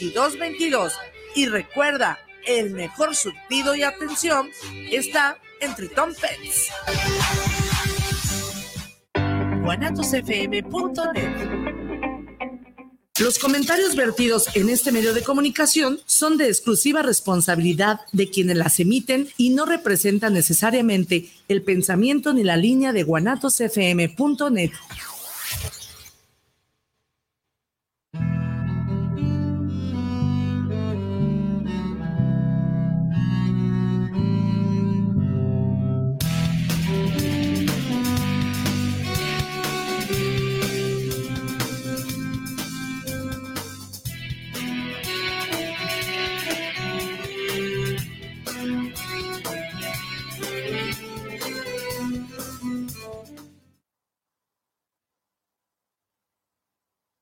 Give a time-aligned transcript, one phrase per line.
[0.00, 0.94] 2222.
[1.34, 4.50] Y recuerda, el mejor surtido y atención
[4.90, 6.70] está en Triton Pets.
[9.62, 11.60] guanatosfm.net
[13.20, 18.80] los comentarios vertidos en este medio de comunicación son de exclusiva responsabilidad de quienes las
[18.80, 24.70] emiten y no representan necesariamente el pensamiento ni la línea de guanatosfm.net.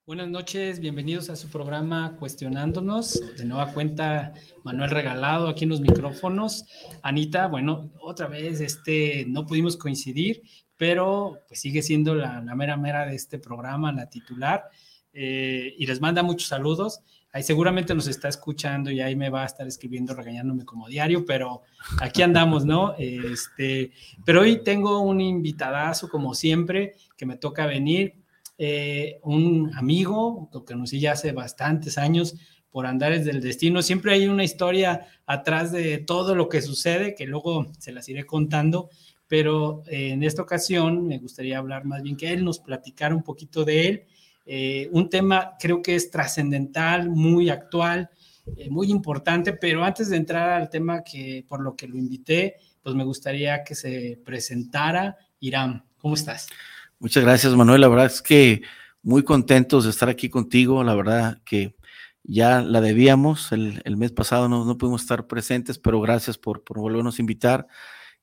[0.08, 3.20] Buenas noches, bienvenidos a su programa Cuestionándonos.
[3.36, 4.32] De nueva cuenta,
[4.64, 6.64] Manuel Regalado aquí en los micrófonos.
[7.02, 10.40] Anita, bueno, otra vez este, no pudimos coincidir,
[10.78, 14.70] pero pues sigue siendo la, mera mera de este programa, la titular,
[15.12, 17.02] eh, y les manda muchos saludos.
[17.30, 21.26] Ahí seguramente nos está escuchando y ahí me va a estar escribiendo, regañándome como diario,
[21.26, 21.60] pero
[22.00, 22.94] aquí andamos, ¿no?
[22.96, 23.92] Este,
[24.24, 28.26] pero hoy tengo un invitadazo, como siempre, que me toca venir
[28.60, 32.34] eh, un amigo que conocí ya hace bastantes años
[32.70, 33.82] por andares del destino.
[33.82, 38.26] Siempre hay una historia atrás de todo lo que sucede, que luego se las iré
[38.26, 38.90] contando,
[39.28, 43.22] pero eh, en esta ocasión me gustaría hablar más bien que él nos platicara un
[43.22, 44.02] poquito de él.
[44.44, 48.10] Eh, un tema creo que es trascendental, muy actual,
[48.70, 52.94] muy importante, pero antes de entrar al tema que por lo que lo invité, pues
[52.96, 55.18] me gustaría que se presentara.
[55.38, 56.48] Irán, ¿cómo estás?
[57.00, 57.80] Muchas gracias, Manuel.
[57.80, 58.62] La verdad es que
[59.02, 60.82] muy contentos de estar aquí contigo.
[60.82, 61.76] La verdad que
[62.24, 63.52] ya la debíamos.
[63.52, 67.68] El, mes pasado no, no, pudimos estar presentes, pero gracias por, por, volvernos a invitar.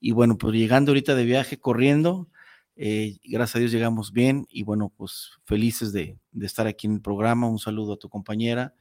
[0.02, 2.30] Y bueno, pues llegando ahorita de viaje, corriendo,
[2.76, 6.96] eh, gracias a Dios llegamos bien y bueno, pues felices de, de estar aquí en
[6.96, 7.48] el programa.
[7.48, 8.76] Un saludo a tu compañera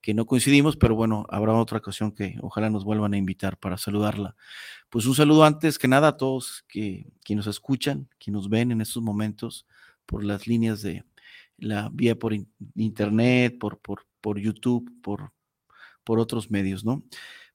[0.00, 3.78] que no coincidimos, pero bueno, habrá otra ocasión que ojalá nos vuelvan a invitar para
[3.78, 4.36] saludarla.
[4.90, 8.72] Pues un saludo antes que nada a todos que, que nos escuchan, que nos ven
[8.72, 9.66] en estos momentos
[10.06, 11.04] por las líneas de
[11.58, 12.32] la vía por
[12.76, 15.32] internet, por, por, por YouTube, por,
[16.04, 17.02] por otros medios, ¿no?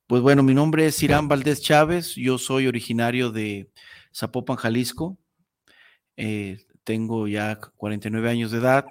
[0.06, 3.72] Pues bueno, mi nombre es Irán Valdés Chávez, yo soy originario de
[4.14, 5.18] Zapopan, Jalisco,
[6.18, 8.86] eh, tengo ya 49 años de edad,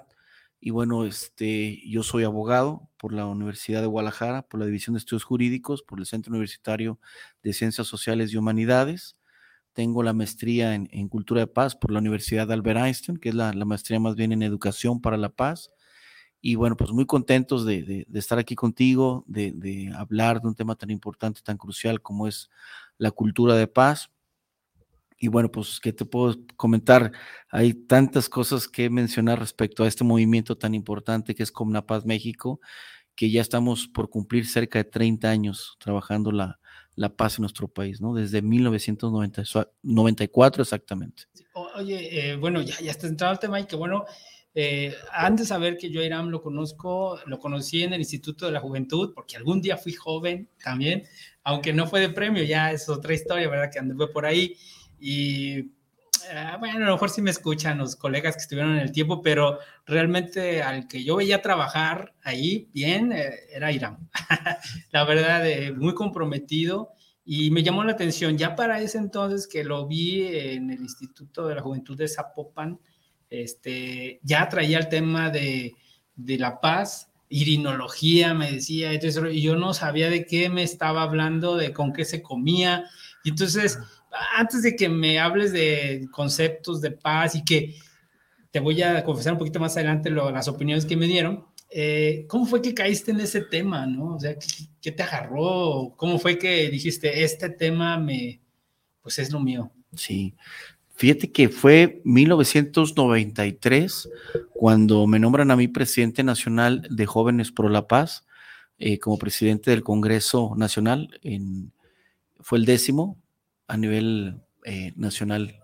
[0.65, 4.99] y bueno, este, yo soy abogado por la Universidad de Guadalajara, por la División de
[4.99, 7.01] Estudios Jurídicos, por el Centro Universitario
[7.43, 9.17] de Ciencias Sociales y Humanidades.
[9.73, 13.35] Tengo la maestría en, Cultura de Paz por la Universidad de Albert Einstein, que es
[13.35, 15.69] la, maestría más bien en Educación para la Paz.
[16.39, 20.75] Y bueno, pues muy contentos de, estar aquí contigo, de, de hablar de un tema
[20.75, 22.49] tan importante, tan crucial como es
[22.97, 24.12] la cultura de paz.
[25.23, 27.13] Y bueno, pues, ¿qué te puedo comentar?
[27.49, 32.59] Hay tantas cosas que mencionar respecto a este movimiento tan importante que es Comnapaz México,
[33.15, 36.59] que ya estamos por cumplir cerca de 30 años trabajando la,
[36.95, 38.13] la paz en nuestro país, ¿no?
[38.13, 41.23] Desde 1994 exactamente.
[41.77, 44.03] Oye, eh, bueno, ya, ya está entrado el tema y que bueno,
[44.55, 48.45] eh, antes de saber que yo a Irán lo conozco, lo conocí en el Instituto
[48.45, 51.03] de la Juventud, porque algún día fui joven también,
[51.45, 53.71] aunque no fue de premio, ya es otra historia, ¿verdad?
[53.71, 54.57] Que anduve por ahí.
[55.05, 55.67] Y eh,
[56.59, 59.59] bueno, a lo mejor sí me escuchan los colegas que estuvieron en el tiempo, pero
[59.85, 64.09] realmente al que yo veía trabajar ahí bien eh, era Irán.
[64.91, 66.91] la verdad, eh, muy comprometido
[67.25, 68.37] y me llamó la atención.
[68.37, 72.79] Ya para ese entonces que lo vi en el Instituto de la Juventud de Zapopan,
[73.29, 75.73] este, ya traía el tema de,
[76.15, 81.57] de la paz, irinología, me decía, y yo no sabía de qué me estaba hablando,
[81.57, 82.85] de con qué se comía.
[83.25, 83.79] Y entonces
[84.35, 87.75] antes de que me hables de conceptos de paz y que
[88.51, 92.45] te voy a confesar un poquito más adelante las opiniones que me dieron, eh, ¿cómo
[92.45, 94.15] fue que caíste en ese tema, no?
[94.15, 94.35] O sea,
[94.79, 95.95] ¿qué, te agarró?
[95.97, 98.41] ¿Cómo fue que dijiste, este tema me,
[99.01, 99.71] pues es lo mío?
[99.95, 100.35] Sí,
[100.91, 104.07] fíjate que fue 1993
[104.53, 108.23] cuando me nombran a mí presidente nacional de Jóvenes Pro la Paz,
[108.77, 111.71] eh, como presidente del Congreso Nacional, en,
[112.39, 113.17] fue el décimo,
[113.67, 115.59] a nivel eh, nacional.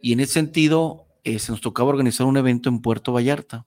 [0.00, 3.66] Y en ese sentido, eh, se nos tocaba organizar un evento en Puerto Vallarta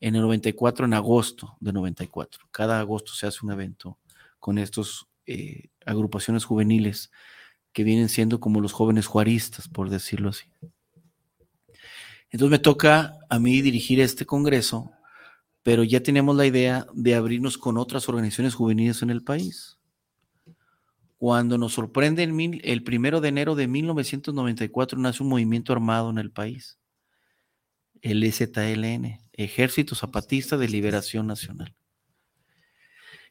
[0.00, 2.48] en el 94, en agosto de 94.
[2.50, 3.98] Cada agosto se hace un evento
[4.38, 7.10] con estas eh, agrupaciones juveniles
[7.72, 10.46] que vienen siendo como los jóvenes juaristas, por decirlo así.
[12.30, 14.92] Entonces me toca a mí dirigir este congreso
[15.62, 19.78] pero ya teníamos la idea de abrirnos con otras organizaciones juveniles en el país.
[21.20, 26.16] Cuando nos sorprende el, el primero de enero de 1994 nace un movimiento armado en
[26.16, 26.78] el país,
[28.00, 31.76] el EZLN, Ejército Zapatista de Liberación Nacional.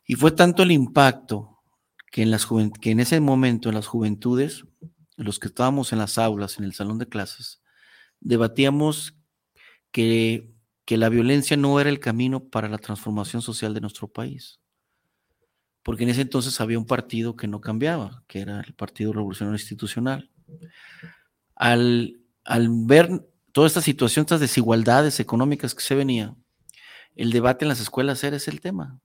[0.05, 1.63] Y fue tanto el impacto
[2.11, 4.65] que en, que en ese momento en las juventudes,
[5.15, 7.59] los que estábamos en las aulas, en el salón de clases,
[8.19, 9.15] debatíamos
[9.91, 10.53] que,
[10.85, 14.59] que la violencia no era el camino para la transformación social de nuestro país.
[15.89, 19.57] Porque en ese entonces había un partido que no cambiaba, que era el Partido Revolucionario
[19.57, 20.29] Institucional.
[21.55, 22.21] Al,
[22.85, 26.35] ver toda esta situación, estas desigualdades económicas que se venía,
[27.15, 28.99] el debate en las escuelas era ese el tema.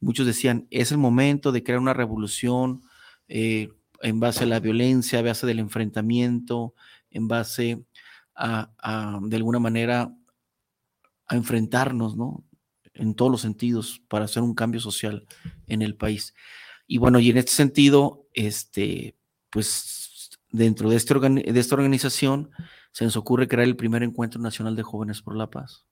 [0.00, 2.82] Muchos decían, es el momento de crear una revolución
[3.28, 3.68] eh,
[4.02, 6.74] en base a la violencia, en base del enfrentamiento,
[7.12, 7.84] en base
[8.34, 10.12] a, de alguna manera,
[11.28, 12.42] a enfrentarnos, ¿no?
[12.98, 15.26] En todos los sentidos para hacer un cambio social
[15.66, 16.34] en el país.
[16.86, 19.16] Y bueno, y en este sentido, este,
[19.50, 22.50] pues dentro de, este de esta organización
[22.92, 25.84] se nos ocurre crear el primer encuentro nacional de jóvenes por la paz.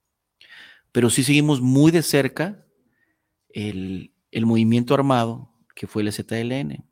[0.92, 2.66] Pero sí seguimos muy de cerca
[3.50, 4.12] el,
[4.42, 6.84] movimiento armado que fue el ZLN.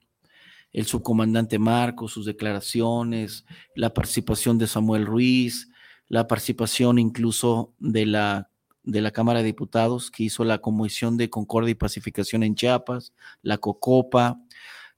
[0.72, 5.70] El subcomandante Marcos, sus declaraciones, la participación de Samuel Ruiz,
[6.08, 8.50] la participación incluso de la,
[8.84, 13.12] de la Cámara de Diputados que hizo la Comisión de Concordia y Pacificación en Chiapas,
[13.42, 14.40] la COCOPA.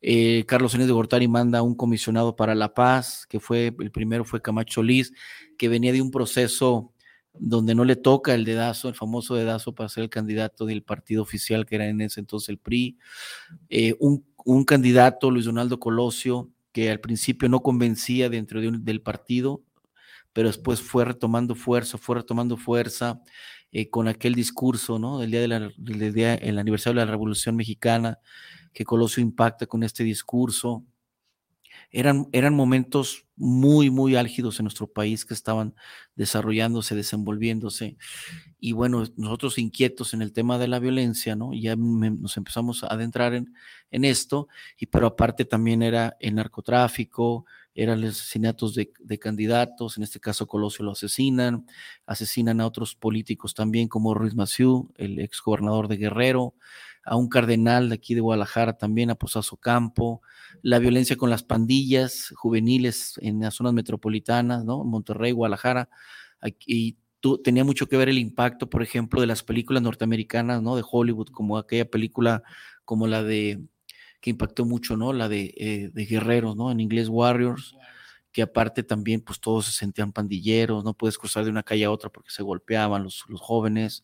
[0.02, 4.24] Eh, Carlos Enes de Gortari manda un comisionado para la paz, que fue, el primero
[4.24, 5.12] fue Camacho Solís,
[5.56, 6.92] que venía de un proceso
[7.38, 11.22] donde no le toca el dedazo, el famoso dedazo para ser el candidato del partido
[11.22, 12.98] oficial que era en ese entonces el PRI,
[13.68, 19.62] eh, un, candidato, Luis Donaldo Colosio, que al principio no convencía dentro del partido,
[20.32, 23.22] pero después fue retomando fuerza, fue retomando fuerza
[23.78, 25.18] eh, con aquel discurso, ¿no?
[25.18, 25.40] Del día,
[25.76, 28.18] del día, el aniversario de la Revolución Mexicana,
[28.72, 30.82] que Colosio impacta con este discurso
[31.90, 35.74] eran, eran momentos muy, muy álgidos en nuestro país que estaban
[36.14, 37.98] desarrollándose, desenvolviéndose.
[38.58, 41.52] Y bueno, nosotros inquietos en el tema de la violencia, ¿no?
[41.52, 43.52] Ya nos empezamos a adentrar en,
[43.90, 44.48] en esto,
[44.78, 47.44] y pero aparte también era el narcotráfico,
[47.76, 51.66] eran los asesinatos de, de, candidatos, en este caso Colosio lo asesinan,
[52.06, 56.54] asesinan a otros políticos también como Ruiz Maciú, el ex gobernador de Guerrero,
[57.04, 60.22] a un cardenal de aquí de Guadalajara también, a Posazo Campo,
[60.62, 64.82] la violencia con las pandillas juveniles en las zonas metropolitanas, ¿no?
[64.82, 65.88] Monterrey, Guadalajara,
[66.66, 66.96] y
[67.44, 70.76] tenía mucho que ver el impacto, por ejemplo, de las películas norteamericanas, ¿no?
[70.76, 72.42] De Hollywood, como aquella película,
[72.84, 73.60] como la de,
[74.26, 75.12] que impactó mucho, ¿no?
[75.12, 76.72] La de, eh, de Guerreros, ¿no?
[76.72, 77.76] En inglés Warriors,
[78.32, 81.92] que aparte también, pues todos se sentían pandilleros, no puedes cruzar de una calle a
[81.92, 84.02] otra porque se golpeaban los, los jóvenes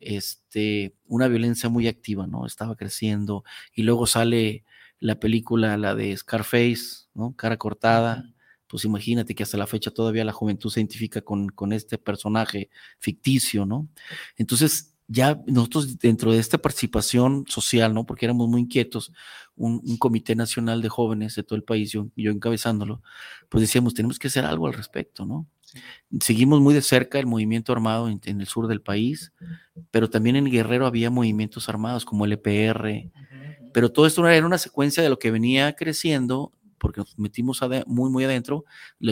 [0.00, 2.46] este, una violencia muy activa, ¿no?
[2.46, 3.44] Estaba creciendo.
[3.72, 4.64] Y luego sale
[4.98, 7.36] la película, la de Scarface, ¿no?
[7.36, 8.24] Cara cortada.
[8.66, 12.70] Pues imagínate que hasta la fecha todavía la juventud se identifica con, con este personaje
[12.98, 13.88] ficticio, ¿no?
[14.36, 18.06] Entonces, ya nosotros dentro de esta participación social, ¿no?
[18.06, 19.12] Porque éramos muy inquietos,
[19.56, 23.02] un, comité nacional de jóvenes de todo el país, yo, yo encabezándolo,
[23.48, 25.48] pues decíamos, tenemos que hacer algo al respecto, ¿no?
[26.20, 29.32] Seguimos muy de cerca el movimiento armado en, el sur del país,
[29.90, 33.10] pero también en Guerrero había movimientos armados como el EPR,
[33.72, 38.10] pero todo esto era una secuencia de lo que venía creciendo porque nos metimos muy,
[38.10, 38.64] muy adentro,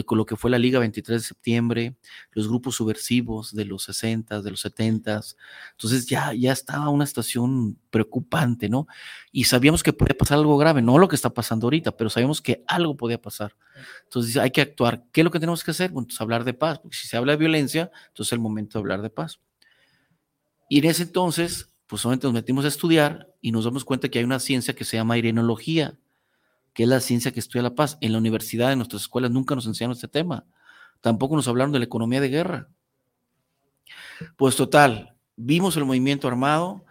[0.05, 1.95] con lo que fue la Liga 23 de septiembre,
[2.31, 5.21] los grupos subversivos de los 60, de los 70.
[5.71, 8.87] Entonces ya, ya estaba una situación preocupante, ¿no?
[9.31, 12.41] Y sabíamos que podía pasar algo grave, no lo que está pasando ahorita, pero sabíamos
[12.41, 13.55] que algo podía pasar.
[14.03, 15.05] Entonces hay que actuar.
[15.11, 15.91] ¿Qué es lo que tenemos que hacer?
[15.91, 18.79] Bueno, pues hablar de paz, porque si se habla de violencia, entonces es el momento
[18.79, 19.39] de hablar de paz.
[20.67, 24.19] Y en ese entonces, pues solamente nos metimos a estudiar y nos damos cuenta que
[24.19, 25.97] hay una ciencia que se llama irenología
[26.73, 27.97] que es la ciencia que estudia la paz.
[28.01, 30.45] En la universidad, en nuestras escuelas, nunca nos enseñaron este tema.
[31.01, 32.69] Tampoco nos hablaron de la economía de guerra.
[34.37, 36.85] Pues total, vimos el movimiento armado,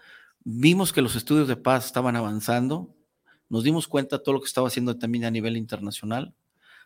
[0.45, 2.95] vimos que los estudios de paz estaban avanzando,
[3.49, 6.35] nos dimos cuenta de todo lo que estaba haciendo también a nivel internacional,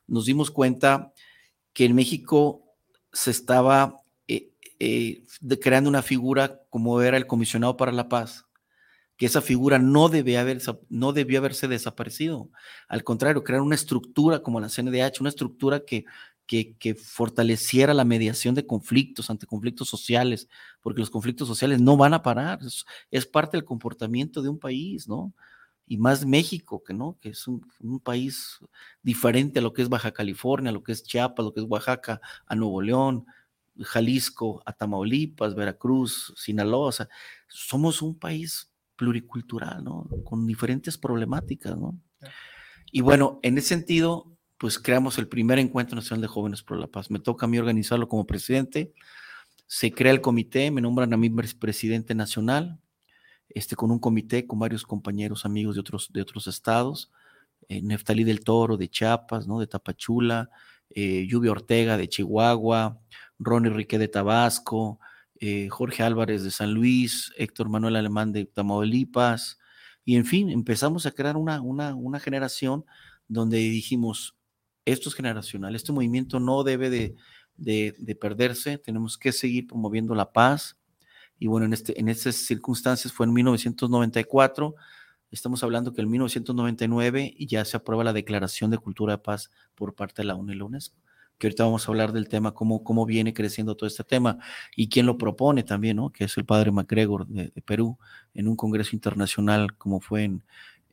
[0.07, 1.13] nos dimos cuenta
[1.73, 2.65] que en México
[3.13, 3.97] se estaba
[4.27, 5.25] eh, eh,
[5.61, 8.47] creando una figura como era el comisionado para la paz,
[9.23, 12.51] que esa figura no, debe haber, no debió haberse desaparecido.
[12.89, 16.07] Al contrario, crear una estructura como la CNDH, una estructura que,
[16.49, 20.49] que, fortaleciera la mediación de conflictos ante conflictos sociales,
[20.81, 22.59] porque los conflictos sociales no van a parar,
[23.13, 25.33] es, parte del comportamiento de un país, ¿no?
[25.87, 27.63] Y más México, que no, que es un,
[28.03, 28.59] país
[29.05, 31.61] diferente a lo que es Baja California, a lo que es Chiapas, a lo que
[31.61, 33.25] es Oaxaca, a Nuevo León,
[33.79, 36.91] Jalisco a Tamaulipas, Veracruz, Sinaloa,
[37.47, 40.09] somos un país pluricultural, ¿no?
[40.25, 41.99] Con diferentes problemáticas, ¿no?
[42.91, 46.87] Y bueno, en ese sentido, pues creamos el primer encuentro nacional de jóvenes por la
[46.87, 47.11] paz.
[47.11, 48.93] Me toca a mí organizarlo como presidente.
[49.67, 52.79] Se crea el comité, me nombran a mí presidente nacional,
[53.49, 57.11] este, con un comité con varios compañeros, amigos de otros, de otros estados.
[57.69, 59.59] Eh, Neftalí del Toro de Chiapas, ¿no?
[59.59, 60.51] De Tapachula,
[60.91, 63.01] eh, Lluvia Ortega de Chihuahua,
[63.39, 65.01] Ronnie Rique de Tabasco,
[65.45, 69.59] eh, Jorge Álvarez de San Luis, Héctor Manuel Alemán de Tamaulipas,
[70.05, 72.85] y en fin, empezamos a crear una, una, una generación
[73.27, 74.37] donde dijimos,
[74.85, 80.79] esto es generacional, este movimiento no debe de, perderse, tenemos que seguir promoviendo la paz.
[81.41, 84.77] Y bueno, en, este, en estas circunstancias fue en 1994,
[85.33, 89.97] estamos hablando que en 1999 ya se aprueba la Declaración de Cultura de Paz por
[89.97, 91.02] parte de la UNESCO
[91.43, 94.39] que ahorita vamos a hablar del tema, cómo, cómo viene creciendo todo este tema
[94.77, 96.11] y quién lo propone también, ¿no?
[96.11, 97.99] Que es el padre MacGregor de, Perú
[98.33, 100.45] en un congreso internacional como fue en,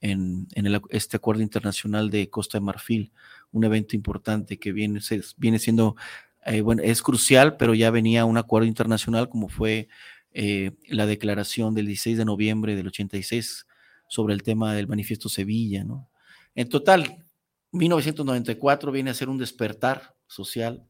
[0.01, 3.11] en, este acuerdo internacional de Costa de Marfil,
[3.51, 4.99] un evento importante que viene,
[5.37, 5.95] viene siendo,
[6.47, 9.87] eh, bueno, es crucial, pero ya venía un acuerdo internacional como fue
[10.33, 13.67] eh, la declaración del 16 de noviembre del 86
[14.07, 16.09] sobre el tema del manifiesto Sevilla, ¿no?
[16.55, 17.23] En total,
[17.71, 20.87] 1994 viene a ser un despertar social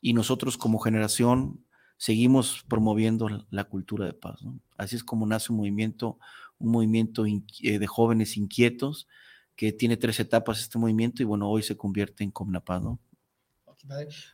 [0.00, 1.64] y nosotros como generación
[1.96, 4.40] seguimos promoviendo la cultura de paz.
[4.76, 6.18] Así es como nace un movimiento,
[6.58, 9.06] un movimiento eh, de jóvenes inquietos
[9.54, 12.98] que tiene tres etapas este movimiento y bueno, hoy se convierte en Comnapaz, ¿no?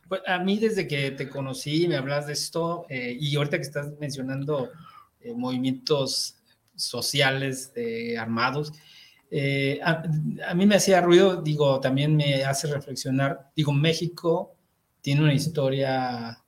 [0.07, 3.63] Pues a mí desde que te conocí, me hablas de esto eh, y ahorita que
[3.63, 4.69] estás mencionando
[5.19, 6.37] eh, movimientos
[6.75, 7.71] sociales
[8.17, 8.71] armados,
[9.31, 14.55] eh, a, mí me hacía ruido, digo, también me hace reflexionar, digo, México
[15.01, 16.43] tiene una historia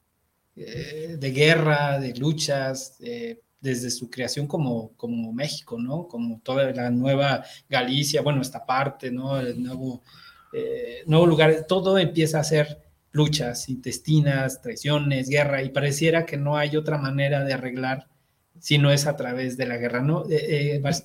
[0.55, 6.07] eh, de guerra, de luchas, eh, desde su creación como, como México, ¿no?
[6.07, 9.39] Como toda la nueva Galicia, bueno, esta parte, ¿no?
[9.39, 10.01] El nuevo,
[11.05, 16.75] nuevo lugar, todo empieza a ser luchas intestinas, traiciones, guerra, y pareciera que no hay
[16.75, 18.07] otra manera de arreglar
[18.59, 20.23] si no es a través de la guerra, ¿no?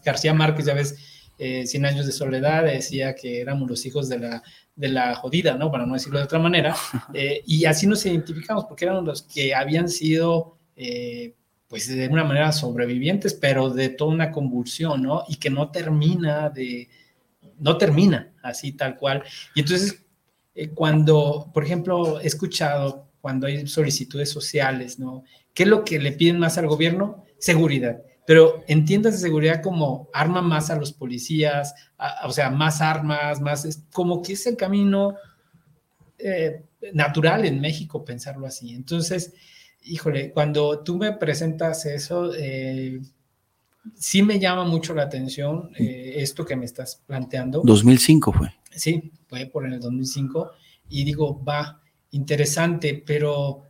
[0.02, 0.96] García Márquez, ya ves,
[1.38, 4.42] eh, Cien años de soledad, decía que éramos los hijos de la,
[4.74, 5.70] de la jodida, ¿no?
[5.70, 6.74] Para no decirlo de otra manera.
[7.14, 11.34] Eh, y así nos identificamos, porque éramos los que habían sido, eh,
[11.68, 15.24] pues de una manera sobrevivientes, pero de toda una convulsión, ¿no?
[15.28, 16.88] Y que no termina de,
[17.58, 19.22] no termina así tal cual.
[19.54, 20.04] Y entonces,
[20.74, 25.24] cuando, por ejemplo, he escuchado cuando hay solicitudes sociales, ¿no?
[25.54, 27.24] ¿Qué es lo que le piden más al gobierno?
[27.38, 31.74] Seguridad pero entiendas seguridad como arma más a los policías,
[32.24, 35.14] o sea, más armas, más, como que es el camino
[36.18, 38.74] eh, natural en México pensarlo así.
[38.74, 39.32] Entonces,
[39.84, 43.00] híjole, cuando tú me presentas eso, eh,
[43.94, 47.62] sí me llama mucho la atención eh, esto que me estás planteando.
[47.64, 48.52] 2005 fue.
[48.72, 50.50] Sí, fue por el 2005
[50.88, 51.80] y digo, va,
[52.10, 53.62] interesante, pero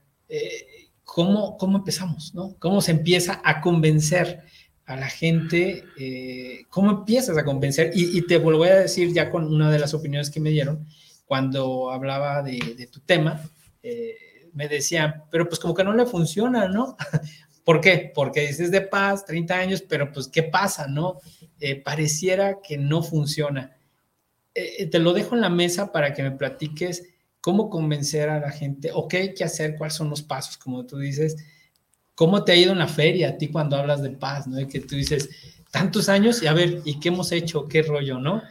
[1.06, 2.34] ¿cómo, cómo empezamos?
[2.34, 2.54] ¿no?
[2.58, 4.42] ¿Cómo se empieza a convencer
[4.84, 5.84] a la gente?
[5.96, 7.92] Eh, ¿Cómo empiezas a convencer?
[7.94, 10.86] Y, te vuelvo a decir ya con una de las opiniones que me dieron
[11.24, 13.40] cuando hablaba de, tu tema,
[13.82, 14.14] eh,
[14.52, 16.96] me decían, pero pues como que no le funciona, ¿no?
[17.64, 18.12] ¿Por qué?
[18.14, 21.20] Porque dices de paz, 30 años, pero pues ¿qué pasa, no?
[21.58, 23.76] Eh, pareciera que no funciona.
[24.54, 27.15] te lo dejo en la mesa para que me platiques
[27.46, 30.84] cómo convencer a la gente o qué hay que hacer, cuáles son los pasos, como
[30.84, 31.36] tú dices.
[32.16, 34.58] ¿Cómo te ha ido en la feria a ti cuando hablas de paz, no?
[34.58, 35.30] Y que tú dices,
[35.70, 37.68] tantos años y a ver, ¿y qué hemos hecho?
[37.68, 38.42] ¿Qué rollo, no?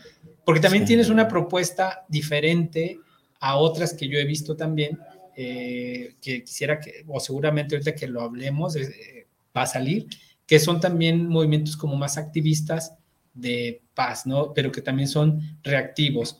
[0.46, 3.02] Porque también tienes una propuesta diferente
[3.42, 4.98] a otras que yo he visto también,
[5.36, 10.08] eh, que quisiera que, o seguramente ahorita que lo hablemos, eh, va a salir,
[10.48, 12.94] que son también movimientos como más activistas
[13.34, 14.54] de paz, ¿no?
[14.54, 16.40] Pero que también son reactivos.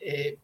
[0.00, 0.38] Eh,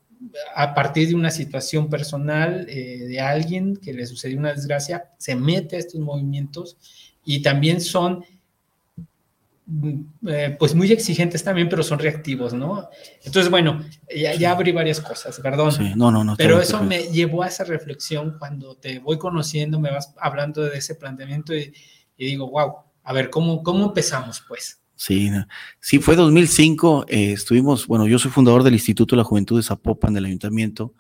[0.55, 5.35] a partir de una situación personal eh, de alguien que le sucedió una desgracia, se
[5.35, 6.77] mete a estos movimientos
[7.25, 8.25] y también son
[9.67, 12.89] mm, eh, pues muy exigentes también, pero son reactivos, ¿no?
[13.25, 15.73] Entonces, bueno, ya, abrí varias cosas, perdón.
[15.73, 16.37] Sí, no, no, no.
[16.37, 20.79] Pero eso me llevó a esa reflexión cuando te voy conociendo, me vas hablando de
[20.79, 21.73] ese planteamiento y,
[22.17, 22.75] y digo, wow,
[23.05, 24.82] a ver, ¿cómo, ¿cómo empezamos pues?
[25.05, 25.33] Sí,
[25.81, 27.07] sí, fue 2005.
[27.09, 30.95] Eh, estuvimos, bueno, yo soy fundador del Instituto de la Juventud de Zapopan del Ayuntamiento,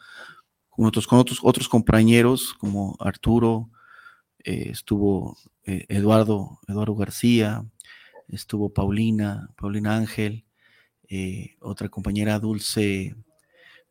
[0.71, 3.71] con otros, con otros, otros compañeros como Arturo,
[4.42, 7.64] eh, estuvo eh, Eduardo, Eduardo García,
[8.26, 10.47] estuvo Paulina, Paulina Ángel,
[11.61, 13.14] otra compañera Dulce,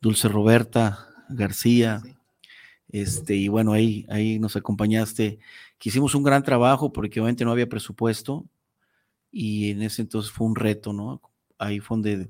[0.02, 2.02] Dulce Roberta García,
[2.90, 5.40] Este, y bueno, ahí, ahí nos acompañaste,
[5.80, 8.46] que hicimos un gran trabajo porque obviamente no había presupuesto
[9.32, 11.22] y en ese entonces fue un reto, ¿no?
[11.58, 12.30] Ahí fue donde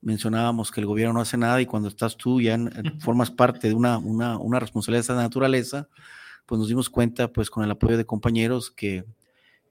[0.00, 2.58] mencionábamos que el gobierno no hace nada y cuando estás tú ya
[3.00, 5.88] formas parte de una, una, una responsabilidad de esa naturaleza,
[6.46, 9.04] pues nos dimos cuenta, pues con el apoyo de compañeros, que,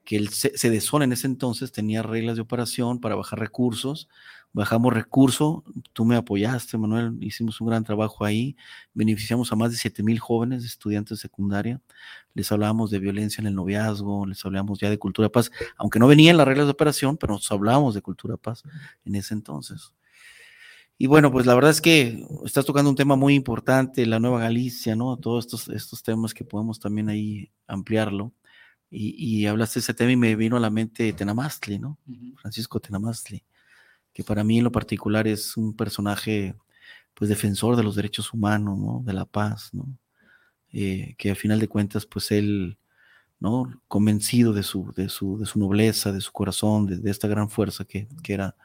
[0.05, 4.07] que el CDSON en ese entonces tenía reglas de operación para bajar recursos.
[4.53, 8.55] Bajamos recursos, tú me apoyaste, Manuel, hicimos un gran trabajo ahí,
[8.93, 11.81] beneficiamos a más de 7 mil jóvenes estudiantes de secundaria,
[12.33, 16.07] les hablábamos de violencia en el noviazgo, les hablábamos ya de cultura paz, aunque no
[16.07, 18.63] venían las reglas de operación, pero nos hablábamos de cultura paz
[19.03, 19.91] en ese entonces.
[20.97, 24.39] Y bueno, pues la verdad es que estás tocando un tema muy importante, la Nueva
[24.39, 25.17] Galicia, ¿no?
[25.17, 28.31] Todos estos, estos temas que podemos también ahí ampliarlo.
[28.97, 31.97] Y, hablaste de ese tema y me vino a la mente Tenamastli, ¿no?
[32.37, 33.43] Francisco Tenamastli,
[34.13, 36.55] que para mí en lo particular es un personaje,
[37.13, 39.01] pues, defensor de los derechos humanos, ¿no?
[39.05, 39.85] De la paz, ¿no?
[40.71, 42.77] Eh, que a final de cuentas, pues, él,
[43.39, 43.81] ¿no?
[43.87, 47.83] Convencido de su, de su, de su nobleza, de su corazón, de, esta gran fuerza
[47.85, 48.55] que, que era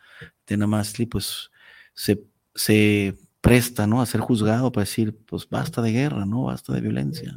[0.45, 1.51] Tenamastli, pues,
[1.93, 2.23] se,
[2.55, 4.01] se presta, ¿no?
[4.01, 6.45] A ser juzgado para decir, pues, basta de guerra, ¿no?
[6.45, 7.37] Basta de violencia.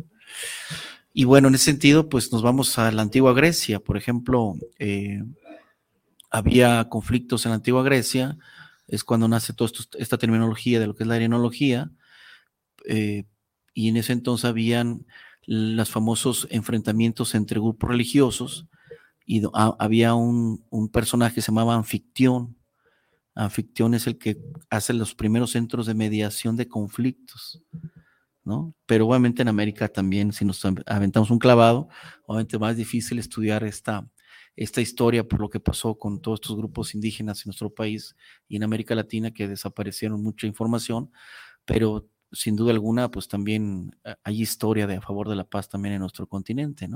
[1.13, 3.79] Y bueno, en ese sentido, pues nos vamos a la antigua Grecia.
[3.79, 5.23] Por ejemplo, eh,
[6.31, 8.37] había conflictos en la antigua Grecia,
[8.87, 11.91] es cuando nace toda esta terminología de lo que es la arenología,
[12.85, 13.25] eh,
[13.75, 15.05] y en ese entonces habían
[15.45, 18.65] los famosos enfrentamientos entre grupos religiosos,
[19.25, 22.57] y había un, un, personaje que se llamaba Anfictión.
[23.35, 24.37] Anfictión es el que
[24.69, 27.61] hace los primeros centros de mediación de conflictos.
[28.85, 31.87] Pero obviamente en América también, si nos aventamos un clavado,
[32.25, 34.07] obviamente más difícil estudiar esta,
[34.55, 38.15] esta historia por lo que pasó con todos estos grupos indígenas en nuestro país
[38.47, 41.11] y en América Latina que desaparecieron mucha información,
[41.65, 45.69] pero sin duda alguna, pues también eh, hay historia de a favor de la paz
[45.69, 46.89] también en nuestro continente.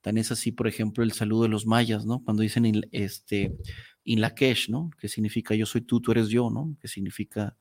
[0.00, 2.22] Tan es así, por ejemplo, el saludo de los mayas, ¿no?
[2.24, 3.54] Cuando dicen este,
[4.04, 4.90] in Lakesh, ¿no?
[4.98, 6.74] Que significa yo soy tú, tú eres yo, ¿no?
[6.80, 7.56] Que significa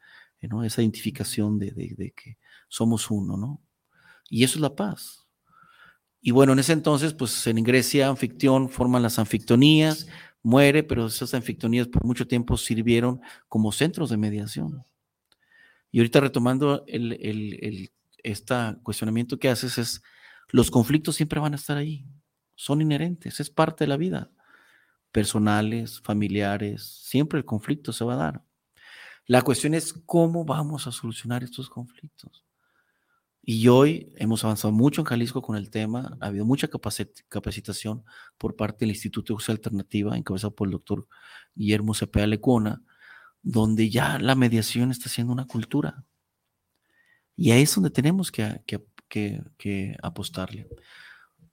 [0.48, 0.64] ¿no?
[0.64, 2.38] Esa identificación de, de, que
[2.70, 3.62] somos uno, ¿no?
[4.30, 5.28] Y eso es la paz.
[6.22, 10.08] Y bueno, en ese entonces, pues en Grecia, Anfictión forman las anfictonías,
[10.42, 14.84] muere, pero esas anfictonías por mucho tiempo sirvieron como centros de mediación.
[15.92, 17.92] Y ahorita retomando el,
[18.24, 20.04] este cuestionamiento que haces es,
[20.50, 22.06] los conflictos siempre van a estar ahí,
[22.56, 24.32] son inherentes, es parte de la vida,
[25.12, 28.44] personales, familiares, siempre el conflicto se va a dar.
[29.26, 32.49] La cuestión es cómo vamos a solucionar estos conflictos.
[33.52, 38.06] Y hoy hemos avanzado mucho en Jalisco con el tema, ha habido mucha capacitación
[38.38, 41.08] por parte del Instituto de Justicia Alternativa, encabezado por el doctor
[41.56, 42.84] Guillermo Cepeda Lecona,
[43.42, 46.06] donde ya la mediación está siendo una cultura.
[47.36, 50.68] Y ahí es donde tenemos que, apostarle.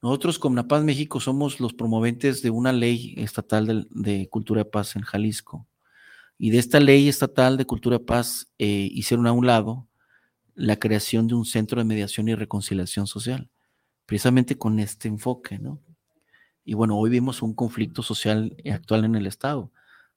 [0.03, 4.65] Nosotros con La Paz México somos los promoventes de una ley estatal de, de cultura
[4.65, 5.67] de paz en Jalisco.
[6.37, 9.89] Y de esta ley estatal de cultura paz eh, hicieron a un lado
[10.57, 13.51] la creación de un centro de mediación y reconciliación social,
[14.07, 15.81] precisamente con este enfoque, ¿no?
[16.65, 19.71] Y bueno, hoy vimos un conflicto social actual en el Estado,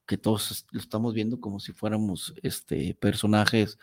[0.07, 3.77] que todos lo estamos viendo como si fuéramos este, personajes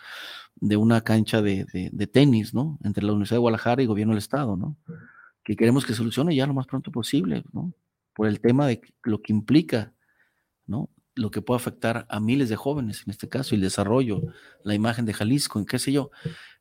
[0.57, 2.79] de una cancha de, de tenis, ¿no?
[2.83, 4.77] Entre la Universidad de Guadalajara y el gobierno del Estado, ¿no?
[5.45, 7.73] Que queremos que solucione ya lo más pronto posible, ¿no?
[8.15, 9.93] Por el tema de lo que implica,
[10.67, 10.89] ¿no?
[11.17, 14.23] Lo que puede afectar a miles de jóvenes, en este caso, el desarrollo,
[14.63, 16.11] la imagen de Jalisco, en qué sé yo.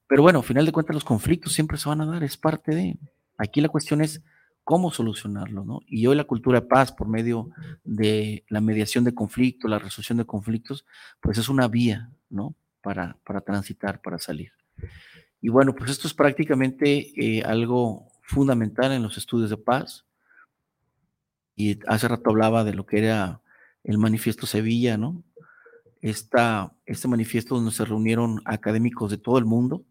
[0.08, 2.74] Pero bueno, al final de cuentas los conflictos siempre se van a dar, es parte
[2.74, 2.98] de...
[3.38, 4.24] Aquí la cuestión es
[4.64, 5.82] cómo solucionarlo, ¿no?
[5.88, 7.50] Y hoy la cultura de paz por medio
[7.84, 10.86] de la mediación de conflictos, la resolución de conflictos,
[11.22, 12.56] pues es una vía, ¿no?
[12.82, 14.54] Para, para transitar, para salir.
[15.42, 20.06] Y bueno, pues esto es prácticamente eh, algo fundamental en los estudios de paz.
[21.56, 23.42] Y hace rato hablaba de lo que era
[23.86, 25.24] el manifiesto Sevilla, ¿no?
[26.02, 29.86] Esta, este manifiesto donde se reunieron académicos de todo el mundo,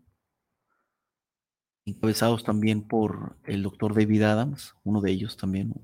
[1.86, 5.74] encabezados también por el doctor David Adams, uno de ellos también,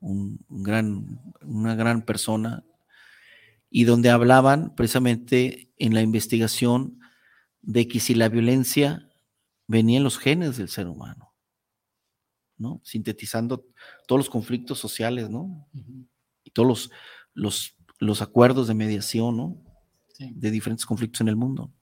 [0.00, 2.64] un, gran, una gran persona,
[3.70, 7.00] y donde hablaban precisamente en la investigación
[7.60, 9.08] de que si la violencia
[9.66, 11.34] venía en los genes del ser humano,
[12.56, 12.80] ¿no?
[12.84, 13.66] Sintetizando
[14.06, 15.68] todos los conflictos sociales, ¿no?
[16.44, 16.90] Y todos los,
[17.38, 19.56] los, los acuerdos de mediación, ¿no?
[20.18, 21.72] De diferentes conflictos en el mundo.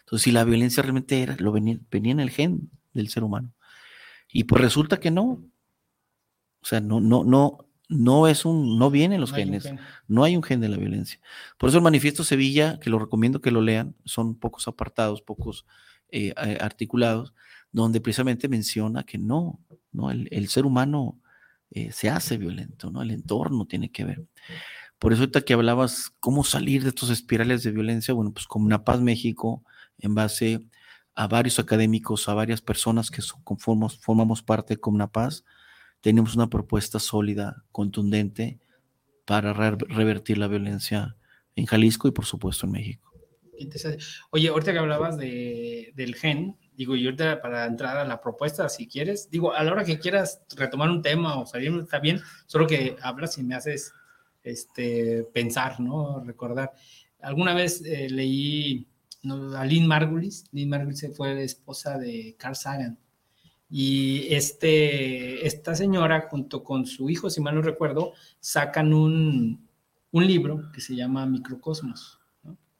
[0.00, 3.52] Entonces, si la violencia realmente era, lo venía, venía en el gen del ser humano.
[4.32, 5.44] Y pues resulta que no.
[6.60, 9.72] O sea, no, no, no, no es un, no vienen los genes,
[10.06, 11.20] no hay un gen de la violencia.
[11.56, 15.64] Por eso el manifiesto Sevilla, que lo recomiendo que lo lean, son pocos apartados, pocos
[16.10, 17.32] eh, articulados,
[17.72, 19.60] donde precisamente menciona que no,
[19.92, 20.10] ¿no?
[20.10, 21.18] El, ser humano
[21.70, 23.02] eh, se hace violento, ¿no?
[23.02, 24.26] El entorno tiene que ver.
[24.98, 28.66] Por eso ahorita que hablabas cómo salir de estos espirales de violencia, bueno, pues como
[28.66, 29.64] una Paz México,
[29.98, 30.60] en base
[31.14, 35.44] a varios académicos, a varias personas que conformamos, formamos parte de Comuna Paz,
[36.00, 38.58] tenemos una propuesta sólida, contundente,
[39.24, 41.16] para revertir la violencia
[41.54, 43.12] en Jalisco y por supuesto en México.
[44.30, 48.68] Oye, ahorita que hablabas de, del gen, digo, y ahorita para entrar a la propuesta,
[48.68, 52.20] si quieres, digo, a la hora que quieras retomar un tema o salir, está bien,
[52.46, 53.92] solo que hablas y me haces
[54.42, 56.22] este, pensar, ¿no?
[56.24, 56.72] Recordar.
[57.20, 58.86] Alguna vez eh, leí
[59.56, 62.98] a Lynn Margulis, Lynn Margulis fue la esposa de Carl Sagan,
[63.70, 69.68] y este, esta señora, junto con su hijo, si mal no recuerdo, sacan un,
[70.10, 72.18] un libro que se llama Microcosmos.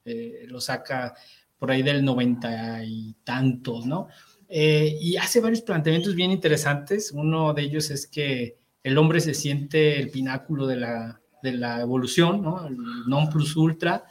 [0.04, 1.14] Eh, lo saca
[1.58, 4.08] por ahí del noventa y tantos, ¿no?
[4.48, 7.12] Eh, y hace varios planteamientos bien interesantes.
[7.12, 11.80] Uno de ellos es que el hombre se siente el pináculo de la, de la
[11.80, 12.66] evolución, ¿no?
[12.66, 14.04] El non plus ultra.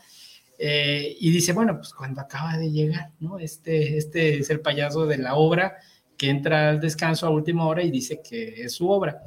[0.60, 3.38] Eh, y dice, bueno, pues cuando acaba de llegar, ¿no?
[3.38, 5.78] Este, este es el payaso de la obra
[6.18, 9.22] que entra al descanso a última hora y dice que es su obra.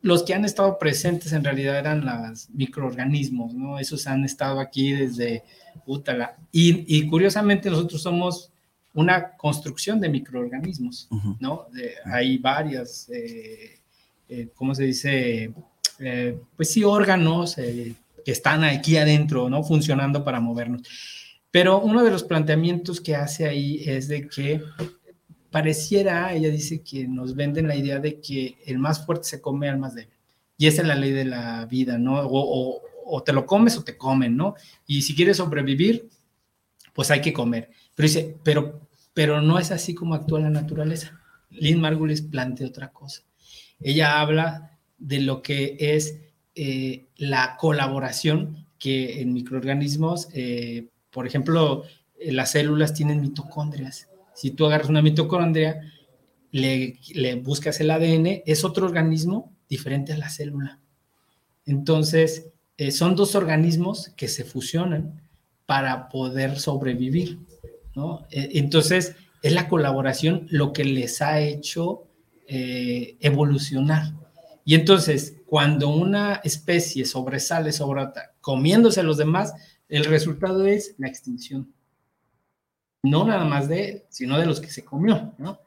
[0.00, 3.80] Los que han estado presentes en realidad eran los microorganismos, ¿no?
[3.80, 5.42] Esos han estado aquí desde
[5.86, 6.36] Útala.
[6.52, 8.52] Y, curiosamente nosotros somos
[8.94, 11.08] una construcción de microorganismos,
[11.40, 11.66] ¿no?
[12.04, 13.80] hay varias, eh,
[14.28, 15.52] eh, ¿cómo se dice?
[15.98, 17.94] Eh, pues sí, órganos que
[18.26, 19.62] están aquí adentro, ¿no?
[19.62, 20.82] Funcionando para movernos.
[21.50, 24.62] Pero uno de los planteamientos que hace ahí es de que
[25.50, 29.68] pareciera, ella dice que nos venden la idea de que el más fuerte se come
[29.68, 30.12] al más débil.
[30.58, 32.20] Y esa es la ley de la vida, ¿no?
[32.20, 34.54] O, te lo comes o te comen, ¿no?
[34.86, 36.08] Y si quieres sobrevivir,
[36.92, 37.70] pues hay que comer.
[37.94, 38.80] Pero dice, pero,
[39.14, 41.18] pero no es así como actúa la naturaleza.
[41.50, 43.22] Lynn Margulis plantea otra cosa.
[43.80, 46.18] Ella habla de lo que es
[46.54, 51.84] eh, la colaboración que en microorganismos, eh, por ejemplo,
[52.20, 54.08] las células tienen mitocondrias
[54.38, 55.80] si tú agarras una mitocondria,
[56.52, 56.96] le,
[57.42, 60.78] buscas el ADN, es otro organismo diferente a la célula.
[61.66, 65.20] Entonces, eh, son dos organismos que se fusionan
[65.66, 67.40] para poder sobrevivir,
[67.96, 68.28] ¿no?
[68.30, 72.06] Eh, entonces, es la colaboración lo que les ha hecho
[72.46, 74.12] eh, evolucionar.
[74.68, 79.54] Y entonces, cuando una especie sobresale sobre otra, comiéndose a los demás,
[79.88, 81.72] el resultado es la extinción
[83.02, 85.60] no nada más de él, sino de los que se comió, ¿no?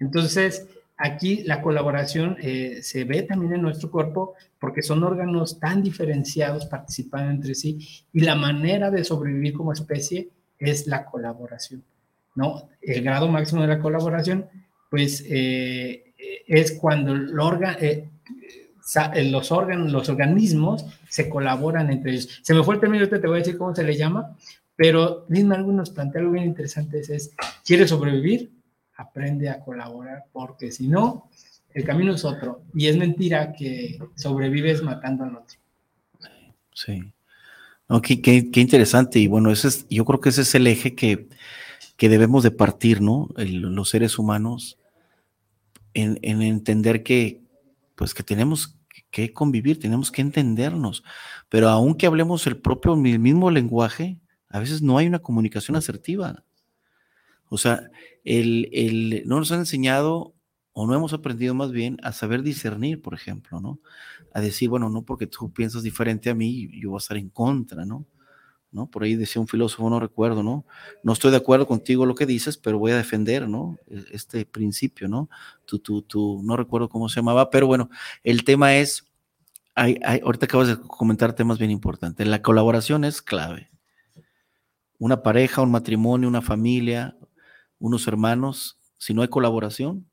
[0.00, 0.66] Entonces,
[0.96, 6.66] aquí la colaboración eh, se ve también en nuestro cuerpo porque son órganos tan diferenciados,
[6.66, 7.78] participan entre sí,
[8.12, 11.84] y la manera de sobrevivir como especie es la colaboración,
[12.34, 12.68] ¿no?
[12.82, 14.46] El grado máximo de la colaboración,
[14.90, 16.12] pues, eh,
[16.48, 17.78] es cuando el órgano...
[17.80, 18.08] Eh,
[19.24, 22.40] los órganos, los organismos se colaboran entre ellos.
[22.42, 24.36] Se me fue el término, te voy a decir cómo se le llama,
[24.76, 28.52] pero Lynn Margulis nos plantea algo bien interesante, es, ¿quieres sobrevivir?
[28.96, 31.28] Aprende a colaborar, porque si no,
[31.74, 32.62] el camino es otro.
[32.74, 35.58] Y es mentira que sobrevives matando al otro.
[36.72, 37.12] Sí.
[38.22, 39.18] qué, interesante.
[39.18, 41.28] Y bueno, ese es, yo creo que ese es el eje que,
[41.96, 43.28] que debemos de partir, ¿no?
[43.36, 44.78] los seres humanos,
[45.94, 47.40] en, en, entender que,
[47.98, 48.78] pues que tenemos
[49.10, 51.02] que convivir, tenemos que entendernos.
[51.48, 56.44] Pero aunque hablemos el propio, el mismo lenguaje, a veces no hay una comunicación asertiva.
[57.48, 57.90] O sea,
[58.22, 60.36] el, no nos han enseñado
[60.72, 63.80] o no hemos aprendido más bien a saber discernir, por ejemplo, ¿no?
[64.32, 67.30] A decir, bueno, no porque tú piensas diferente a mí, yo voy a estar en
[67.30, 68.06] contra, ¿no?
[68.70, 68.86] ¿No?
[68.86, 70.66] Por ahí decía un filósofo, no recuerdo, ¿no?
[71.02, 73.78] No estoy de acuerdo contigo lo que dices, pero voy a defender, ¿no?
[73.86, 75.30] E, este principio, ¿no?
[75.64, 77.88] Tú, tú, tú, no recuerdo cómo se llamaba, pero bueno,
[78.24, 79.06] el tema es,
[79.74, 82.26] hay, hay, ahorita acabas de comentar temas bien importantes.
[82.26, 83.70] La colaboración es clave
[84.98, 87.16] una pareja, un matrimonio, una familia,
[87.78, 90.08] unos hermanos, si no hay colaboración,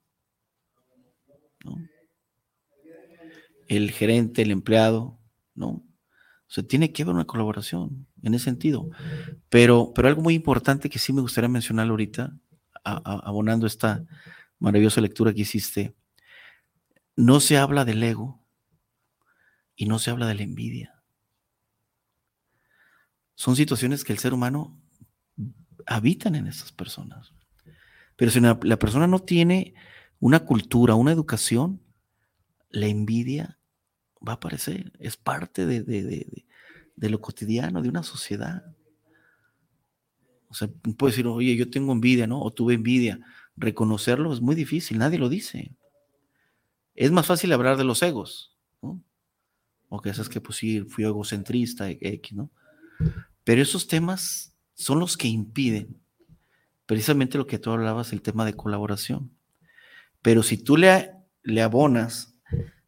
[3.67, 5.17] el gerente, el empleado,
[5.55, 5.69] ¿no?
[5.69, 8.89] O sea, tiene que haber una colaboración en ese sentido.
[9.49, 12.37] Pero, pero algo muy importante que sí me gustaría mencionar ahorita,
[12.83, 14.03] abonando esta
[14.59, 15.95] maravillosa lectura que hiciste,
[17.15, 18.45] no se habla del ego
[19.75, 20.95] y no se habla de la envidia
[23.35, 24.81] son situaciones que el ser humano
[25.85, 27.33] habitan en esas personas.
[28.15, 29.75] Pero si la, persona no tiene
[30.19, 31.81] una cultura, una educación,
[32.69, 33.59] la envidia
[34.25, 34.93] va a aparecer.
[34.99, 36.44] Es parte de,
[36.97, 38.63] lo cotidiano, de una sociedad.
[40.47, 42.41] O sea, puede decir, oye, yo tengo envidia, ¿no?
[42.41, 43.19] O tuve envidia.
[43.57, 45.71] reconocerlo es muy difícil, nadie lo dice.
[46.93, 49.01] Es más fácil hablar de los egos, ¿no?
[49.89, 52.49] O que esas que pues sí, fui egocentrista, X, ¿no?
[53.43, 55.99] Pero esos temas son los que impiden
[56.85, 59.31] precisamente lo que tú hablabas, el tema de colaboración.
[60.21, 61.11] Pero si tú le,
[61.43, 62.35] le abonas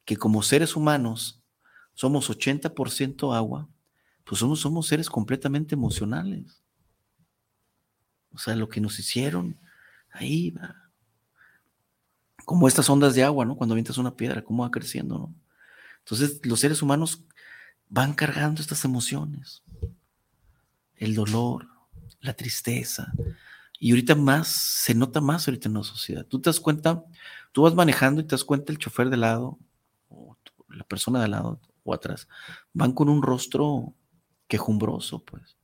[0.06, 1.44] que como seres humanos
[1.94, 3.70] somos 80% agua,
[4.28, 6.62] pues somos, somos seres completamente emocionales.
[8.34, 9.58] O sea, lo que nos hicieron,
[10.12, 10.76] ahí va.
[12.44, 13.56] Como estas ondas de agua, ¿no?
[13.56, 15.36] Cuando avientas una piedra, cómo va creciendo, ¿no?
[16.00, 17.24] Entonces, los seres humanos
[17.90, 19.64] van cargando estas emociones.
[20.96, 21.68] El dolor,
[22.20, 23.14] la tristeza.
[23.80, 26.26] Y ahorita más, se nota más ahorita en la sociedad.
[26.26, 27.04] Tú te das cuenta,
[27.54, 29.58] tú vas manejando y te das cuenta el chofer de lado,
[30.10, 30.36] o
[30.68, 32.28] la persona de lado o atrás,
[32.74, 33.94] van con un rostro
[34.48, 35.58] quejumbroso, pues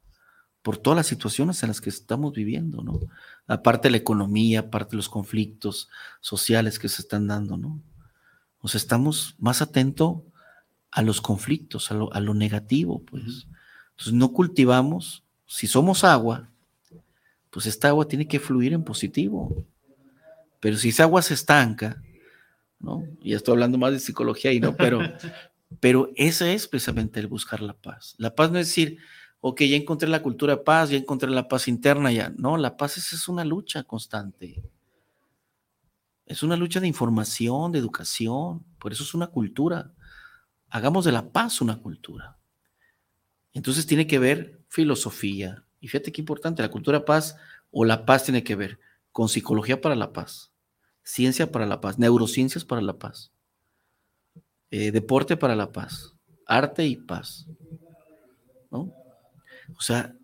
[0.64, 3.00] por todas las situaciones en las que estamos viviendo, ¿no?
[3.48, 5.90] Aparte de la economía, aparte de los conflictos
[6.22, 7.82] sociales que se están dando, ¿no?
[8.60, 10.22] O sea, estamos más atentos
[10.90, 13.46] a los conflictos, a lo, a lo negativo, pues.
[13.92, 16.50] Entonces no cultivamos, si somos agua,
[17.50, 19.54] pues esta agua tiene que fluir en positivo.
[20.62, 22.02] Pero si esa agua se estanca,
[22.80, 23.06] ¿no?
[23.22, 25.02] Ya estoy hablando más de psicología y no, pero,
[25.80, 28.16] pero ese es precisamente el buscar la paz.
[28.18, 28.98] La paz no es decir,
[29.46, 32.32] ok, ya encontré la cultura de paz, ya encontré la paz interna, ya.
[32.38, 34.64] No, la paz es, una lucha constante.
[36.26, 39.92] Es una lucha de información, de educación, por eso es una cultura.
[40.70, 42.38] Hagamos de la paz una cultura.
[43.52, 45.66] Entonces tiene que ver filosofía.
[45.82, 47.36] Y fíjate qué importante, la cultura paz
[47.70, 48.80] o la paz tiene que ver
[49.12, 50.54] con psicología para la paz,
[51.04, 53.33] ciencia para la paz, neurociencias para la paz,
[54.76, 56.16] eh, deporte para la paz,
[56.48, 57.46] arte y paz.
[58.72, 58.92] ¿no?
[59.78, 60.16] O sea,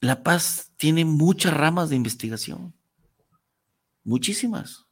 [0.00, 2.74] la paz tiene muchas ramas de investigación,
[4.02, 4.84] muchísimas.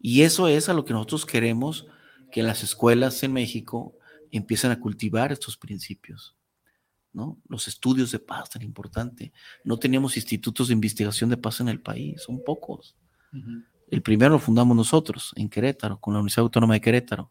[0.00, 1.86] Y eso es a lo que nosotros queremos
[2.32, 3.94] que las escuelas en México
[4.30, 6.34] empiecen a cultivar estos principios.
[7.12, 7.38] ¿no?
[7.46, 9.34] Los estudios de paz, tan importante.
[9.64, 12.96] No teníamos institutos de investigación de paz en el país, son pocos.
[13.86, 17.30] El primero lo fundamos nosotros en Querétaro, con la Universidad Autónoma de Querétaro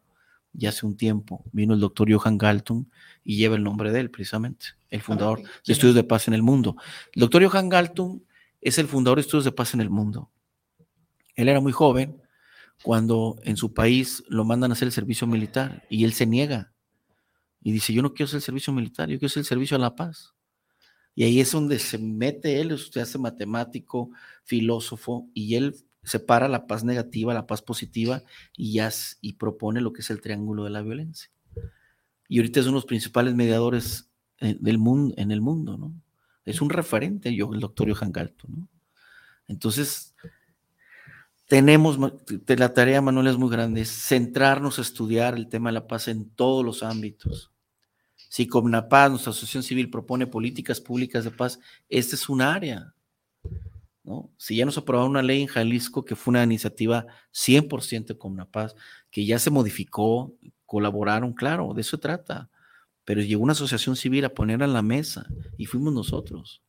[0.56, 2.86] ya hace un tiempo vino el doctor Johan Galtung
[3.22, 6.42] y lleva el nombre de él precisamente, el fundador de Estudios de Paz en el
[6.42, 6.76] Mundo.
[7.12, 8.22] El doctor Johan Galtung
[8.60, 10.30] es el fundador de Estudios de Paz en el Mundo.
[11.34, 12.22] Él era muy joven
[12.82, 16.72] cuando en su país lo mandan a hacer el servicio militar y él se niega
[17.60, 19.80] y dice, yo no quiero hacer el servicio militar, yo quiero hacer el servicio a
[19.80, 20.34] la paz.
[21.14, 24.10] Y ahí es donde se mete él, usted hace matemático,
[24.44, 25.74] filósofo, y él
[26.06, 28.22] separa la paz negativa, la paz positiva
[28.56, 28.90] y, ya,
[29.20, 31.30] y propone lo que es el triángulo de la violencia.
[32.28, 35.92] Y ahorita es uno de los principales mediadores eh, del mundo, en el mundo, ¿no?
[36.44, 38.68] Es un referente, yo, el doctor Johan Galto, ¿no?
[39.48, 40.14] Entonces,
[41.46, 41.98] tenemos,
[42.46, 46.30] la tarea, Manuel, es muy grande, centrarnos a estudiar el tema de la paz en
[46.30, 47.52] todos los ámbitos.
[48.16, 52.94] Si Comnapaz, nuestra asociación civil, propone políticas públicas de paz, este es un área.
[54.36, 58.44] Si ya nos aprobaron una ley en Jalisco que fue una iniciativa 100% con una
[58.44, 58.74] paz,
[59.10, 62.48] que ya se modificó, colaboraron, claro, de eso se trata,
[63.04, 66.62] pero llegó una asociación civil a ponerla en la mesa y fuimos nosotros.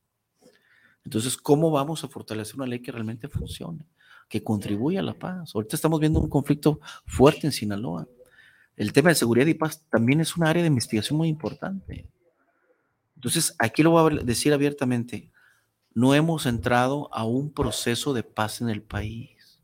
[1.04, 3.84] Entonces, ¿cómo vamos a fortalecer una ley que realmente funcione,
[4.28, 5.52] que contribuya a la paz?
[5.54, 8.08] Ahorita estamos viendo un conflicto fuerte en Sinaloa.
[8.76, 12.06] El tema de seguridad y paz también es un área de investigación muy importante.
[13.14, 15.30] Entonces, aquí lo voy a decir abiertamente
[15.94, 19.60] no hemos entrado a un proceso de paz en el país.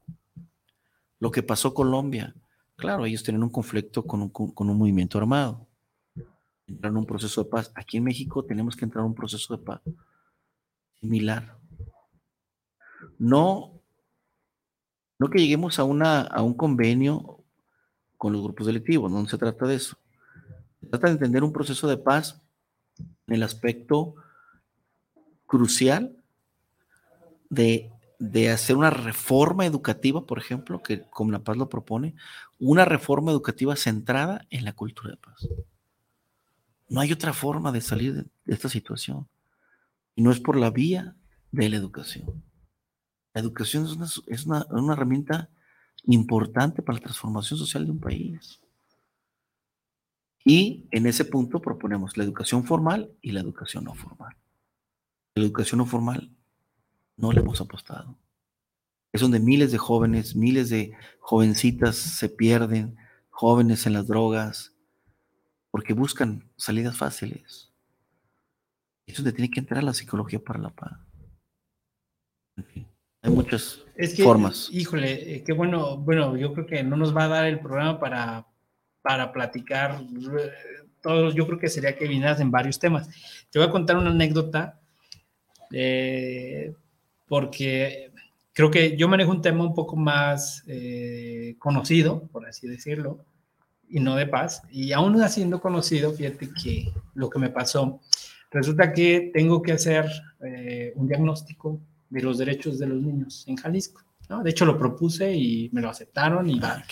[1.20, 2.34] Lo que pasó en Colombia,
[2.76, 5.66] claro, ellos tienen un conflicto con un, movimiento armado.
[6.66, 7.70] Entraron en un proceso de paz.
[7.74, 9.80] Aquí en México tenemos que entrar a un proceso de paz
[11.00, 11.56] similar.
[13.18, 13.80] No,
[15.18, 17.44] no que lleguemos a, una, a un convenio
[18.16, 19.96] con los grupos delictivos, no se trata de eso.
[20.80, 22.42] Se trata de entender un proceso de paz
[23.26, 24.16] en el aspecto
[25.54, 26.16] crucial
[27.48, 27.92] de,
[28.52, 32.16] hacer una reforma educativa, por ejemplo, que como la paz lo propone,
[32.58, 35.48] una reforma educativa centrada en la cultura de paz.
[36.88, 39.28] No hay otra forma de salir de, esta situación.
[40.16, 41.14] Y no es por la vía
[41.52, 42.42] de la educación.
[43.32, 43.86] La educación
[44.26, 45.50] es una, una herramienta
[46.06, 48.60] importante para la transformación social de un país.
[50.44, 54.34] Y en ese punto proponemos la educación formal y la educación no formal.
[55.35, 56.31] La educación no formal
[57.16, 58.16] no le hemos apostado.
[59.12, 62.97] Es donde miles de jóvenes, miles de jovencitas se pierden,
[63.31, 64.75] jóvenes en las drogas,
[65.70, 67.73] porque buscan salidas fáciles.
[69.07, 70.99] Es donde tiene que entrar la psicología para la paz.
[73.23, 73.85] Hay muchas
[74.23, 74.68] formas.
[74.70, 77.99] Híjole, eh, qué bueno, bueno, yo creo que no nos va a dar el programa
[77.99, 78.47] para,
[79.03, 80.51] para platicar eh,
[81.01, 83.09] todos, yo creo que sería que vinieras en varios temas.
[83.51, 84.81] Te voy a contar una anécdota,
[85.74, 86.72] eh,
[87.26, 88.12] porque
[88.52, 90.64] creo que yo manejo un tema un poco más
[91.58, 93.24] conocido, por así decirlo,
[93.88, 94.62] y no de paz.
[94.70, 98.00] Y aún haciendo conocido, fíjate que lo que me pasó,
[98.50, 100.06] resulta que tengo que hacer
[100.94, 104.02] un diagnóstico de los derechos de los niños en Jalisco.
[104.28, 104.42] ¿no?
[104.42, 106.82] De hecho, lo propuse y me lo aceptaron y va.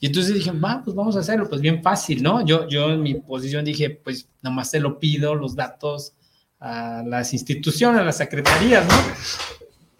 [0.00, 2.44] Y entonces dije, va, pues vamos a hacerlo, pues bien fácil, ¿no?
[2.44, 6.14] Yo, yo en mi posición dije, pues nada más te lo pido, los datos
[6.60, 8.94] a las instituciones, a las secretarías, ¿no?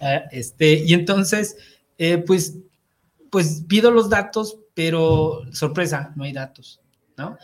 [0.01, 1.57] Eh, este, y entonces,
[1.99, 2.57] eh, pues,
[3.31, 6.81] pues pido los datos, pero sorpresa, no hay datos,
[7.17, 7.37] ¿no?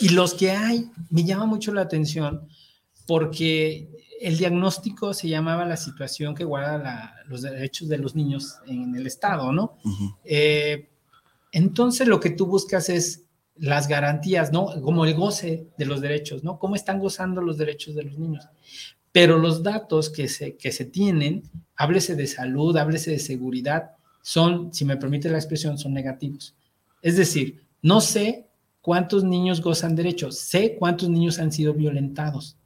[0.00, 2.48] Y los que hay, me llama mucho la atención
[3.06, 3.88] porque
[4.20, 9.06] el diagnóstico se llamaba la situación que guarda los derechos de los niños en el
[9.06, 9.78] Estado, ¿no?
[10.24, 10.88] Eh,
[11.52, 13.24] entonces lo que tú buscas es
[13.58, 14.66] las garantías, ¿no?
[14.82, 16.58] Como el goce de los derechos, ¿no?
[16.58, 18.46] ¿Cómo están gozando los derechos de los niños?
[19.12, 21.42] Pero los datos que se, que se tienen,
[21.76, 23.92] háblese de salud, háblese de seguridad,
[24.22, 26.54] son, si me permite la expresión, son negativos.
[27.02, 28.46] Es decir, no sé
[28.80, 32.58] cuántos niños gozan derechos, sé cuántos niños han sido violentados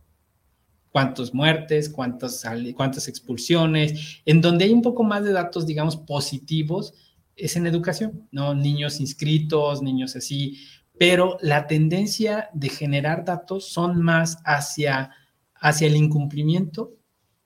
[0.93, 2.45] cuántas muertes, cuántas,
[2.77, 6.95] cuántas expulsiones, en donde hay un poco más de datos, digamos, positivos,
[7.35, 8.55] es en educación, ¿no?
[8.55, 10.59] Niños inscritos, niños así,
[10.99, 15.11] pero la tendencia de generar datos son más hacia,
[15.55, 16.93] hacia el incumplimiento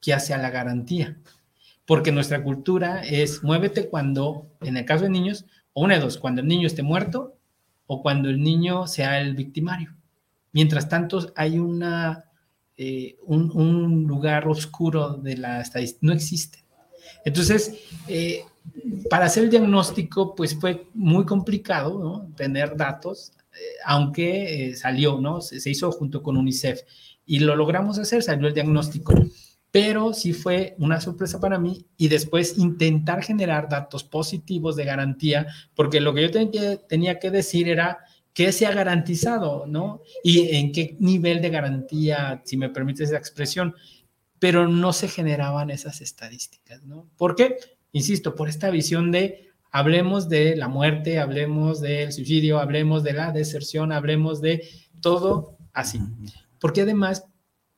[0.00, 1.18] que hacia la garantía,
[1.86, 6.18] porque nuestra cultura es muévete cuando, en el caso de niños, o una de dos,
[6.18, 7.36] cuando el niño esté muerto
[7.86, 9.94] o cuando el niño sea el victimario.
[10.52, 12.26] Mientras tanto, hay una
[12.78, 16.62] eh, un, lugar oscuro de la estadística, no existe.
[17.26, 17.74] Entonces,
[18.06, 18.44] eh,
[19.10, 22.32] para hacer el diagnóstico, pues fue muy complicado, ¿no?
[22.36, 25.40] Tener datos, eh, aunque salió, ¿no?
[25.40, 26.82] Se, hizo junto con UNICEF
[27.26, 29.12] y lo logramos hacer, salió el diagnóstico,
[29.72, 35.48] pero sí fue una sorpresa para mí y después intentar generar datos positivos de garantía,
[35.74, 37.98] porque lo que yo tenía que decir era
[38.34, 40.02] qué se ha garantizado, ¿no?
[40.22, 43.74] Y en qué nivel de garantía, si me permite esa expresión,
[44.38, 47.08] pero no se generaban esas estadísticas, ¿no?
[47.16, 47.56] ¿Por qué?
[47.92, 53.32] Insisto, por esta visión de hablemos de la muerte, hablemos del suicidio, hablemos de la
[53.32, 54.68] deserción, hablemos de
[55.00, 56.00] todo así.
[56.58, 57.26] Porque además,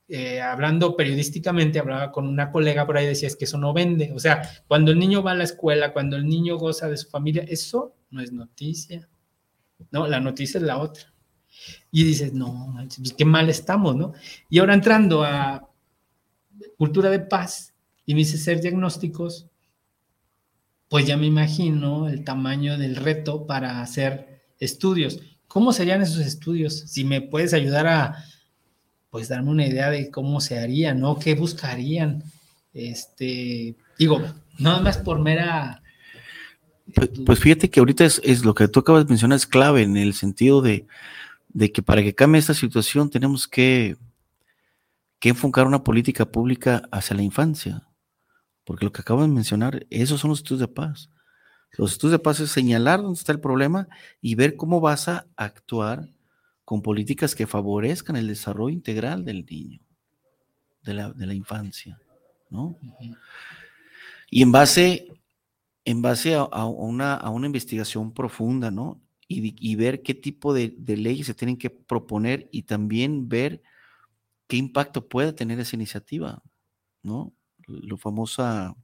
[0.09, 4.13] eh, hablando periodísticamente, hablaba con una colega por ahí, decía, es que eso no vende.
[4.15, 7.09] O sea, cuando el niño va a la escuela, cuando el niño goza de su
[7.09, 9.09] familia, eso no es noticia.
[9.91, 10.07] ¿no?
[10.07, 11.13] La noticia es la otra.
[11.91, 14.13] Y dices, no, pues, qué mal estamos, ¿no?
[14.49, 15.68] Y ahora entrando a
[16.79, 17.75] cultura de paz
[18.07, 19.49] y me dice ser diagnósticos,
[20.89, 25.21] pues ya me imagino el tamaño del reto para hacer estudios.
[25.47, 26.79] ¿Cómo serían esos estudios?
[26.87, 28.25] Si me puedes ayudar a,
[29.11, 31.19] pues, darme una idea de cómo se haría, ¿no?
[31.19, 32.23] ¿Qué buscarían?
[32.73, 34.23] Este, digo,
[34.59, 35.83] nada más por mera
[36.95, 39.97] pues, pues, fíjate que ahorita es, lo que tú acabas de mencionar, es clave en
[39.97, 40.87] el sentido de,
[41.73, 43.97] que para que cambie esta situación tenemos que,
[45.19, 47.89] que enfocar una política pública hacia la infancia.
[48.65, 51.11] Porque lo que acabo de mencionar, esos son los estudios de paz.
[51.77, 53.89] Los estudios de paz es señalar dónde está el problema
[54.21, 56.09] y ver cómo vas a actuar
[56.65, 59.81] con políticas que favorezcan el desarrollo integral del niño,
[60.83, 61.99] de la, de la infancia,
[62.51, 62.77] ¿no?
[64.31, 65.09] Y en base
[65.89, 69.01] en base a, una, a una, investigación profunda, ¿no?
[69.27, 73.63] Y, ver qué tipo de, leyes se tienen que proponer y también ver
[74.49, 76.43] qué impacto puede tener esa iniciativa,
[77.03, 77.33] ¿no?
[77.67, 78.75] Lo famosa,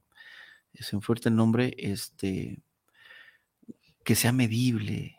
[0.73, 2.61] se me fuerte el nombre, este,
[4.03, 5.17] que sea medible,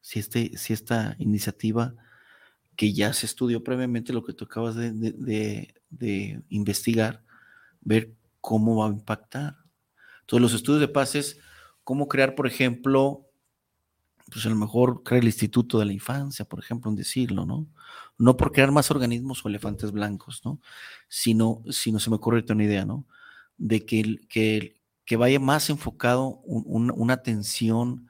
[0.00, 1.94] si, este, si esta iniciativa
[2.76, 4.92] que ya se estudió previamente, lo que tú acabas de,
[5.90, 7.24] de investigar,
[7.80, 9.56] ver cómo va a impactar.
[10.20, 11.38] Entonces, los estudios de paz es
[11.84, 13.26] cómo crear, por ejemplo,
[14.30, 17.66] pues a lo mejor crear el Instituto de la Infancia, por ejemplo, en decirlo, ¿no?
[18.18, 20.60] No por crear más organismos o elefantes blancos, ¿no?
[21.08, 23.06] Sino, sino se me ocurre una idea, ¿no?
[23.56, 28.08] De que, que, que vaya más enfocado una atención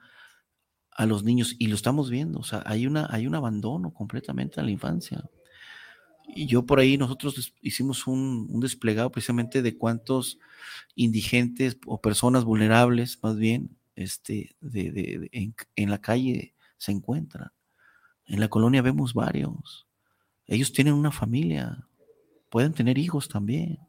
[0.95, 4.59] a los niños, y lo estamos viendo, o sea, hay, una, hay un abandono completamente
[4.59, 5.23] a la infancia.
[6.27, 10.39] Y yo por ahí, nosotros hicimos un, desplegado precisamente de cuántos
[10.95, 15.29] indigentes o personas vulnerables, más bien, este, de,
[15.75, 17.51] en, la calle se encuentran.
[18.25, 19.87] En la colonia vemos varios.
[20.47, 21.87] Ellos tienen una familia,
[22.49, 23.79] pueden tener hijos también.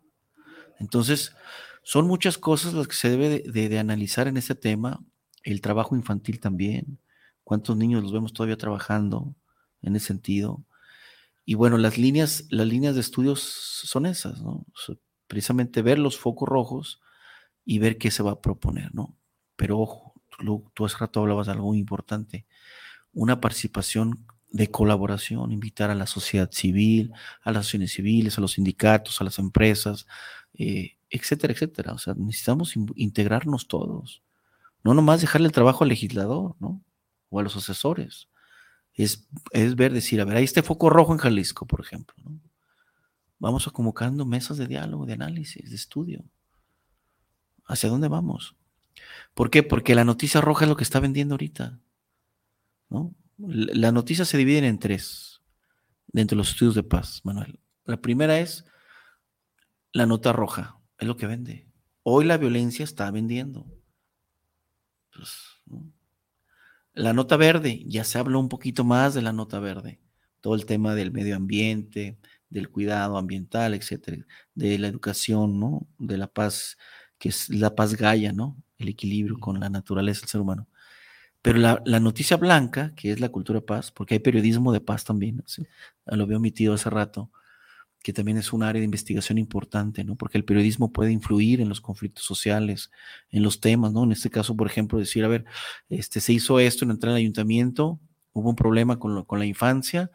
[0.79, 1.35] Entonces,
[1.83, 5.05] son muchas cosas las que se debe de, analizar en este tema.
[5.43, 6.99] El trabajo infantil también.
[7.45, 9.35] ¿Cuántos niños los vemos todavía trabajando
[9.83, 10.65] en ese sentido?
[11.45, 14.65] Y bueno, las líneas, las líneas de estudios son esas, ¿no?
[15.27, 17.03] Precisamente ver los focos rojos
[17.67, 19.15] y ver qué se va a proponer, ¿no?
[19.57, 22.47] Pero ojo, tú, tú hace rato hablabas de algo muy importante,
[23.13, 28.53] una participación de colaboración, invitar a la sociedad civil, a las asociaciones civiles, a los
[28.53, 30.07] sindicatos, a las empresas,
[30.57, 31.93] eh, etcétera, etcétera.
[31.93, 34.23] O sea, necesitamos integrarnos todos.
[34.85, 36.81] No nomás dejarle el trabajo al legislador, ¿no?
[37.31, 38.29] O a los asesores.
[38.93, 42.15] Es, es ver, decir, a ver, hay este foco rojo en Jalisco, por ejemplo.
[42.23, 42.39] ¿no?
[43.41, 46.25] Vamos a convocando mesas de diálogo, de análisis, de estudio.
[47.67, 48.55] ¿Hacia dónde vamos?
[49.35, 49.65] ¿Por qué?
[49.65, 51.81] Porque la noticia roja es lo que está vendiendo ahorita.
[52.89, 53.13] ¿no?
[53.39, 55.43] La noticia se divide en tres
[56.09, 57.59] dentro de los estudios de paz, Manuel.
[57.85, 58.65] La primera es
[59.93, 61.69] la nota roja, es lo que vende.
[62.03, 63.67] Hoy la violencia está vendiendo.
[65.13, 65.31] Pues,
[66.93, 70.01] la nota verde, ya se habló un poquito más de la nota verde.
[70.41, 72.19] Todo el tema del medio ambiente,
[72.51, 74.25] del cuidado ambiental, etcétera,
[74.55, 75.89] de la educación, ¿no?
[75.99, 76.79] De la paz,
[77.19, 78.57] que es la paz gaya, ¿no?
[78.79, 80.69] El equilibrio con la naturaleza del ser humano.
[81.45, 85.05] Pero la, noticia blanca, que es la cultura de paz, porque hay periodismo de paz
[85.05, 85.45] también,
[86.07, 87.31] lo había omitido hace rato,
[88.03, 90.17] que también es un área de investigación importante, ¿no?
[90.17, 92.91] Porque el periodismo puede influir en los conflictos sociales,
[93.29, 94.05] en los temas, ¿no?
[94.05, 95.45] En este caso, por ejemplo, decir, a ver,
[95.91, 98.01] este, se hizo esto en entrar al ayuntamiento,
[98.33, 100.11] hubo un problema con, con la infancia,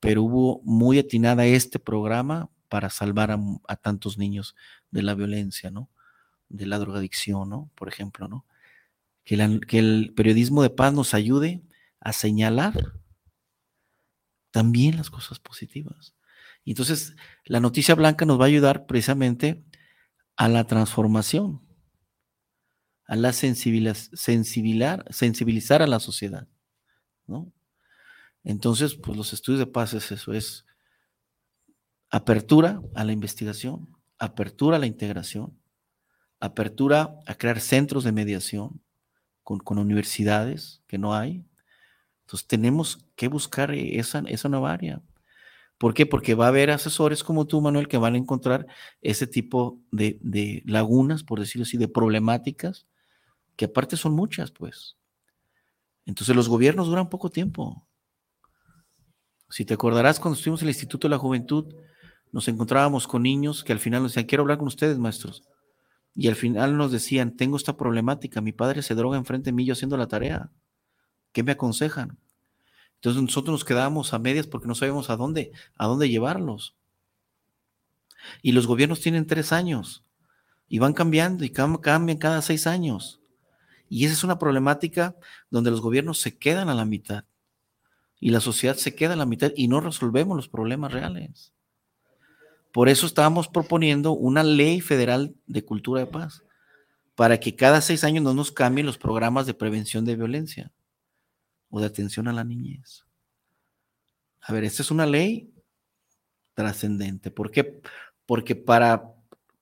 [0.00, 4.56] pero hubo muy atinada este programa para salvar a, a tantos niños
[4.90, 5.90] de la violencia, ¿no?
[6.48, 7.70] De la drogadicción, ¿no?
[7.76, 8.46] Por ejemplo, ¿no?
[9.24, 9.34] Que,
[9.78, 11.62] el periodismo de paz nos ayude
[12.00, 12.94] a señalar
[14.50, 16.14] también las cosas positivas.
[16.64, 19.64] Y entonces la noticia blanca nos va a ayudar precisamente
[20.36, 21.60] a la transformación,
[23.06, 25.02] a la sensibilizar,
[25.82, 26.48] a la sociedad.
[27.26, 27.52] ¿no?
[28.44, 30.66] Entonces, pues los estudios de paz es eso, es
[32.10, 35.58] apertura a la investigación, apertura a la integración,
[36.40, 38.82] apertura a crear centros de mediación,
[39.42, 41.44] con, universidades que no hay.
[42.22, 45.02] Entonces tenemos que buscar esa, esa nueva área.
[45.78, 46.06] ¿Por qué?
[46.06, 48.66] Porque va a haber asesores como tú, Manuel, que van a encontrar
[49.00, 52.86] ese tipo de, de lagunas, por decirlo así, de problemáticas,
[53.56, 54.96] que aparte son muchas, pues.
[56.06, 57.86] Entonces los gobiernos duran poco tiempo.
[59.50, 61.74] Si te acordarás, cuando estuvimos en el Instituto de la Juventud,
[62.30, 65.42] nos encontrábamos con niños que al final nos decían, quiero hablar con ustedes, maestros.
[66.14, 69.64] Y al final nos decían, tengo esta problemática, mi padre se droga enfrente de mí
[69.64, 70.50] yo haciendo la tarea.
[71.32, 72.18] ¿Qué me aconsejan?
[72.96, 76.76] Entonces nosotros nos quedábamos a medias porque no sabíamos a dónde, a dónde llevarlos.
[78.42, 80.04] Y los gobiernos tienen tres años
[80.68, 83.20] y van cambiando y cambian cada seis años.
[83.88, 85.16] Y esa es una problemática
[85.50, 87.24] donde los gobiernos se quedan a la mitad
[88.20, 91.52] y la sociedad se queda a la mitad y no resolvemos los problemas reales.
[92.72, 96.42] Por eso estábamos proponiendo una ley federal de cultura de paz,
[97.14, 100.72] para que cada seis años no nos cambien los programas de prevención de violencia
[101.68, 103.04] o de atención a la niñez.
[104.40, 105.52] A ver, esta es una ley
[106.54, 107.30] trascendente.
[107.30, 107.80] ¿Por qué?
[108.26, 109.14] Porque para,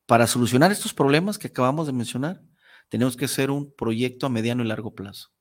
[0.07, 2.41] para solucionar estos problemas que acabamos de mencionar,
[2.89, 5.33] tenemos que hacer un proyecto a mediano y largo plazo.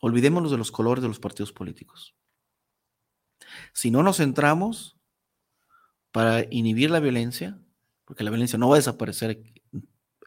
[0.00, 2.14] Olvidémonos de los colores de los partidos políticos.
[3.72, 4.96] Si no nos centramos
[6.14, 7.58] para inhibir la violencia,
[8.04, 9.42] porque la violencia no va a desaparecer,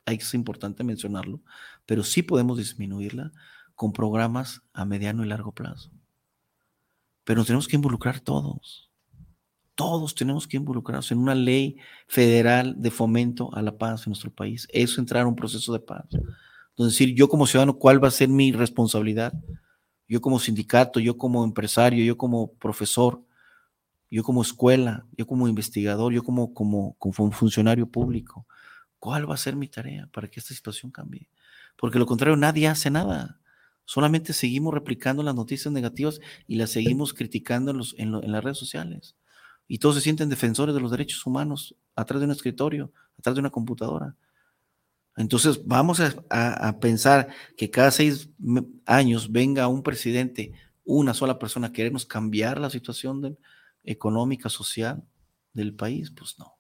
[0.06, 1.40] es importante mencionarlo,
[1.86, 3.32] pero sí podemos disminuirla
[3.74, 5.90] con programas a mediano y largo plazo.
[7.24, 8.92] Pero nos tenemos que involucrar todos.
[9.76, 14.30] Todos tenemos que involucrarnos en una ley federal de fomento a la paz en nuestro
[14.30, 14.68] país.
[14.74, 16.04] Eso es entrar a un proceso de paz.
[16.12, 19.32] Entonces, decir, yo como ciudadano, ¿cuál va a ser mi responsabilidad?
[20.06, 23.24] Yo como sindicato, yo como empresario, yo como profesor,
[24.10, 28.48] yo como escuela, yo como investigador, yo como, como, como funcionario público,
[29.00, 31.30] ¿cuál va a ser mi tarea para que esta situación cambie?
[31.76, 33.40] Porque lo contrario, nadie hace nada.
[33.86, 38.58] Solamente seguimos replicando las noticias negativas y las seguimos criticando en, los, en, las redes
[38.58, 39.16] sociales.
[39.68, 43.42] Y todos se sienten defensores de los derechos humanos atrás de un escritorio, atrás de
[43.42, 44.16] una computadora.
[45.16, 47.28] Entonces vamos a, a, pensar
[47.58, 48.30] que cada seis
[48.86, 50.54] años venga un presidente,
[50.86, 53.38] una sola persona a querernos cambiar la situación del,
[53.88, 55.04] económica, social
[55.54, 56.58] del país, pues no.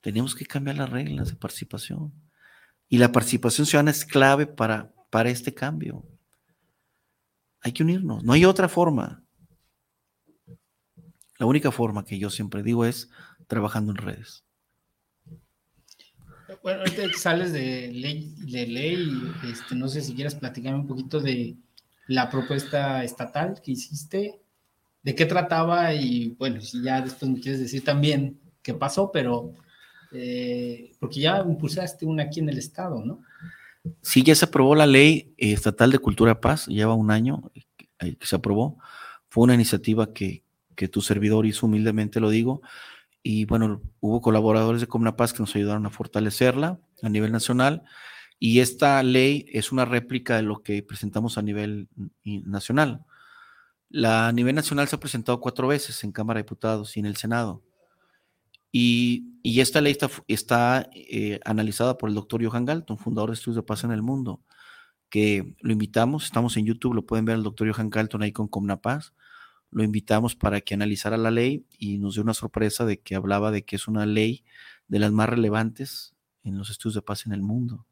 [0.00, 2.12] Tenemos que cambiar las reglas de participación.
[2.88, 6.04] Y la participación ciudadana es clave para, para este cambio.
[7.60, 9.22] Hay que unirnos, no hay otra forma.
[11.38, 13.10] La única forma que yo siempre digo es
[13.46, 14.44] trabajando en redes.
[16.62, 21.56] Bueno, ahorita sales de ley, de este, no sé si quieres platicarme un poquito de
[22.08, 24.40] la propuesta estatal que hiciste,
[25.02, 29.54] de qué trataba y bueno, si ya después me quieres decir también qué pasó, pero
[30.12, 33.20] eh, porque ya impulsaste una aquí en el estado, ¿no?
[34.02, 37.50] Sí, ya se aprobó la ley estatal de cultura paz, lleva un año
[37.98, 38.78] que se aprobó.
[39.30, 40.42] Fue una iniciativa que,
[40.76, 42.60] que tu servidor hizo humildemente, lo digo,
[43.22, 47.82] y bueno, hubo colaboradores de Comnapaz que nos ayudaron a fortalecerla a nivel nacional.
[48.38, 51.88] Y esta ley es una réplica de lo que presentamos a nivel
[52.24, 53.04] nacional.
[53.90, 57.16] La nivel nacional se ha presentado cuatro veces en Cámara de Diputados y en el
[57.16, 57.62] Senado.
[58.72, 59.26] Y,
[59.60, 63.62] esta ley está, está eh, analizada por el doctor Johan Galton, fundador de Estudios de
[63.62, 64.40] Paz en el Mundo,
[65.10, 68.48] que lo invitamos, estamos en YouTube, lo pueden ver el doctor Johan Galton ahí con
[68.48, 69.12] Comnapaz
[69.70, 73.50] lo invitamos para que analizara la ley y nos dio una sorpresa de que hablaba
[73.50, 74.44] de que es una ley
[74.88, 77.86] de las más relevantes en los estudios de paz en el mundo.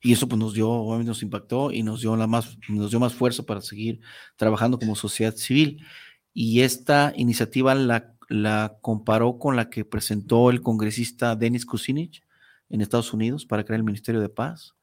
[0.00, 3.14] Y eso pues nos dio, nos impactó y nos dio, la más, nos dio más
[3.14, 4.00] fuerza para seguir
[4.36, 5.84] trabajando como sociedad civil.
[6.32, 12.22] Y esta iniciativa la, la comparó con la que presentó el congresista Denis Kucinich
[12.70, 14.74] en Estados Unidos para crear el Ministerio de Paz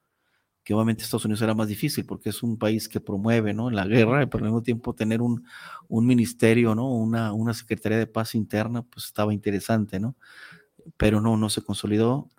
[0.68, 3.70] que obviamente Estados Unidos era más difícil porque es un país que promueve ¿no?
[3.70, 5.46] la guerra, pero al mismo tiempo tener un,
[5.88, 6.92] un ministerio, ¿no?
[6.92, 10.18] Una, una, Secretaría de Paz interna, pues estaba interesante, ¿no?
[10.98, 12.30] Pero no, no se consolidó.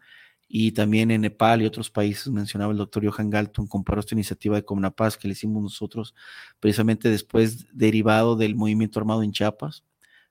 [0.49, 4.57] Y también en Nepal y otros países, mencionaba el doctor Johan Galton, comparó esta iniciativa
[4.57, 6.15] de Comnapaz que le hicimos nosotros
[6.59, 9.85] precisamente después, derivado del movimiento armado en Chiapas,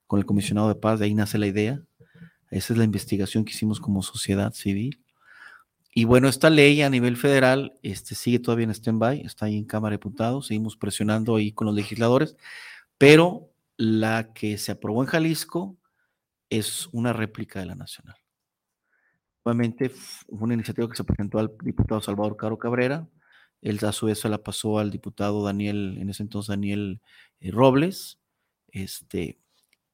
[0.06, 1.80] con el comisionado de paz, de ahí nace la idea.
[2.50, 5.02] Esa es la investigación que hicimos como sociedad civil
[5.98, 9.64] y bueno, esta ley a nivel federal este, sigue todavía en stand-by, está ahí en
[9.64, 12.36] Cámara de Diputados, seguimos presionando ahí con los legisladores,
[12.98, 15.76] pero la que se aprobó en Jalisco
[16.50, 18.14] es una réplica de la nacional.
[19.42, 19.54] Fue
[20.28, 23.08] una iniciativa que se presentó al diputado Salvador Caro Cabrera,
[23.60, 27.00] él a su vez se la pasó al diputado Daniel, en ese entonces Daniel
[27.40, 28.18] eh, Robles,
[28.68, 29.38] este,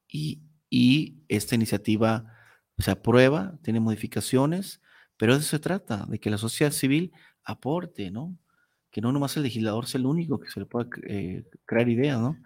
[0.07, 2.31] y, y esta iniciativa
[2.77, 4.81] se aprueba, tiene modificaciones,
[5.17, 7.11] pero de eso se trata, de que la sociedad civil
[7.43, 8.37] aporte, ¿no?
[8.91, 12.19] Que no nomás el legislador sea el único que se le pueda eh, crear ideas,
[12.19, 12.37] ¿no?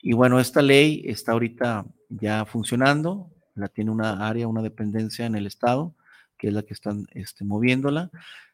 [0.00, 5.34] Y bueno, esta ley está ahorita ya funcionando, la tiene una área, una dependencia en
[5.34, 5.94] el Estado,
[6.38, 8.10] que es la que están este, moviéndola.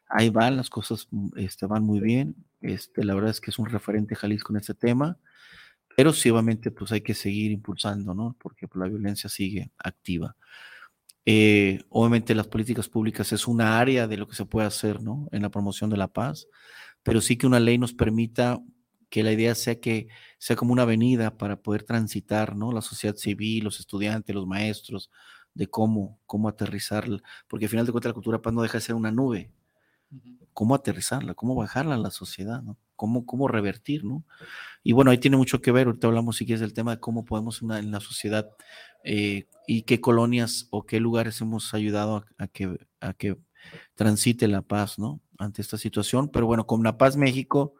[0.07, 2.35] Ahí van, las cosas mm, este, van muy bien.
[2.61, 5.17] Este, la verdad es que es un referente Jalisco en este tema,
[5.95, 8.35] pero sí, obviamente, pues hay que seguir impulsando, ¿no?
[8.39, 10.35] Porque pues, la violencia sigue activa.
[11.27, 15.27] Eh, obviamente las políticas públicas es una área de lo que se puede hacer ¿no?
[15.31, 16.47] en la promoción de la paz,
[17.01, 18.61] pero sí que una ley nos permita
[19.09, 20.07] que la idea sea que
[20.37, 22.71] sea como una avenida para poder transitar ¿no?
[22.71, 25.09] la sociedad civil, los estudiantes, los maestros,
[25.55, 27.07] de cómo, cómo aterrizar,
[27.47, 29.49] porque al final de cuentas la cultura paz no deja de ser una nube,
[30.53, 32.77] cómo aterrizarla, cómo bajarla a la sociedad, ¿no?
[32.95, 34.23] Cómo, cómo revertir, ¿no?
[34.83, 37.25] Y bueno, ahí tiene mucho que ver, ahorita hablamos si quieres del tema de cómo
[37.25, 38.49] podemos en la sociedad
[39.03, 43.37] eh, y qué colonias o qué lugares hemos ayudado a, que, a que
[43.95, 45.21] transite la paz, ¿no?
[45.37, 46.29] Ante esta situación.
[46.29, 47.75] Pero bueno, con La Paz México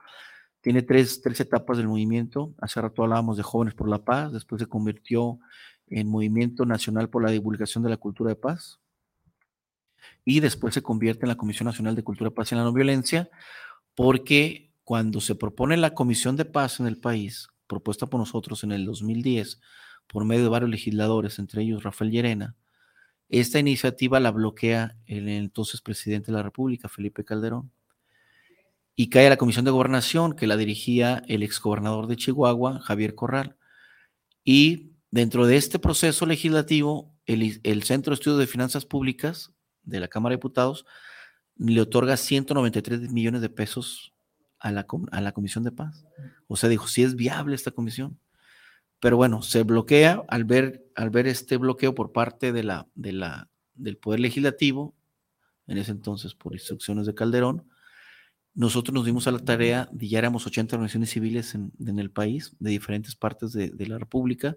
[0.61, 2.53] tiene tres, tres etapas del movimiento.
[2.59, 5.39] Hace rato hablábamos de Jóvenes por la Paz, después se convirtió
[5.87, 8.79] en Movimiento Nacional por la Divulgación de la Cultura de Paz.
[10.23, 13.29] Y después se convierte en la Comisión Nacional de Cultura, Paz y la No Violencia,
[13.95, 18.71] porque cuando se propone la Comisión de Paz en el país, propuesta por nosotros en
[18.71, 19.61] el 2010,
[20.07, 22.55] por medio de varios legisladores, entre ellos Rafael Llerena,
[23.29, 27.71] esta iniciativa la bloquea el entonces presidente de la República, Felipe Calderón,
[28.95, 33.15] y cae a la Comisión de Gobernación que la dirigía el exgobernador de Chihuahua, Javier
[33.15, 33.57] Corral.
[34.43, 39.53] Y dentro de este proceso legislativo, el, Centro de Estudios de Finanzas Públicas
[39.83, 40.85] de la Cámara de Diputados
[41.55, 44.13] le otorga 193 millones de pesos
[44.59, 46.05] a la, a la Comisión de Paz.
[46.47, 48.19] O sea, dijo, si es viable esta comisión.
[48.99, 53.13] Pero bueno, se bloquea al ver, al ver este bloqueo por parte de la, de
[53.13, 54.95] la, del Poder Legislativo,
[55.67, 57.69] en ese entonces por instrucciones de Calderón,
[58.55, 62.55] nosotros nos dimos a la tarea de ya éramos 80 organizaciones civiles en, el país,
[62.59, 64.55] de diferentes partes de, la República,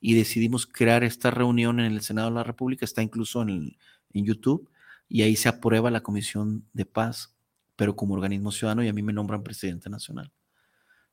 [0.00, 3.76] y decidimos crear esta reunión en el Senado de la República, está incluso en,
[4.12, 4.70] en YouTube,
[5.08, 7.34] y ahí se aprueba la Comisión de Paz,
[7.74, 10.32] pero como organismo ciudadano, y a mí me nombran presidente nacional.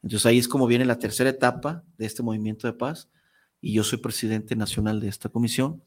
[0.03, 3.09] Entonces ahí es como viene la tercera etapa de este movimiento de paz
[3.59, 5.81] y yo soy presidente nacional de esta comisión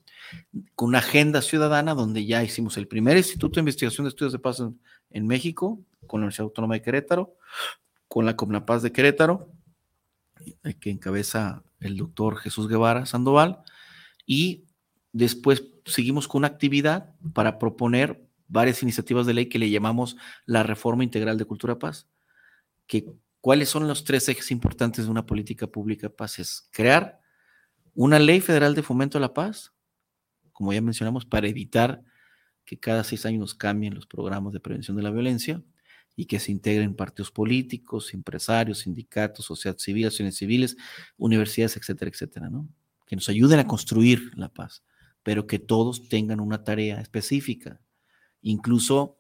[0.75, 4.39] con una agenda ciudadana donde ya hicimos el primer Instituto de Investigación de Estudios de
[4.39, 4.63] Paz
[5.11, 5.81] en, México,
[6.11, 7.37] con la Universidad Autónoma de Querétaro,
[8.09, 9.49] con la Comnapaz de Querétaro,
[10.65, 13.63] eh, que encabeza el doctor Jesús Guevara Sandoval,
[14.27, 14.65] y
[15.13, 20.65] después seguimos con una actividad para proponer varias iniciativas de ley que le llamamos la
[20.65, 22.09] reforma integral de cultura paz.
[22.89, 23.07] Que,
[23.41, 26.41] ¿Cuáles son los tres ejes importantes de una política pública de paz?
[26.41, 27.21] Es crear
[27.95, 29.73] una ley federal de fomento a la paz,
[30.51, 32.03] como ya mencionamos, para evitar
[32.65, 35.63] que cada seis años cambien los programas de prevención de la violencia
[36.21, 40.77] y que se integren partidos políticos, empresarios, sindicatos, sociedades civiles, asociaciones civiles,
[41.17, 42.69] universidades, etcétera, etcétera, ¿no?
[43.07, 44.85] Que nos ayuden a construir la paz,
[45.23, 47.81] pero que todos tengan una tarea específica.
[48.43, 49.17] Incluso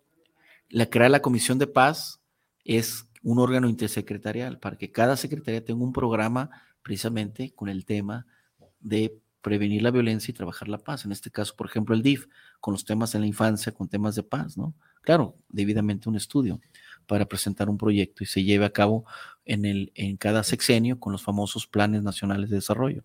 [0.69, 2.21] la crear la Comisión de Paz
[2.67, 6.51] es un órgano intersecretarial para que cada secretaría tenga un programa
[6.83, 8.27] precisamente con el tema
[8.79, 11.07] de prevenir la violencia y trabajar la paz.
[11.07, 12.27] En este caso, por ejemplo, el DIF,
[12.61, 14.75] con los temas de la infancia, con temas de paz, ¿no?
[15.01, 16.61] Claro, debidamente un estudio
[17.07, 19.05] para presentar un proyecto y se lleve a cabo
[19.45, 23.05] en, el, en cada sexenio con los famosos planes nacionales de desarrollo.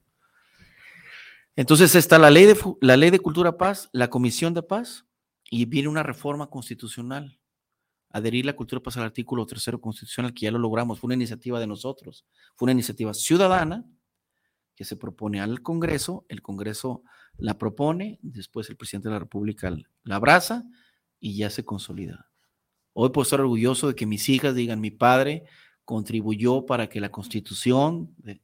[1.55, 5.05] Entonces está la ley de, la ley de cultura paz, la comisión de paz
[5.49, 7.39] y viene una reforma constitucional.
[8.09, 11.59] Adherir la cultura paz al artículo tercero constitucional, que ya lo logramos, fue una iniciativa
[11.59, 12.25] de nosotros,
[12.55, 13.85] fue una iniciativa ciudadana
[14.75, 17.03] que se propone al Congreso, el Congreso
[17.37, 19.73] la propone, después el presidente de la República
[20.03, 20.63] la abraza
[21.19, 22.29] y ya se consolida.
[22.97, 25.43] Hoy puedo estar orgulloso de que mis hijas digan, mi padre
[25.83, 28.39] contribuyó para que la constitución de,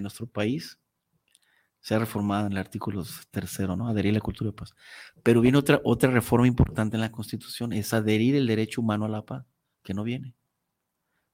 [0.00, 0.78] nuestro país
[1.80, 3.88] sea reformada en el artículo tercero, ¿no?
[3.88, 4.74] Adherir a la cultura de paz.
[5.22, 9.08] Pero viene otra, otra reforma importante en la constitución, es adherir el derecho humano a
[9.10, 9.44] la paz,
[9.82, 10.34] que no viene.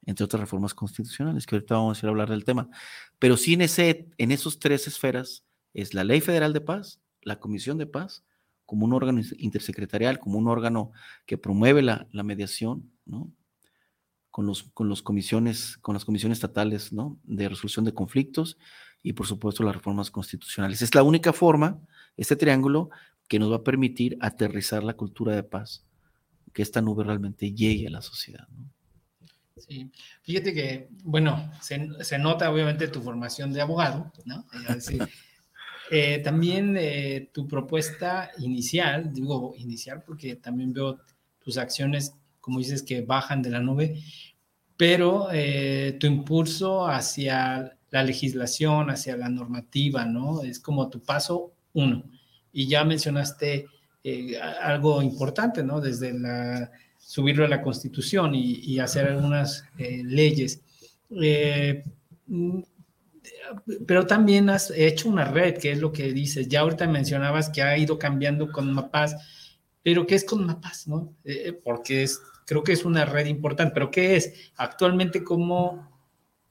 [0.05, 2.69] Entre otras reformas constitucionales, que ahorita vamos a a hablar del tema.
[3.21, 7.39] Pero sí en, ese, en esos tres esferas es la Ley Federal de Paz, la
[7.39, 8.25] Comisión de Paz
[8.67, 10.93] como un órgano intersecretarial, como un órgano
[11.25, 13.33] que promueve la, mediación, ¿no?
[14.31, 17.19] Con, los, con, comisiones, con las comisiones estatales ¿no?
[17.25, 18.59] de resolución de conflictos
[19.03, 20.83] y por supuesto las reformas constitucionales.
[20.83, 21.81] Es la única forma,
[22.19, 22.91] este triángulo,
[23.29, 25.87] que nos va a permitir aterrizar la cultura de paz,
[26.53, 28.47] que esta nube realmente llegue a la sociedad.
[29.57, 29.91] Sí,
[30.23, 34.45] fíjate que, bueno, se, se, nota obviamente tu formación de abogado, ¿no?
[35.91, 40.99] Eh, también eh, tu propuesta inicial, digo inicial porque también veo
[41.39, 44.03] tus acciones, como dices, que bajan de la nube,
[44.77, 50.43] pero eh, tu impulso hacia la legislación, hacia la normativa, ¿no?
[50.43, 52.05] Es como tu paso uno.
[52.53, 53.67] Y ya mencionaste
[54.63, 55.81] algo importante, ¿no?
[55.81, 60.63] Desde la, subirlo a la constitución y, y hacer algunas leyes
[63.87, 66.49] pero también has hecho una red, que es lo que dices.
[66.49, 69.17] Ya ahorita mencionabas que ha ido cambiando con Mapaz,
[69.83, 71.15] pero ¿qué es con Mapaz, no?
[71.25, 74.51] Eh, porque es, creo que es una red importante, pero ¿qué es?
[74.57, 75.91] Actualmente, ¿cómo,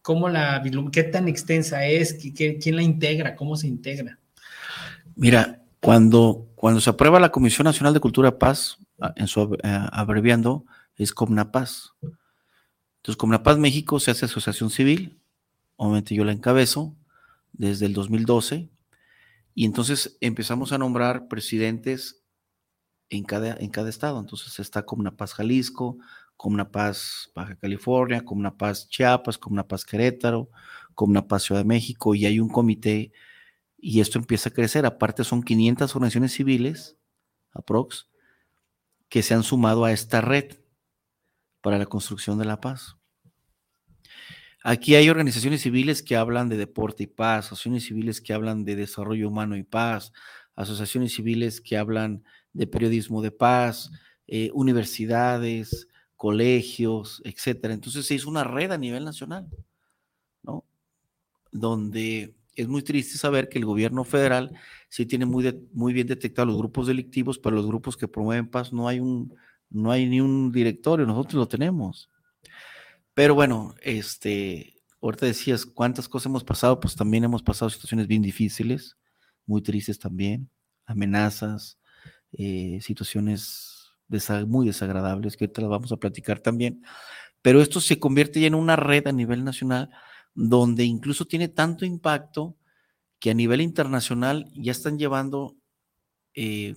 [0.02, 2.14] cómo la, qué tan extensa es?
[2.14, 3.36] ¿Qué, quién la integra?
[3.36, 4.20] ¿Cómo se integra?
[5.16, 8.78] Mira, cuando, cuando se aprueba la Comisión Nacional de Cultura Paz,
[9.16, 10.66] en su eh, abreviando,
[10.96, 11.94] es Comnapaz.
[12.02, 15.20] Entonces, Comnapaz México se hace asociación civil,
[15.76, 16.96] obviamente yo la encabezo
[17.54, 18.70] desde el 2012,
[19.54, 22.24] y entonces empezamos a nombrar presidentes
[23.10, 24.20] en cada, en cada estado.
[24.20, 25.98] Entonces está Paz Jalisco,
[26.72, 28.24] Paz Baja California,
[28.58, 30.50] Paz Chiapas, Paz Querétaro,
[31.28, 33.14] Paz Ciudad de México, y hay un comité,
[33.78, 34.86] y esto empieza a crecer.
[34.86, 36.98] Aparte son 500 organizaciones civiles,
[37.54, 38.10] aprox,
[39.08, 40.58] que se han sumado a esta red
[41.62, 42.98] para la construcción de la paz.
[44.68, 48.76] Aquí hay organizaciones civiles que hablan de deporte y paz, asociaciones civiles que hablan de
[48.76, 50.12] desarrollo humano y paz,
[50.56, 53.92] asociaciones civiles que hablan de periodismo de paz,
[54.26, 57.76] eh, universidades, colegios, etcétera.
[57.76, 59.48] Entonces se hizo una red a nivel nacional,
[60.42, 60.66] ¿no?
[61.52, 64.52] Donde es muy triste saber que el gobierno federal
[64.90, 68.74] sí tiene muy, muy bien detectado los grupos delictivos, pero los grupos que promueven paz
[68.74, 69.32] no hay un,
[69.70, 72.10] no hay ni un directorio, nosotros lo tenemos.
[73.16, 78.22] Pero bueno, este, ahorita decías cuántas cosas hemos pasado, pues también hemos pasado situaciones bien
[78.22, 78.98] difíciles,
[79.46, 80.50] muy tristes también,
[80.86, 81.80] amenazas,
[82.34, 83.94] eh, situaciones
[84.48, 86.84] muy desagradables que ahorita las vamos a platicar también.
[87.42, 89.90] Pero esto se convierte ya en una red a nivel nacional
[90.34, 92.58] donde incluso tiene tanto impacto
[93.20, 95.56] que a nivel internacional ya están llevando,
[96.34, 96.76] eh,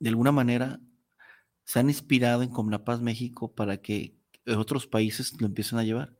[0.00, 0.80] de alguna manera,
[1.64, 4.19] se han inspirado en Comnapaz México para que
[4.56, 6.14] otros países lo empiezan a llevar,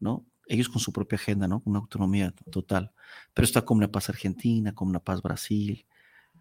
[0.00, 0.24] ¿no?
[0.46, 1.60] Ellos con su propia agenda, ¿no?
[1.60, 2.92] Con una autonomía total.
[3.32, 5.86] Pero está como una paz Argentina, como una paz Brasil,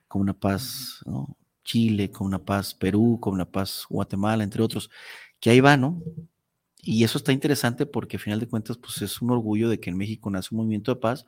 [0.08, 1.38] como una paz ¿no?
[1.64, 4.90] Chile, como una paz Perú, como una paz Guatemala, entre otros,
[5.40, 6.02] que ahí va, ¿no?
[6.82, 9.90] Y eso está interesante porque al final de cuentas, pues es un orgullo de que
[9.90, 11.26] en México nace un movimiento de paz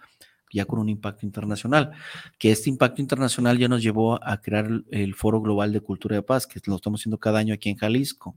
[0.52, 1.92] ya con un impacto internacional,
[2.38, 6.22] que este impacto internacional ya nos llevó a crear el Foro Global de Cultura de
[6.22, 8.36] Paz, que lo estamos haciendo cada año aquí en Jalisco,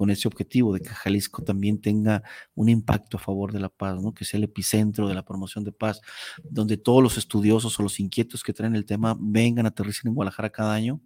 [0.00, 2.22] con ese objetivo de que Jalisco también tenga
[2.54, 4.14] un impacto a favor de la paz, ¿no?
[4.14, 6.00] que sea el epicentro de la promoción de paz,
[6.42, 10.14] donde todos los estudiosos o los inquietos que traen el tema vengan a aterrizar en
[10.14, 11.02] Guadalajara cada año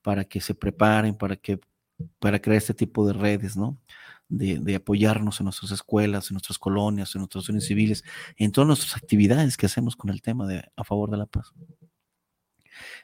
[0.00, 1.58] para que se preparen, para que
[2.20, 3.80] para crear este tipo de redes, ¿no?
[4.28, 8.04] De, apoyarnos en nuestras escuelas, en nuestras colonias, en nuestras uniones civiles,
[8.36, 11.52] en todas nuestras actividades que hacemos con el tema de a favor de la paz.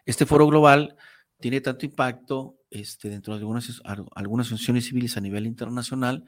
[0.07, 0.95] Este foro global
[1.41, 3.83] tiene tanto impacto este, dentro de algunas,
[4.15, 6.25] algunas asociaciones civiles a nivel internacional,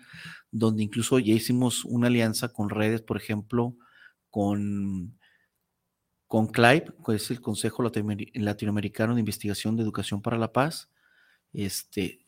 [0.50, 3.76] donde incluso ya hicimos una alianza con redes, por ejemplo,
[4.30, 5.18] con,
[6.26, 10.90] con que es el Consejo Latinoamericano de Investigación de Educación para la Paz,
[11.52, 12.24] este,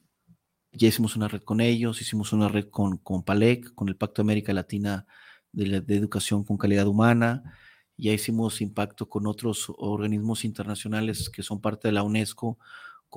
[0.72, 4.22] ya hicimos una red con ellos, hicimos una red con, con PALEC, con el Pacto
[4.22, 5.06] de América Latina
[5.52, 7.56] de, Educación con Calidad Humana.
[7.96, 12.58] Ya hicimos impacto con otros organismos internacionales que son parte de la UNESCO,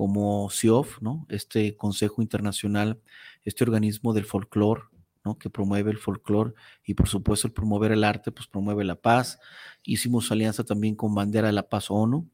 [0.00, 1.26] como CIOF, ¿no?
[1.28, 3.02] este Consejo Internacional,
[3.44, 4.84] este organismo del folclore,
[5.26, 5.36] ¿no?
[5.36, 6.54] que promueve el folclore
[6.86, 9.38] y por supuesto el promover el arte, pues promueve la paz.
[9.82, 12.26] Hicimos alianza también con Bandera de la Paz ONU,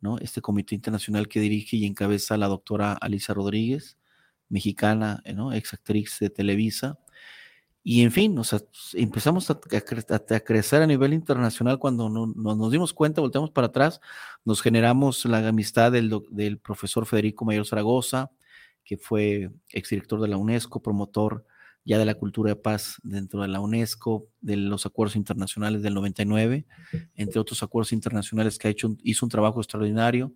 [0.00, 0.18] ¿no?
[0.18, 3.98] este comité internacional que dirige y encabeza la doctora Alisa Rodríguez
[4.48, 5.52] mexicana, ¿no?
[5.52, 7.00] ex actriz de Televisa.
[7.82, 8.36] Y en fin,
[8.94, 9.58] empezamos a,
[10.44, 14.00] crecer a nivel internacional cuando nos dimos cuenta, volteamos para atrás,
[14.44, 18.30] nos generamos la amistad del, del profesor Federico Mayor Zaragoza,
[18.84, 21.46] que fue exdirector de la UNESCO, promotor
[21.84, 25.94] ya de la cultura de paz dentro de la UNESCO, de los acuerdos internacionales del
[25.94, 26.66] 99,
[27.14, 30.34] entre otros acuerdos internacionales que ha hecho, hizo un trabajo extraordinario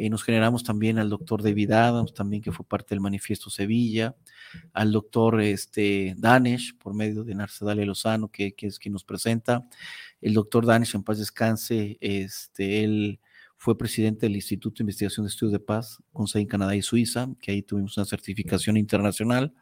[0.00, 4.16] eh, nos generamos también al doctor David Adams, también que fue parte del Manifiesto Sevilla,
[4.72, 9.68] al doctor este, Danesh, por medio de Narcedalia Lozano, que, que, es quien nos presenta.
[10.22, 13.20] El doctor Danesh, en paz descanse, este, él
[13.58, 16.80] fue presidente del Instituto de Investigación de Estudios de Paz con sede en Canadá y
[16.80, 19.52] Suiza, que ahí tuvimos una certificación internacional.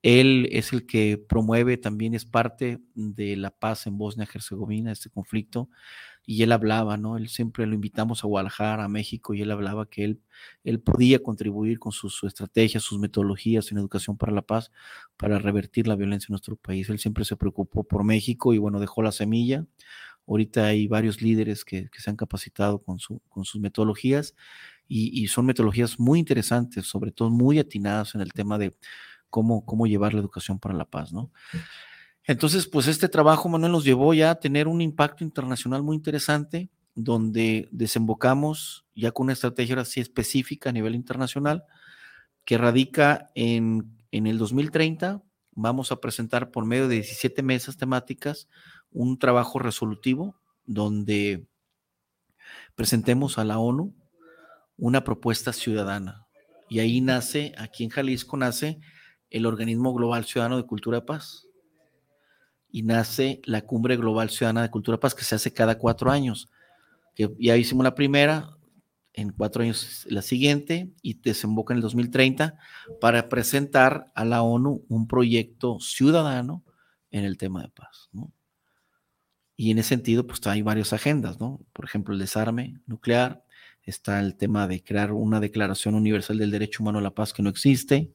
[0.00, 5.68] Él es el que promueve, también es parte de la paz en Bosnia-Herzegovina, este conflicto
[6.26, 7.16] y él hablaba, ¿no?
[7.16, 10.20] Él siempre lo invitamos a Guadalajara, a México, y él hablaba que él,
[10.64, 14.72] él podía contribuir con sus su estrategias, sus metodologías en educación para la paz,
[15.16, 16.90] para revertir la violencia en nuestro país.
[16.90, 19.64] Él siempre se preocupó por México y bueno, dejó la semilla.
[20.26, 24.34] Ahorita hay varios líderes que, que se han capacitado con, su, con sus metodologías
[24.88, 28.76] y, y, son metodologías muy interesantes, sobre todo muy atinadas en el tema de
[29.30, 31.30] cómo, cómo llevar la educación para la paz, ¿no?
[32.26, 36.70] Entonces, pues este trabajo, Manuel, nos llevó ya a tener un impacto internacional muy interesante,
[36.94, 41.64] donde desembocamos ya con una estrategia así específica a nivel internacional,
[42.44, 45.22] que radica en, en el 2030.
[45.52, 48.48] Vamos a presentar por medio de 17 mesas temáticas
[48.90, 51.46] un trabajo resolutivo donde
[52.74, 53.94] presentemos a la ONU
[54.76, 56.26] una propuesta ciudadana.
[56.68, 58.80] Y ahí nace, aquí en Jalisco nace
[59.30, 61.45] el Organismo Global Ciudadano de Cultura de Paz
[62.76, 66.50] y nace la Cumbre Global Ciudadana de Cultura Paz que se hace cada cuatro años.
[67.14, 68.58] Que ya hicimos la primera,
[69.14, 72.58] en cuatro años la siguiente y desemboca en el 2030
[73.00, 76.64] para presentar a la ONU un proyecto ciudadano
[77.10, 78.10] en el tema de paz.
[79.56, 81.58] Y en ese sentido, pues hay varias agendas, ¿no?
[81.72, 83.42] Por ejemplo, el desarme nuclear,
[83.84, 87.42] está el tema de crear una declaración universal del derecho humano a la paz que
[87.42, 88.12] no existe,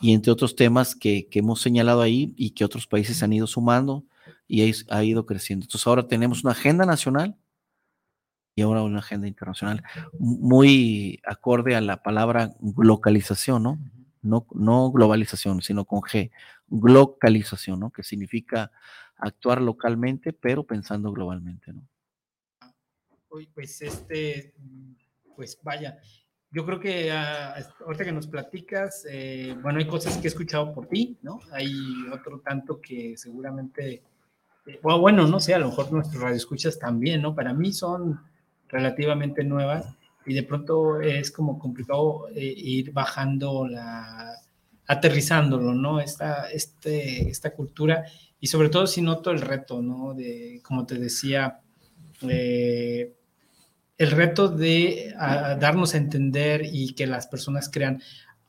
[0.00, 4.04] y entre otros temas que, hemos señalado ahí y que otros países han ido sumando
[4.46, 5.64] y ha ido creciendo.
[5.64, 7.36] Entonces ahora tenemos una agenda nacional
[8.54, 9.82] y ahora una agenda internacional
[10.18, 13.78] muy acorde a la palabra localización, ¿no?
[14.22, 16.30] No, no globalización, sino con G,
[16.70, 17.90] localización, ¿no?
[17.90, 18.70] Que significa
[19.16, 21.86] actuar localmente, pero pensando globalmente, ¿no?
[23.52, 24.54] Pues este,
[25.34, 25.98] pues vaya,
[26.54, 30.72] yo creo que ah, ahorita que nos platicas, eh, bueno, hay cosas que he escuchado
[30.72, 31.40] por ti, ¿no?
[31.50, 31.74] Hay
[32.12, 34.04] otro tanto que seguramente,
[34.66, 37.34] eh, bueno, no sé, a lo mejor nuestros radioescuchas también, ¿no?
[37.34, 38.20] Para mí son
[38.68, 44.36] relativamente nuevas y de pronto es como complicado eh, ir bajando la,
[44.86, 45.98] aterrizándolo, ¿no?
[45.98, 48.04] Esta, este, esta cultura
[48.38, 50.14] y sobre todo si noto el reto, ¿no?
[50.14, 51.62] De, como te decía,
[52.22, 53.12] eh,
[53.96, 58.02] el reto de darnos a entender y que las personas crean.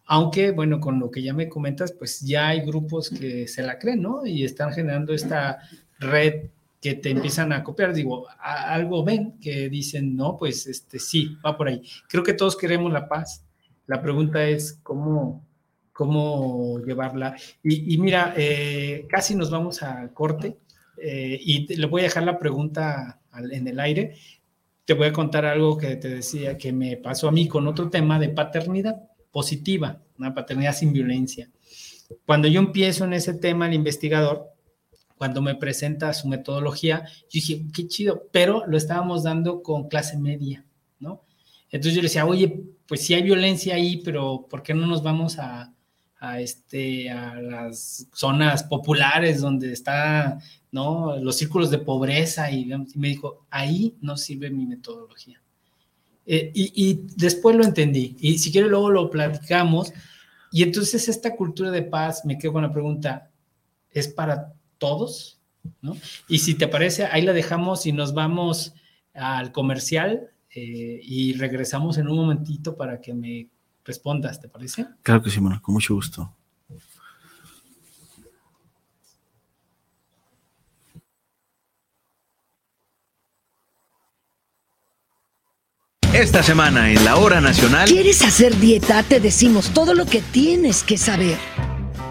[0.07, 3.79] Aunque, bueno, con lo que ya me comentas, pues ya hay grupos que se la
[3.79, 4.25] creen, ¿no?
[4.25, 5.59] Y están generando esta
[5.99, 7.93] red que te empiezan a copiar.
[7.93, 11.81] Digo, algo ven que dicen, no, pues este sí, va por ahí.
[12.07, 13.43] Creo que todos queremos la paz.
[13.87, 15.43] La pregunta es cómo,
[15.91, 17.35] cómo llevarla.
[17.63, 20.57] Y, mira, eh, casi nos vamos a corte.
[21.01, 23.19] eh, y le voy a dejar la pregunta
[23.51, 24.15] en el aire.
[24.85, 27.89] Te voy a contar algo que te decía que me pasó a mí con otro
[27.89, 31.49] tema de paternidad positiva, una paternidad sin violencia.
[32.25, 34.51] Cuando yo empiezo en ese tema, el investigador,
[35.17, 40.17] cuando me presenta su metodología, yo dije, qué chido, pero lo estábamos dando con clase
[40.17, 40.65] media,
[40.99, 41.23] ¿no?
[41.71, 45.03] Entonces yo le decía, oye, pues sí hay violencia ahí, pero ¿por qué no nos
[45.03, 45.74] vamos a,
[46.19, 50.39] a, este, a las zonas populares donde está,
[50.71, 51.17] ¿no?
[51.17, 55.41] Los círculos de pobreza y, me dijo, ahí no sirve mi metodología.
[56.25, 58.15] Eh, y, y, después lo entendí.
[58.19, 59.93] Y si quiere luego lo platicamos.
[60.51, 63.29] Y entonces esta cultura de paz, me quedo con la pregunta,
[63.91, 65.39] ¿es para todos?
[65.81, 65.97] ¿No?
[66.27, 68.73] Y si te parece, ahí la dejamos y nos vamos
[69.13, 73.49] al comercial eh, y regresamos en un momentito para que me
[73.85, 74.87] respondas, ¿te parece?
[75.03, 76.35] Claro que sí, bueno, con mucho gusto.
[86.13, 87.89] Esta semana en la hora nacional.
[87.89, 89.03] ¿Quieres hacer dieta?
[89.03, 91.37] Te decimos todo lo que tienes que saber.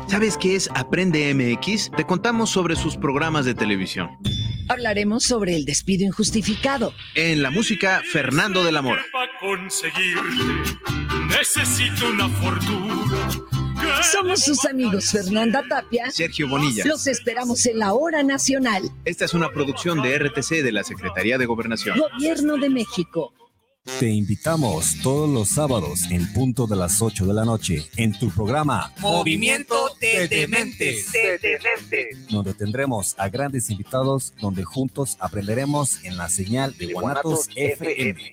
[0.08, 1.90] ¿Sabes qué es Aprende MX?
[1.96, 4.10] Te contamos sobre sus programas de televisión.
[4.68, 6.94] Hablaremos sobre el despido injustificado.
[7.14, 9.04] En la música, Fernando de la Mora.
[11.28, 13.30] necesito una fortuna.
[14.12, 16.84] Somos sus amigos Fernanda Tapia, Sergio Bonilla.
[16.86, 18.82] Los esperamos en la hora nacional.
[19.04, 21.98] Esta es una producción de RTC de la Secretaría de Gobernación.
[21.98, 23.32] Gobierno de México.
[23.84, 28.30] Te invitamos todos los sábados en punto de las 8 de la noche en tu
[28.30, 31.12] programa Movimiento de Dementes,
[32.30, 38.32] donde tendremos a grandes invitados donde juntos aprenderemos en la señal de Guanatos FM.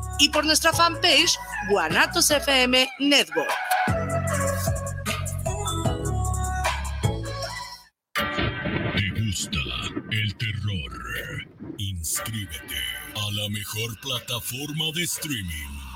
[0.21, 3.49] y por nuestra fanpage Guanatos FM Network.
[8.95, 9.59] ¿Te gusta
[10.11, 11.47] el terror?
[11.79, 12.81] Inscríbete
[13.15, 15.90] a la mejor plataforma de streaming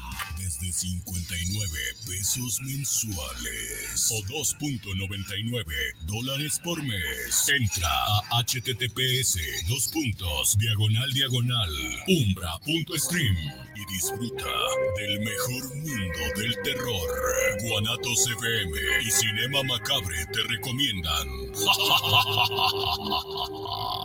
[0.66, 1.70] desde 59
[2.05, 5.66] pesos mensuales o 2.99
[6.05, 7.49] dólares por mes.
[7.49, 7.89] Entra
[8.32, 9.38] a https
[9.68, 11.70] dos puntos diagonal diagonal
[12.07, 13.36] umbra.stream
[13.76, 14.49] y disfruta
[14.97, 17.09] del mejor mundo del terror.
[17.61, 21.28] Guanatos FM y Cinema Macabre te recomiendan.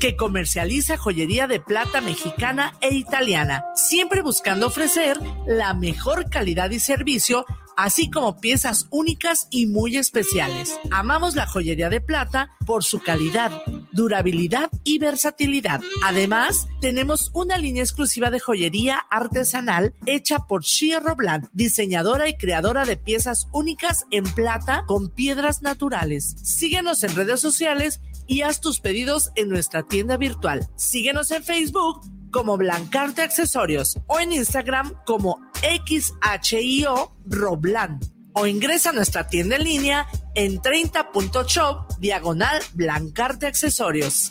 [0.00, 6.80] que comercializa joyería de plata mexicana e italiana, siempre buscando ofrecer la mejor calidad y
[6.80, 7.44] servicio
[7.76, 10.78] así como piezas únicas y muy especiales.
[10.90, 13.52] Amamos la joyería de plata por su calidad,
[13.92, 15.80] durabilidad y versatilidad.
[16.02, 22.84] Además, tenemos una línea exclusiva de joyería artesanal hecha por Shia Robland, diseñadora y creadora
[22.84, 26.36] de piezas únicas en plata con piedras naturales.
[26.42, 30.68] Síguenos en redes sociales y haz tus pedidos en nuestra tienda virtual.
[30.76, 32.00] Síguenos en Facebook
[32.30, 38.00] como Blancarte Accesorios o en Instagram como XHIO Roblan
[38.34, 44.30] o ingresa a nuestra tienda en línea en 30.shop diagonal Blancarte Accesorios.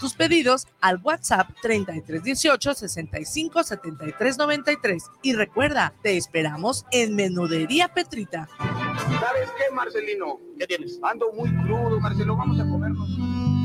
[0.01, 5.03] tus pedidos al WhatsApp 3318 65 73 93.
[5.21, 8.49] Y recuerda, te esperamos en Menudería Petrita.
[8.57, 10.39] ¿Sabes qué, Marcelino?
[10.57, 10.99] ¿Qué tienes?
[11.03, 12.35] Ando muy crudo, Marcelo.
[12.35, 13.60] Vamos a comernos.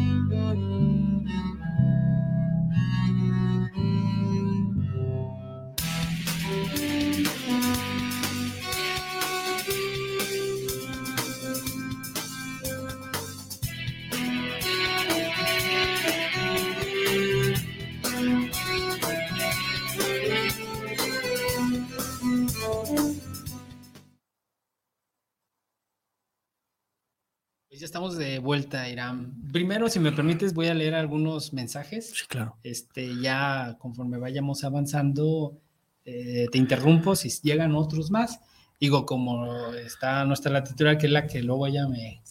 [28.56, 29.34] Vuelta, Irán.
[29.52, 32.10] Primero, si me permites, voy a leer algunos mensajes.
[32.14, 32.56] Sí, claro.
[32.62, 35.60] Este, ya conforme vayamos avanzando,
[36.06, 38.40] eh, te interrumpo si llegan otros más.
[38.80, 42.22] Digo, como está nuestra latitude, que es la que luego ella me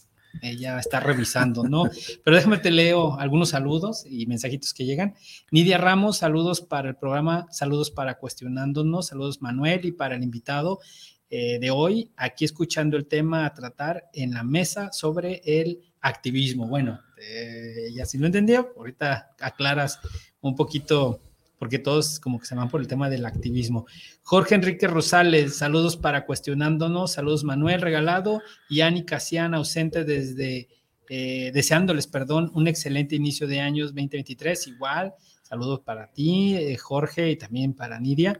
[0.42, 1.84] ella está revisando, ¿no?
[2.24, 5.14] Pero déjame te leo algunos saludos y mensajitos que llegan.
[5.52, 10.80] Nidia Ramos, saludos para el programa, saludos para Cuestionándonos, saludos Manuel y para el invitado.
[11.28, 16.66] Eh, de hoy, aquí escuchando el tema a tratar en la mesa sobre el activismo.
[16.66, 19.98] Bueno, eh, ya si lo entendió, ahorita aclaras
[20.40, 21.20] un poquito,
[21.58, 23.86] porque todos como que se van por el tema del activismo.
[24.22, 30.68] Jorge Enrique Rosales, saludos para cuestionándonos, saludos Manuel Regalado y Ani Casian, ausente desde,
[31.08, 35.14] eh, deseándoles, perdón, un excelente inicio de años 2023, igual.
[35.42, 38.38] Saludos para ti, Jorge, y también para Nidia.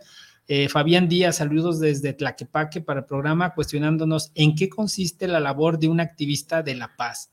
[0.48, 5.78] Eh, Fabián Díaz, saludos desde Tlaquepaque para el programa, cuestionándonos en qué consiste la labor
[5.78, 7.32] de un activista de la paz.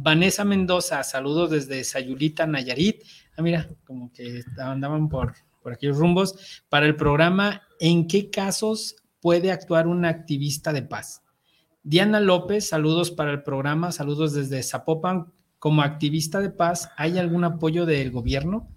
[0.00, 3.02] Vanessa Mendoza, saludos desde Sayulita, Nayarit.
[3.36, 6.62] Ah, mira, como que andaban por, por aquellos rumbos.
[6.68, 11.22] Para el programa, ¿en qué casos puede actuar un activista de paz?
[11.82, 15.32] Diana López, saludos para el programa, saludos desde Zapopan.
[15.58, 18.68] Como activista de paz, ¿hay algún apoyo del gobierno?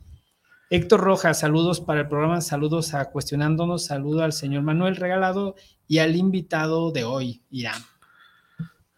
[0.72, 5.53] Héctor Rojas, saludos para el programa, saludos a Cuestionándonos, saludo al señor Manuel Regalado
[5.88, 7.84] y al invitado de hoy, Irán.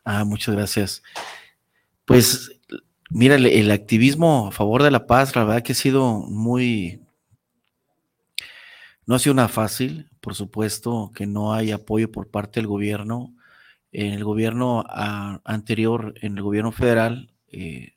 [0.05, 1.03] Ah, muchas gracias.
[2.06, 2.51] Pues
[3.10, 7.01] mira, el, activismo a favor de la paz, la verdad que ha sido muy...
[9.06, 13.34] No ha sido una fácil, por supuesto que no hay apoyo por parte del gobierno.
[13.91, 14.86] En el gobierno
[15.43, 17.93] anterior, en el gobierno federal, eh,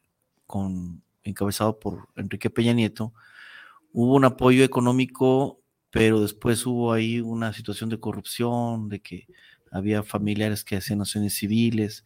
[0.47, 3.13] con, encabezado por Enrique Peña Nieto,
[3.93, 9.27] hubo un apoyo económico, pero después hubo ahí una situación de corrupción, de que
[9.71, 12.05] había familiares que hacían naciones civiles.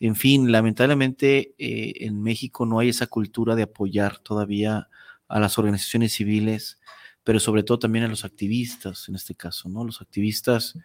[0.00, 4.88] En fin, lamentablemente eh, en México no hay esa cultura de apoyar todavía
[5.28, 6.80] a las organizaciones civiles,
[7.24, 9.84] pero sobre todo también a los activistas, en este caso, ¿no?
[9.84, 10.78] Los activistas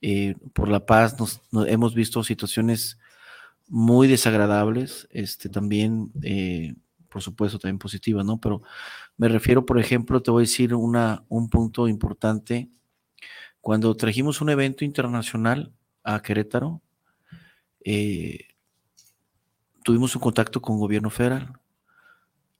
[0.00, 2.98] eh, por la paz nos, hemos visto situaciones
[3.68, 6.74] muy desagradables, este, también eh,
[7.10, 8.40] por supuesto, también positivas, ¿no?
[8.40, 8.62] Pero
[9.18, 12.70] me refiero, por ejemplo, te voy a decir una, un punto importante.
[13.60, 16.80] Cuando trajimos un evento internacional a Querétaro,
[17.84, 18.48] eh,
[19.84, 21.60] tuvimos un contacto con el gobierno federal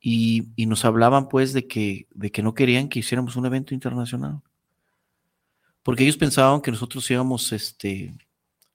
[0.00, 4.40] y, nos hablaban pues de que, de que no querían que hiciéramos un evento internacional.
[5.82, 8.14] Porque ellos pensaban que nosotros íbamos este,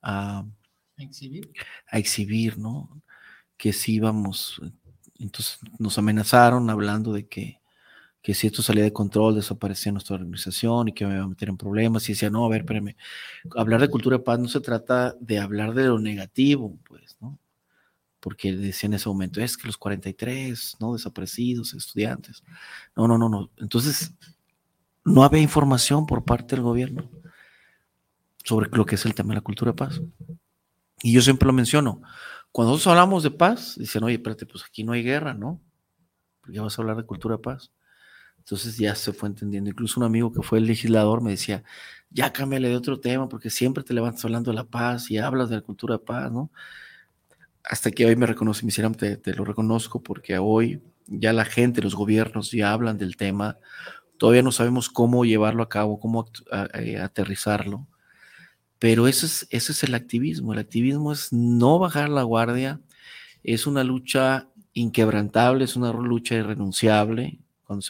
[0.01, 0.45] a,
[0.97, 1.51] exhibir.
[1.87, 3.01] a exhibir, ¿no?
[3.57, 4.61] Que sí íbamos.
[5.19, 7.59] Entonces nos amenazaron hablando de que,
[8.25, 11.47] que si esto salía de control, desaparecía nuestra organización y que me iba a meter
[11.47, 12.09] en problemas.
[12.09, 12.95] Y decía, no, a ver, espérame,
[13.55, 17.37] hablar de cultura de paz no se trata de hablar de lo negativo, pues, ¿no?
[18.19, 20.93] porque decía en ese momento, es que los 43, ¿no?
[20.93, 22.43] Desaparecidos, estudiantes.
[22.95, 23.51] No, no, no, no.
[23.57, 24.15] Entonces,
[25.03, 27.07] no había información por parte del gobierno
[28.43, 30.01] sobre lo que es el tema de la cultura de paz.
[31.03, 32.01] Y yo siempre lo menciono.
[32.51, 35.61] Cuando nosotros hablamos de paz, dicen, oye, espérate, pues aquí no hay guerra, ¿no?
[36.41, 37.71] Porque ya vas a hablar de cultura de paz.
[38.45, 39.69] Entonces ya se fue entendiendo.
[39.69, 41.63] Incluso un amigo que fue el legislador me decía,
[42.09, 45.49] ya cámbiale de otro tema, porque siempre te levantas hablando de la paz y hablas
[45.49, 46.51] de la cultura de paz, ¿no?
[47.69, 51.81] hasta que hoy me reconoce, me hicieron, te, lo reconozco, porque hoy ya la gente,
[51.81, 53.57] los gobiernos ya hablan del tema,
[54.17, 56.25] todavía no sabemos cómo llevarlo a cabo, cómo
[56.73, 57.87] eh, aterrizarlo,
[58.79, 62.81] pero eso es, ese es el activismo, el activismo es no bajar la guardia,
[63.43, 67.39] es una lucha inquebrantable, es una lucha irrenunciable,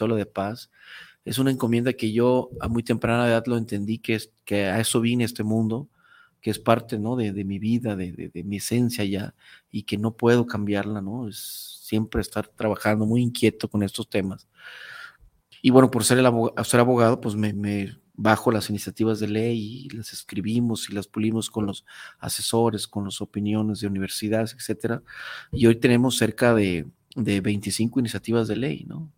[0.00, 0.70] habla de paz,
[1.26, 4.78] es una encomienda que yo a muy temprana edad lo entendí, que, es, que a
[4.80, 5.88] eso vine este mundo,
[6.40, 7.16] que es parte ¿no?
[7.16, 9.34] de, mi vida, de, mi esencia ya,
[9.70, 11.26] y que no puedo cambiarla, ¿no?
[11.26, 14.46] Es siempre estar trabajando muy inquieto con estos temas.
[15.62, 19.86] Y bueno, por ser, el abogado, ser abogado, pues me, bajo las iniciativas de ley
[19.86, 21.84] y las escribimos y las pulimos con los
[22.20, 25.02] asesores, con las opiniones de universidades, etcétera.
[25.50, 29.10] Y hoy tenemos cerca de, de 25 iniciativas de ley, ¿no?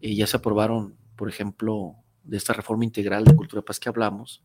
[0.00, 4.42] Y ya se aprobaron, por ejemplo, de esta reforma integral de cultura paz que hablamos,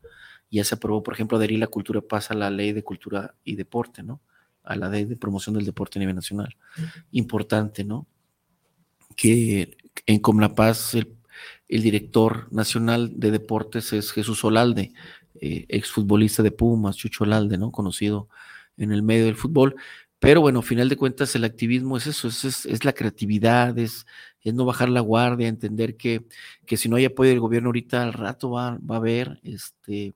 [0.52, 3.56] ya se aprobó, por ejemplo, adherir la cultura paz a la ley de cultura y
[3.56, 4.22] deporte, ¿no?
[4.64, 6.56] A la ley de promoción del deporte a nivel nacional.
[7.12, 8.08] Importante, ¿no?
[9.16, 11.16] Que en Comnapaz el,
[11.68, 14.94] el director nacional de deportes es Jesús Olalde,
[15.42, 17.72] eh, exfutbolista de Pumas, Chucho Olalde, ¿no?
[17.72, 18.30] Conocido
[18.78, 19.76] en el medio del fútbol.
[20.20, 24.06] Pero bueno, final de cuentas el activismo es eso, es, es, la creatividad, es,
[24.42, 26.26] es, no bajar la guardia, entender que,
[26.66, 30.16] que si no hay apoyo del gobierno ahorita al rato va, va a haber, este,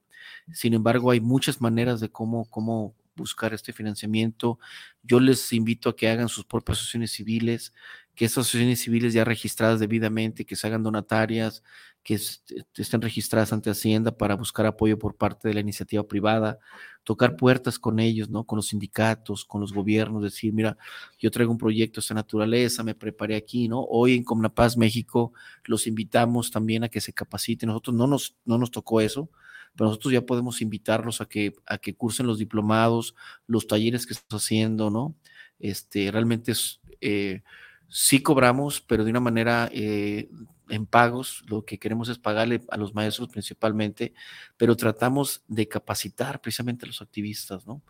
[0.54, 4.60] sin embargo, hay muchas maneras de cómo, cómo buscar este financiamiento.
[5.04, 7.74] Yo les invito a que hagan sus propias asociaciones civiles,
[8.20, 11.64] que estas asociaciones civiles ya registradas debidamente, que se hagan donatarias,
[12.04, 16.60] que estén registradas ante Hacienda para buscar apoyo por parte de la iniciativa privada,
[17.06, 18.44] tocar puertas con ellos, ¿no?
[18.44, 20.78] Con los sindicatos, con los gobiernos, decir, mira,
[21.18, 23.86] yo traigo un proyecto de esta naturaleza, me preparé aquí, ¿no?
[23.90, 25.32] Hoy en Comnapaz México
[25.64, 27.68] los invitamos también a que se capaciten.
[27.68, 29.30] Nosotros no nos, no nos tocó eso,
[29.78, 33.16] pero nosotros ya podemos invitarlos a que, a que cursen los diplomados,
[33.48, 35.16] los talleres que estamos haciendo, ¿no?
[35.58, 37.44] Este, realmente es, eh,
[37.90, 40.30] sí cobramos, pero de una manera eh,
[40.70, 44.14] en pagos, lo que queremos es pagarle a los maestros principalmente,
[44.58, 47.82] pero tratamos de capacitar precisamente a los activistas, ¿no?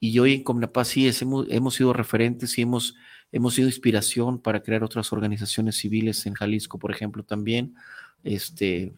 [0.00, 2.94] Y hoy en Comnapaz sí hemos, hemos sido referentes y hemos
[3.54, 7.74] sido inspiración para crear otras organizaciones civiles en Jalisco, por ejemplo, también.
[8.22, 8.92] Este,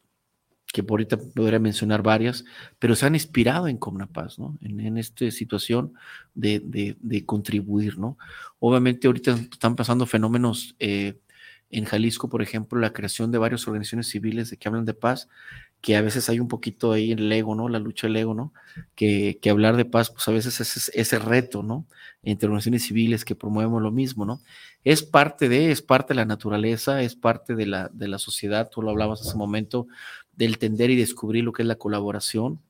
[0.73, 2.45] que por ahorita podría mencionar varias,
[2.79, 4.57] pero se han inspirado en Comnapaz, ¿no?
[4.61, 5.95] En, esta situación
[6.35, 8.17] de, contribuir, ¿no?
[8.59, 11.19] Obviamente ahorita están pasando fenómenos eh,
[11.71, 15.29] en Jalisco, por ejemplo, la creación de varias organizaciones civiles de que hablan de paz,
[15.81, 17.69] que a veces hay un poquito ahí el ego, ¿no?
[17.69, 18.53] La lucha del ego, ¿no?
[18.95, 21.87] Que, hablar de paz, pues a veces es ese reto, ¿no?
[22.23, 24.41] Entre organizaciones civiles que promuevemos lo mismo, ¿no?
[24.85, 28.69] Es parte de, es parte de la naturaleza, es parte de la, de la sociedad,
[28.69, 29.87] tú lo hablabas hace un momento,
[30.41, 32.63] del tender y descubrir lo que es la colaboración.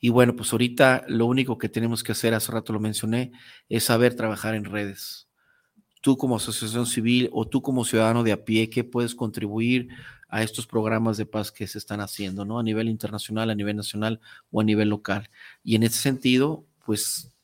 [0.00, 3.32] Y bueno, pues ahorita lo único que tenemos que hacer, hace rato lo mencioné,
[3.68, 5.28] es saber trabajar en redes.
[6.00, 9.88] Tú como asociación civil o tú como ciudadano de a pie, ¿qué puedes contribuir
[10.28, 12.58] a estos programas de paz que se están haciendo, ¿no?
[12.58, 14.20] A nivel internacional, a nivel nacional
[14.50, 15.28] o a nivel local.
[15.62, 17.36] Y en ese sentido, pues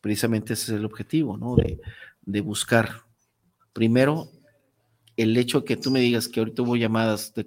[0.00, 1.56] precisamente ese es el objetivo, ¿no?
[1.56, 1.80] De,
[2.22, 3.02] de buscar,
[3.72, 4.30] primero,
[5.22, 7.44] el hecho que tú me digas que ahorita hubo llamadas de,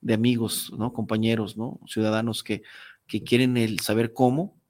[0.00, 0.92] de amigos, ¿no?
[0.92, 1.78] Compañeros, ¿no?
[1.86, 2.62] Ciudadanos que,
[3.06, 4.60] que quieren el saber cómo,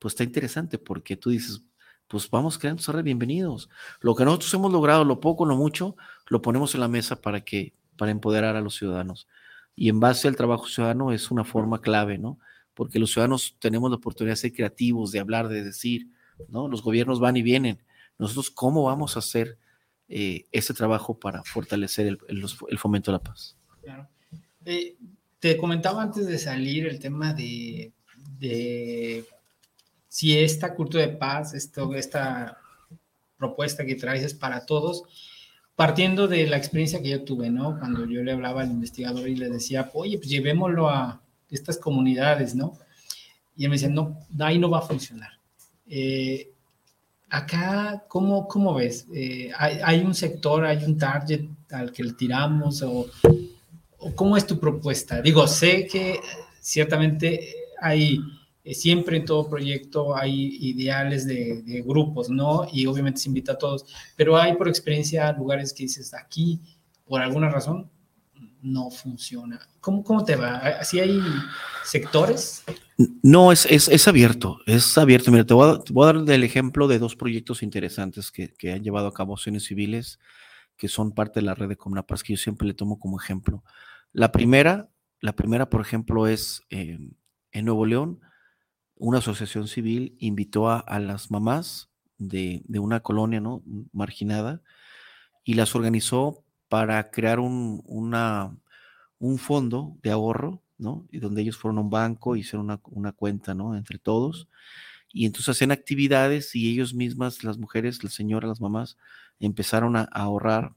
[0.00, 1.62] pues está interesante porque tú dices,
[2.08, 3.70] pues vamos creando esa red, bienvenidos.
[4.00, 5.94] Lo que nosotros hemos logrado, lo poco, lo mucho,
[6.26, 9.28] lo ponemos en la mesa para que, para empoderar a los ciudadanos.
[9.76, 12.40] Y en base al trabajo ciudadano es una forma clave, ¿no?
[12.74, 16.08] Porque los ciudadanos tenemos la oportunidad de ser creativos, de hablar, de decir,
[16.48, 16.66] ¿no?
[16.66, 17.80] Los gobiernos van y vienen.
[18.18, 19.58] Nosotros, ¿cómo vamos a hacer
[20.08, 23.56] eh, ese trabajo para fortalecer el, el, fomento de la paz.
[23.82, 24.08] Claro.
[24.64, 24.96] Eh,
[25.38, 27.92] te comentaba antes de salir el tema de,
[28.38, 29.24] de
[30.08, 32.58] si esta cultura de paz, esto, esta
[33.36, 35.04] propuesta que traes es para todos,
[35.76, 37.78] partiendo de la experiencia que yo tuve, ¿no?
[37.78, 42.54] Cuando yo le hablaba al investigador y le decía, oye, pues llevémoslo a estas comunidades,
[42.54, 42.76] ¿no?
[43.56, 45.32] Y él me decía, no, ahí no va a funcionar.
[45.86, 46.52] Eh,
[47.30, 49.06] acá, ¿cómo, cómo ves?
[49.14, 53.06] Eh, ¿hay, ¿hay, un sector, hay un target al que le tiramos o,
[53.98, 55.20] o, cómo es tu propuesta?
[55.20, 56.20] Digo, sé que
[56.60, 58.20] ciertamente hay
[58.68, 62.66] eh, siempre en todo proyecto hay ideales de, grupos, ¿no?
[62.70, 66.60] Y obviamente se invita a todos, pero hay por experiencia lugares que dices, aquí,
[67.06, 67.90] por alguna razón,
[68.60, 69.58] no funciona.
[69.80, 70.56] ¿Cómo, cómo te va?
[70.56, 71.18] ¿Así hay
[71.82, 72.62] sectores?
[73.22, 75.30] No, es, es, es, abierto, es abierto.
[75.30, 78.82] Mira, te voy, a, a, dar el ejemplo de dos proyectos interesantes que, que han
[78.82, 80.18] llevado a cabo acciones civiles,
[80.76, 83.62] que son parte de la red de Comnapas, que yo siempre le tomo como ejemplo.
[84.12, 84.88] La primera,
[85.20, 86.98] la primera, por ejemplo, es eh,
[87.52, 88.20] en Nuevo León,
[88.96, 93.62] una asociación civil invitó a, las mamás de, una colonia ¿no?
[93.92, 94.60] marginada
[95.44, 101.06] y las organizó para crear un, un fondo de ahorro, ¿no?
[101.10, 103.76] Y donde ellos fueron a un banco, hicieron una, una cuenta, ¿no?
[103.76, 104.48] Entre todos.
[105.12, 108.98] Y entonces hacían actividades y ellos mismas, las mujeres, la señora, las mamás,
[109.40, 110.74] empezaron a, a ahorrar.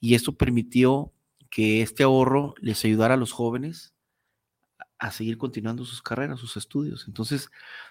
[0.00, 1.12] Y esto permitió
[1.50, 3.94] que este ahorro les ayudara a los jóvenes
[4.98, 7.04] a seguir continuando sus carreras, sus estudios.
[7.06, 7.50] Entonces,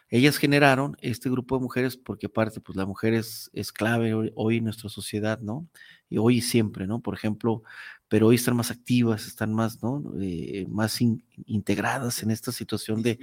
[0.10, 4.58] ellas generaron este grupo de mujeres porque aparte, pues la mujer es, es clave hoy,
[4.58, 5.68] en nuestra sociedad, ¿no?
[6.14, 7.02] Y hoy y siempre, ¿no?
[7.02, 7.64] Por ejemplo,
[8.08, 10.04] pero hoy están más activas, están más, ¿no?
[10.22, 11.00] Eh, más
[11.46, 13.20] integradas en esta situación de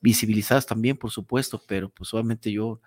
[0.00, 2.80] visibilizadas también, por supuesto, pero pues obviamente yo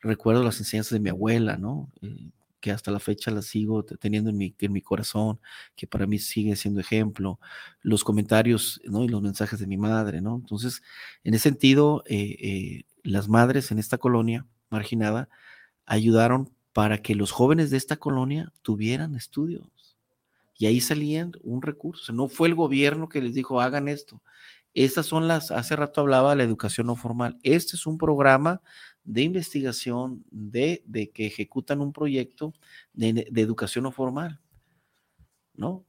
[0.00, 1.90] recuerdo las enseñanzas de mi abuela, ¿no?
[2.02, 2.30] Eh,
[2.60, 5.40] que hasta la fecha la sigo teniendo en mi, en mi corazón,
[5.74, 7.40] que para mí sigue siendo ejemplo,
[7.80, 9.02] los comentarios ¿no?
[9.02, 10.36] y los mensajes de mi madre, ¿no?
[10.36, 10.82] Entonces,
[11.24, 15.28] en ese sentido, eh, eh, las madres en esta colonia marginada
[15.86, 19.66] ayudaron para que los jóvenes de esta colonia tuvieran estudios.
[20.56, 22.12] Y ahí salían un recurso.
[22.12, 24.22] No fue el gobierno que les dijo, hagan esto.
[24.74, 27.38] Estas son las, hace rato hablaba de la educación no formal.
[27.42, 28.60] Este es un programa
[29.02, 30.82] de investigación, de,
[31.12, 32.54] que ejecutan un proyecto
[32.92, 34.40] de, educación no formal,
[35.54, 35.84] ¿no?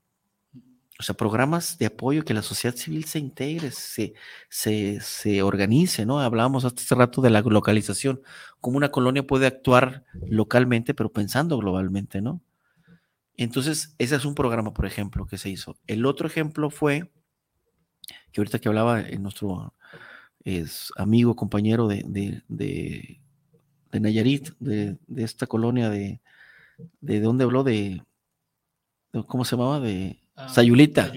[1.01, 4.13] O sea, programas de apoyo que la sociedad civil se integre, se,
[4.51, 6.19] se, organice, ¿no?
[6.19, 8.21] Hablábamos hace rato de la localización,
[8.59, 12.39] cómo una colonia puede actuar localmente, pero pensando globalmente, ¿no?
[13.35, 15.75] Entonces, ese es un programa, por ejemplo, que se hizo.
[15.87, 17.11] El otro ejemplo fue,
[18.31, 19.73] que ahorita que hablaba en nuestro
[20.43, 26.21] es amigo, compañero de, de, de, Nayarit, de, esta colonia de,
[26.99, 28.03] de dónde habló, de,
[29.25, 29.79] ¿cómo se llamaba?
[29.79, 31.11] De ah, Sayulita.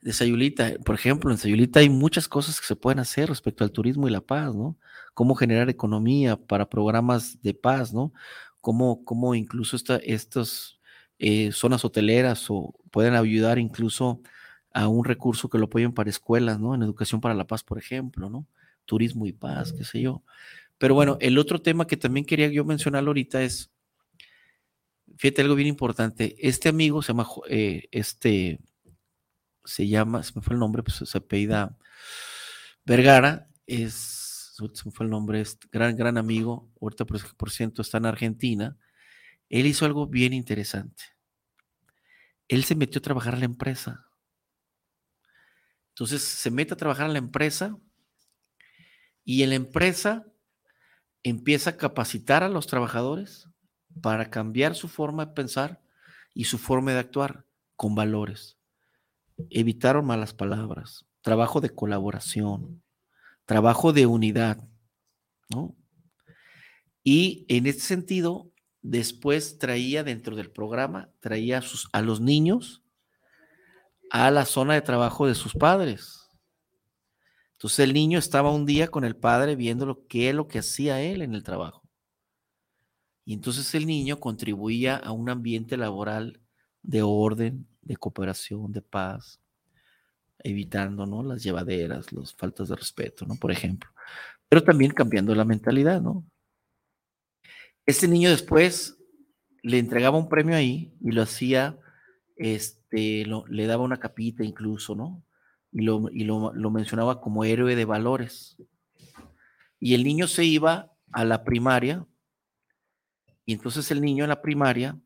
[0.00, 0.72] De Sayulita.
[0.84, 4.10] Por ejemplo, en Sayulita hay muchas cosas que se pueden hacer respecto al turismo y
[4.10, 4.76] la paz, ¿no?
[5.14, 8.12] Cómo generar economía para programas de paz, ¿no?
[8.60, 10.78] Cómo, cómo incluso esta, estas
[11.18, 14.22] eh, zonas hoteleras o pueden ayudar incluso
[14.72, 16.74] a un recurso que lo apoyen para escuelas, ¿no?
[16.74, 18.46] En educación para la paz, por ejemplo, ¿no?
[18.86, 20.22] Turismo y paz, qué sé yo.
[20.78, 23.70] Pero bueno, el otro tema que también quería yo mencionar ahorita es,
[25.16, 28.60] fíjate algo bien importante, este amigo se llama, eh, este,
[29.64, 31.76] se llama, se me fue el nombre, pues se apellida
[32.84, 37.82] Vergara, es, se me fue el nombre, es gran, gran amigo, ahorita por, por ciento
[37.82, 38.76] está en Argentina,
[39.48, 41.02] él hizo algo bien interesante.
[42.48, 44.10] Él se metió a trabajar a la empresa
[46.00, 47.76] entonces se mete a trabajar en la empresa
[49.22, 50.24] y en la empresa
[51.22, 53.50] empieza a capacitar a los trabajadores
[54.00, 55.80] para cambiar su forma de pensar
[56.34, 57.44] y su forma de actuar
[57.76, 58.58] con valores.
[59.50, 62.82] Evitaron malas palabras, trabajo de colaboración,
[63.46, 64.68] trabajo de unidad,
[65.48, 65.74] ¿no?
[67.02, 68.50] Y en ese sentido,
[68.82, 72.82] después traía dentro del programa, traía a, sus, a los niños
[74.10, 76.28] a la zona de trabajo de sus padres.
[77.52, 81.00] Entonces el niño estaba un día con el padre viendo lo que lo que hacía
[81.00, 81.79] él en el trabajo.
[83.30, 86.40] Y entonces el niño contribuía a un ambiente laboral
[86.82, 89.40] de orden, de cooperación, de paz,
[90.40, 91.22] evitando ¿no?
[91.22, 93.36] las llevaderas, las faltas de respeto, ¿no?
[93.36, 93.88] Por ejemplo.
[94.48, 96.24] Pero también cambiando la mentalidad, ¿no?
[97.86, 98.98] Este niño después
[99.62, 101.78] le entregaba un premio ahí y lo hacía
[102.34, 105.22] este, le daba una capita incluso, ¿no?
[105.70, 108.56] Y, lo, y lo, lo, mencionaba como héroe de valores.
[109.78, 112.08] Y el niño se iba a la primaria,
[113.50, 114.96] y entonces el niño en la primaria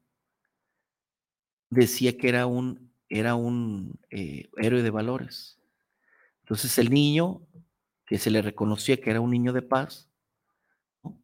[1.70, 5.58] decía que era un, era un eh, héroe de valores.
[6.40, 7.40] Entonces el niño,
[8.04, 10.10] que se le reconocía que era un niño de paz,
[11.02, 11.18] ¿no?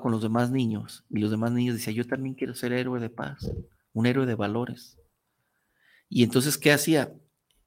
[0.00, 3.10] con los demás niños y los demás niños decían, yo también quiero ser héroe de
[3.10, 3.48] paz,
[3.92, 4.98] un héroe de valores.
[6.08, 7.14] Y entonces, ¿qué hacía?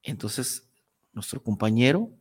[0.04, 0.70] Entonces,
[1.14, 2.12] nuestro compañero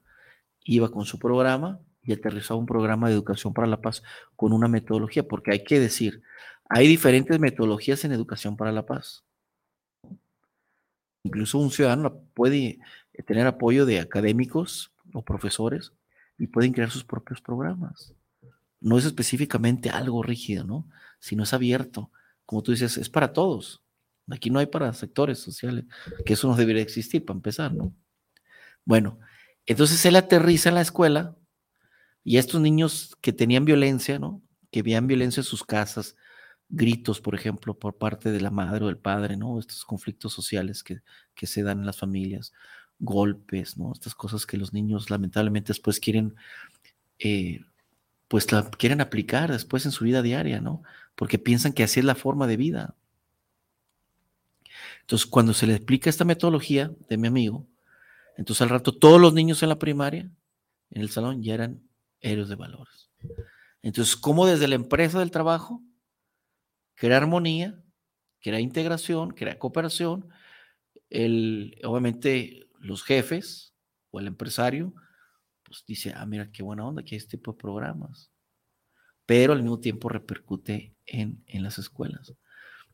[0.63, 4.03] iba con su programa y aterrizaba un programa de educación para la paz
[4.37, 6.23] con una metodología, porque hay que decir,
[6.69, 9.25] hay diferentes metodologías en educación para la paz.
[11.25, 12.79] Incluso un ciudadano puede
[13.27, 15.93] tener apoyo de académicos o profesores
[16.39, 18.13] y pueden crear sus propios programas.
[18.81, 20.87] No es específicamente algo rígido, ¿no?
[21.19, 22.11] Sino es abierto.
[22.45, 23.83] Como tú dices, es para todos.
[24.31, 25.85] Aquí no hay para sectores sociales,
[26.27, 27.95] que eso no debería existir para empezar, ¿no?
[28.85, 29.19] Bueno,
[29.65, 31.37] entonces él aterriza en la escuela
[32.25, 34.43] y estos niños que tenían violencia, ¿no?
[34.71, 36.17] Que veían violencia en sus casas,
[36.71, 39.59] gritos, por ejemplo, por parte de la madre o del padre, ¿no?
[39.59, 41.03] Estos conflictos sociales que,
[41.47, 42.55] se dan en las familias,
[42.99, 43.93] golpes, ¿no?
[43.93, 46.35] Estas cosas que los niños lamentablemente después quieren,
[47.19, 47.61] eh,
[48.29, 50.83] pues la quieren aplicar después en su vida diaria, ¿no?
[51.15, 52.95] Porque piensan que así es la forma de vida.
[55.03, 57.67] Entonces, cuando se le explica esta metodología de mi amigo,
[58.39, 60.31] entonces al rato todos los niños en la primaria,
[60.91, 61.83] en el salón, ya eran
[62.25, 63.11] héroes de valores.
[63.83, 65.83] Entonces, ¿cómo desde la empresa del trabajo
[66.95, 67.83] crea armonía,
[68.41, 70.29] crea integración, crea cooperación?
[71.11, 73.75] El, obviamente, los jefes
[74.11, 74.95] o el empresario,
[75.63, 78.31] pues dice, ah, mira, qué buena onda que hay este tipo de programas.
[79.27, 82.33] Pero al mismo tiempo repercute en, en las escuelas.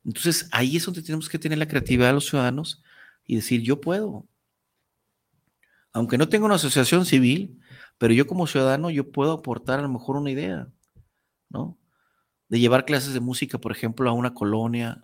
[0.05, 2.83] Entonces, ahí es donde tenemos que tener la creatividad de los ciudadanos
[3.25, 4.27] y decir, yo puedo,
[5.93, 7.61] aunque no tenga una asociación civil,
[7.99, 10.69] pero yo como ciudadano, yo puedo aportar a lo mejor una idea,
[11.49, 11.79] ¿no?
[12.49, 15.03] De llevar clases de música, por ejemplo, a una colonia,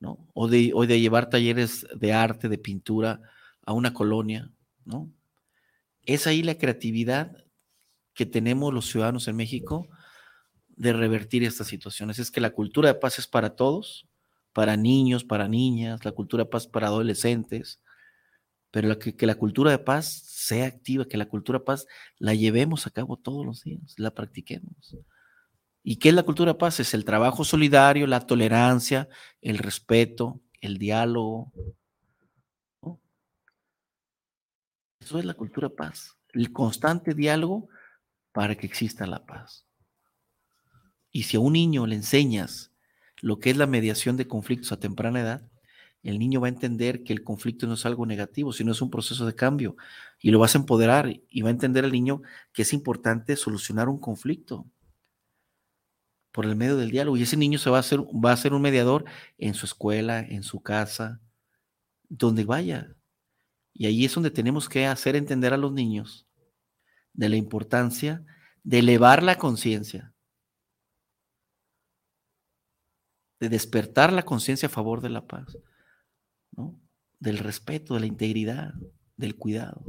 [0.00, 0.28] ¿no?
[0.34, 3.20] O de, o de llevar talleres de arte, de pintura
[3.64, 4.50] a una colonia,
[4.84, 5.10] ¿no?
[6.02, 7.44] Es ahí la creatividad
[8.14, 9.88] que tenemos los ciudadanos en México
[10.68, 12.18] de revertir estas situaciones.
[12.18, 14.06] Es que la cultura de paz es para todos,
[14.52, 17.80] para niños, para niñas, la cultura de paz para adolescentes,
[18.74, 21.86] pero que, la cultura de paz sea activa, que la cultura de paz
[22.18, 24.96] la llevemos a cabo todos los días, la practiquemos.
[25.84, 26.80] ¿Y qué es la cultura de paz?
[26.80, 29.08] Es el trabajo solidario, la tolerancia,
[29.40, 31.52] el respeto, el diálogo.
[34.98, 37.68] Eso es la cultura de paz, el constante diálogo
[38.32, 39.68] para que exista la paz.
[41.12, 42.72] Y si a un niño le enseñas
[43.20, 45.48] lo que es la mediación de conflictos a temprana edad,
[46.04, 48.90] el niño va a entender que el conflicto no es algo negativo, sino es un
[48.90, 49.76] proceso de cambio
[50.20, 52.22] y lo vas a empoderar y va a entender el niño
[52.52, 54.66] que es importante solucionar un conflicto
[56.30, 58.52] por el medio del diálogo y ese niño se va a hacer va a ser
[58.52, 59.04] un mediador
[59.38, 61.20] en su escuela, en su casa,
[62.08, 62.94] donde vaya.
[63.72, 66.26] Y ahí es donde tenemos que hacer entender a los niños
[67.12, 68.24] de la importancia
[68.62, 70.12] de elevar la conciencia,
[73.40, 75.56] de despertar la conciencia a favor de la paz.
[77.20, 78.74] Del respeto, de la integridad,
[79.16, 79.84] del cuidado.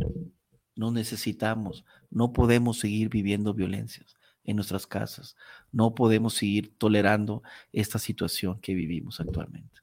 [0.76, 5.36] No necesitamos, no podemos seguir viviendo violencias en nuestras casas.
[5.72, 9.82] No podemos seguir tolerando esta situación que vivimos actualmente.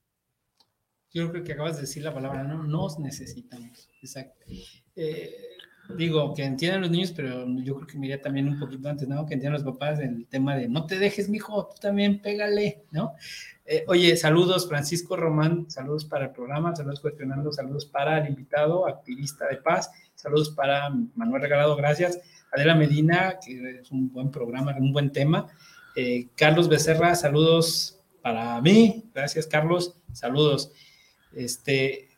[1.12, 3.90] Yo creo que acabas de decir la palabra, no nos necesitamos.
[4.00, 4.46] Exacto.
[4.96, 5.36] Eh,
[5.96, 9.06] digo, que entiendan los niños, pero yo creo que me iría también un poquito antes,
[9.06, 9.26] ¿no?
[9.26, 13.14] Que entiendan los papás el tema de no te dejes, mijo, tú también pégale, ¿no?
[13.64, 18.88] Eh, oye, saludos Francisco Román, saludos para el programa, saludos cuestionando, saludos para el invitado,
[18.88, 22.18] activista de paz, saludos para Manuel Regalado, gracias.
[22.52, 25.46] Adela Medina, que es un buen programa, un buen tema.
[25.94, 30.72] Eh, Carlos Becerra, saludos para mí, gracias Carlos, saludos.
[31.32, 32.08] Este,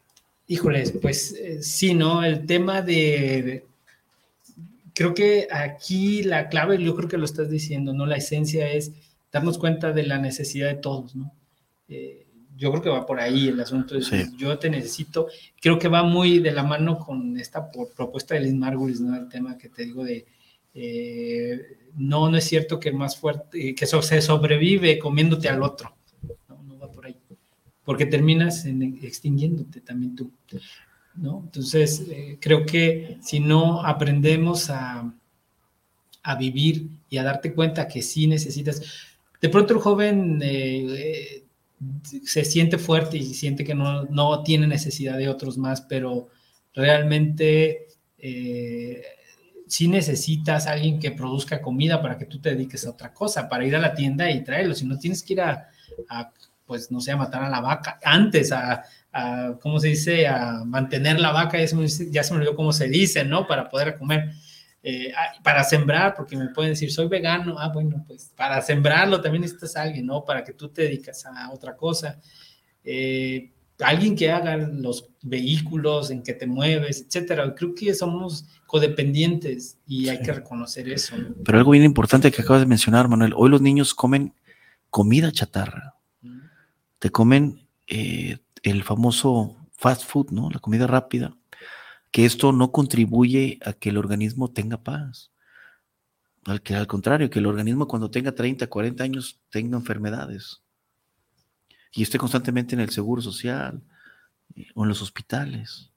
[0.47, 2.25] híjoles, pues eh, sí, ¿no?
[2.25, 3.67] El tema de,
[4.95, 8.07] creo que aquí la clave, yo creo que lo estás diciendo, ¿no?
[8.07, 8.93] La esencia es
[9.35, 11.35] darnos cuenta de la necesidad de todos, ¿no?
[11.89, 12.25] Eh,
[12.57, 13.97] yo creo que va por ahí el asunto.
[14.39, 15.27] Yo te necesito.
[15.61, 19.17] Creo que va muy de la mano con esta propuesta de Liz Margulis, ¿no?
[19.17, 20.25] El tema que te digo de.
[20.73, 21.61] Eh,
[21.97, 25.97] no, no es cierto que más fuerte, que eso se sobrevive comiéndote al otro.
[26.49, 27.17] No, no va por ahí.
[27.85, 30.31] Porque terminas extinguiéndote también tú.
[31.17, 31.43] ¿no?
[31.45, 35.13] Entonces, eh, creo que si no aprendemos a,
[36.23, 38.81] a vivir y a darte cuenta que sí necesitas
[39.45, 41.45] de pronto el joven eh, eh,
[42.25, 46.29] se siente fuerte y siente que no, tiene necesidad de otros más, pero
[46.73, 49.03] realmente eh,
[49.67, 53.47] sí necesitas a alguien que produzca comida para que tú te dediques a otra cosa,
[53.47, 54.75] para ir a la tienda y traerlo.
[54.75, 55.69] Si no tienes que ir a,
[56.65, 58.83] pues no sé, a matar a la vaca, antes a,
[59.61, 60.27] ¿cómo se dice?
[60.27, 63.47] A mantener la vaca, ya se me olvidó cómo se dice, ¿no?
[63.47, 64.31] Para poder comer.
[64.87, 69.41] Eh, para sembrar, porque me pueden decir, soy vegano, ah, bueno, pues para sembrarlo también
[69.41, 70.27] necesitas a alguien, ¿no?
[70.27, 72.21] Para que tú te dedicas a otra cosa.
[72.85, 73.51] Eh,
[73.81, 77.55] alguien que haga los vehículos en que te mueves, etcétera.
[77.55, 81.17] Creo que somos codependientes y hay que reconocer eso.
[81.43, 84.35] Pero algo bien importante que acabas de mencionar, Manuel, hoy los niños comen
[84.91, 85.95] comida chatarra.
[86.99, 90.51] Te comen eh, el famoso fast food, ¿no?
[90.51, 91.35] La comida rápida
[92.15, 95.33] que esto no contribuye a que el organismo tenga paz.
[96.45, 100.63] Al, que, al contrario, que el organismo cuando tenga 30, 40 años tenga enfermedades
[101.91, 103.83] y esté constantemente en el seguro social
[104.55, 105.91] eh, o en los hospitales.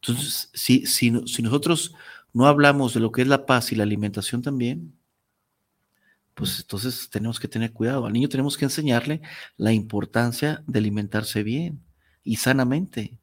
[0.00, 1.94] Entonces, si, si, si nosotros
[2.32, 4.98] no hablamos de lo que es la paz y la alimentación también,
[6.34, 8.04] pues entonces tenemos que tener cuidado.
[8.04, 9.22] Al niño tenemos que enseñarle
[9.56, 11.84] la importancia de alimentarse bien
[12.24, 13.20] y sanamente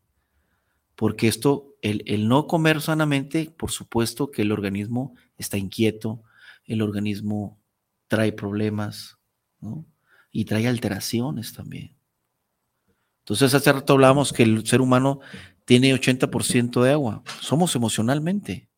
[0.96, 6.24] porque esto, el, no comer sanamente, por supuesto que el organismo está inquieto,
[6.66, 7.60] el organismo
[8.08, 9.18] trae problemas,
[9.60, 9.86] ¿no?
[10.32, 11.96] Y trae alteraciones también.
[13.20, 15.20] Entonces, hace rato hablábamos que el ser humano
[15.66, 17.24] tiene 80% de agua.
[17.40, 18.70] Somos emocionalmente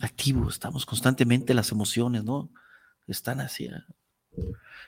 [0.00, 2.50] activos, estamos constantemente, las emociones, ¿no?
[3.06, 3.66] Están así.
[3.66, 3.82] ¿eh?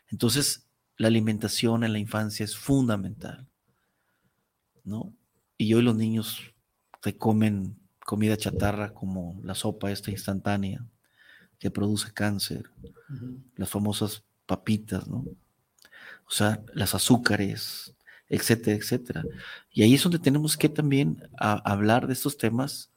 [0.09, 3.49] Entonces, la alimentación en la infancia es fundamental.
[4.84, 5.12] ¿No?
[5.59, 6.40] Y hoy los niños
[7.00, 10.84] te comen comida chatarra como la sopa esta instantánea
[11.59, 12.70] que produce cáncer,
[13.56, 15.24] las famosas papitas, ¿no?
[16.26, 17.94] O sea, las azúcares,
[18.28, 19.24] etcétera, etcétera.
[19.70, 22.90] Y ahí es donde tenemos que también hablar de estos temas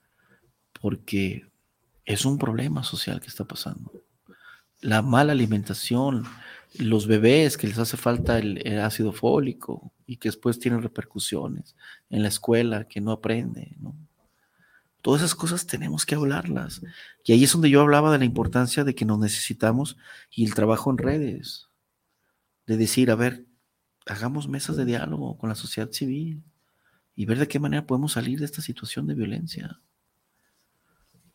[0.81, 1.45] porque
[2.05, 3.91] es un problema social que está pasando.
[4.81, 6.23] La mala alimentación,
[6.79, 11.75] los bebés que les hace falta el, ácido fólico y que después tienen repercusiones
[12.09, 13.95] en la escuela, que no aprende, ¿no?
[15.01, 16.81] Todas esas cosas tenemos que hablarlas.
[17.23, 19.97] Y ahí es donde yo hablaba de la importancia de que nos necesitamos
[20.31, 21.67] y el trabajo en redes.
[22.65, 23.45] De decir, a ver,
[24.07, 26.41] hagamos mesas de diálogo con la sociedad civil
[27.15, 29.79] y ver de qué manera podemos salir de esta situación de violencia.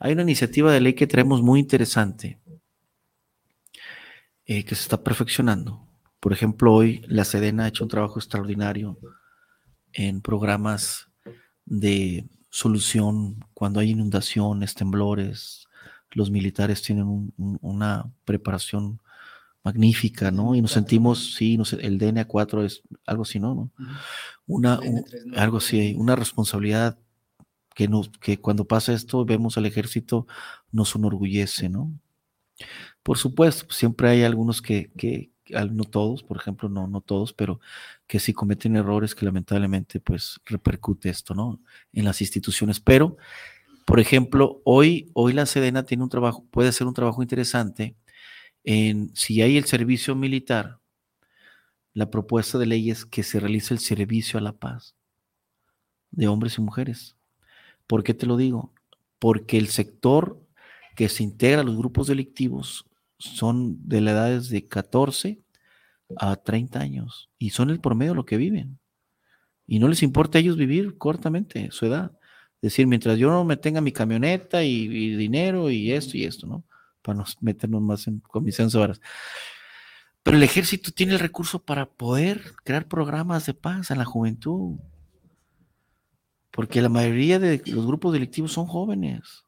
[0.00, 2.40] Hay una iniciativa de ley que traemos muy interesante,
[4.46, 5.86] eh, que se está perfeccionando.
[6.20, 8.98] Por ejemplo, hoy la Sedena ha hecho un trabajo extraordinario
[9.92, 11.08] en programas
[11.64, 15.66] de solución cuando hay inundaciones, temblores.
[16.10, 19.00] Los militares tienen una preparación
[19.62, 20.54] magnífica, ¿no?
[20.54, 23.70] Y nos sentimos, sí, el DNA 4 es algo así, ¿no?
[24.46, 24.80] Una,
[25.36, 26.98] algo así, una responsabilidad
[27.74, 30.26] que, nos, que cuando pasa esto vemos al ejército
[30.72, 31.92] nos enorgullece, ¿no?
[33.02, 35.30] Por supuesto, pues, siempre hay algunos que, que,
[35.70, 37.60] no todos, por ejemplo, no, no todos, pero
[38.06, 41.60] que sí cometen errores que lamentablemente pues repercute esto, ¿no?
[41.92, 42.80] En las instituciones.
[42.80, 43.16] Pero,
[43.86, 47.96] por ejemplo, hoy, hoy la Sedena tiene un trabajo, puede hacer un trabajo interesante
[48.64, 50.78] en si hay el servicio militar,
[51.92, 54.94] la propuesta de ley es que se realice el servicio a la paz
[56.10, 57.16] de hombres y mujeres.
[57.86, 58.72] ¿Por qué te lo digo?
[59.18, 60.40] Porque el sector
[60.94, 62.86] que se integra a los grupos delictivos
[63.20, 65.40] son de la edades de 14
[66.16, 68.78] a 30 años y son el promedio lo que viven.
[69.66, 72.12] Y no les importa a ellos vivir cortamente su edad.
[72.56, 76.46] Es decir, mientras yo no me tenga mi camioneta y, dinero y esto y esto,
[76.46, 76.64] ¿no?
[77.02, 79.00] Para no meternos más en comisiones horas.
[80.22, 84.78] Pero el ejército tiene el recurso para poder crear programas de paz en la juventud.
[86.50, 89.44] Porque la mayoría de los grupos delictivos son jóvenes.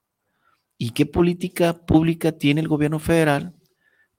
[0.78, 3.54] ¿Y qué política pública tiene el gobierno federal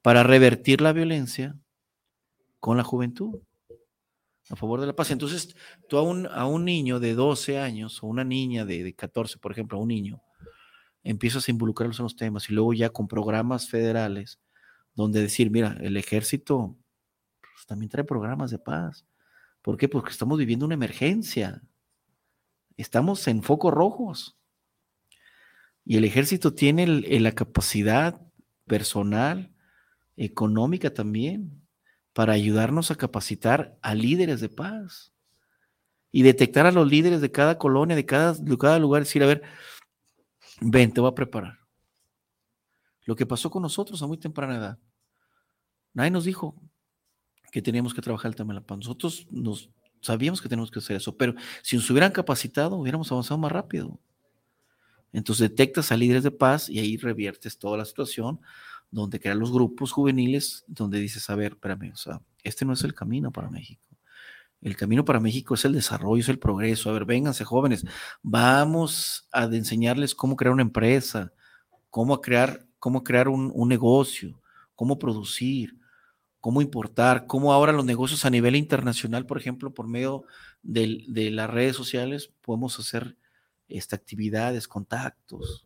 [0.04, 1.58] para revertir la violencia
[2.60, 3.40] con la juventud?
[4.50, 5.10] A favor de la paz.
[5.10, 5.56] Entonces,
[5.90, 9.40] tú a un, a un niño de 12 años o una niña de, de 14,
[9.40, 10.22] por ejemplo, a un niño,
[11.04, 14.40] empiezas a involucrarlos en los temas y luego ya con programas federales
[14.94, 16.78] donde decir, mira, el ejército
[17.42, 19.06] pues, también trae programas de paz.
[19.62, 19.88] ¿Por qué?
[19.88, 21.64] Porque estamos viviendo una emergencia.
[22.76, 24.38] Estamos en focos rojos.
[25.86, 28.22] Y el ejército tiene la capacidad
[28.66, 29.53] personal,
[30.16, 31.64] económica también,
[32.14, 35.14] para ayudarnos a capacitar a líderes de paz
[36.12, 39.28] y detectar a los líderes de cada colonia, de cada, de cada lugar, decir, a
[39.28, 39.42] ver,
[40.62, 41.58] ven, te voy a preparar.
[43.06, 44.80] Lo que pasó con nosotros a muy temprana edad.
[45.94, 46.56] Nadie nos dijo
[47.52, 48.78] que teníamos que trabajar el tema de la paz.
[48.78, 49.70] Nosotros nos
[50.02, 54.00] sabíamos que teníamos que hacer eso, pero si nos hubieran capacitado, hubiéramos avanzado más rápido.
[55.12, 58.40] Entonces detectas a líderes de paz y ahí reviertes toda la situación,
[58.94, 62.84] donde crean los grupos juveniles, donde dices, a ver, espérame, o sea, Este no es
[62.84, 63.88] el camino para México.
[64.62, 66.90] El camino para México es el desarrollo, es el progreso.
[66.90, 67.86] A ver, vénganse jóvenes,
[68.22, 71.34] vamos a enseñarles cómo crear una empresa,
[71.90, 74.40] cómo crear, cómo crear un, negocio,
[74.76, 75.80] cómo producir,
[76.40, 80.24] cómo importar, cómo ahora los negocios a nivel internacional, por ejemplo, por medio
[80.62, 83.18] de, las redes sociales, podemos hacer
[83.68, 85.66] este, actividades, contactos.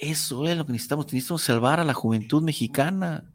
[0.00, 1.06] Eso es lo que necesitamos.
[1.06, 3.34] Necesitamos salvar a la juventud mexicana.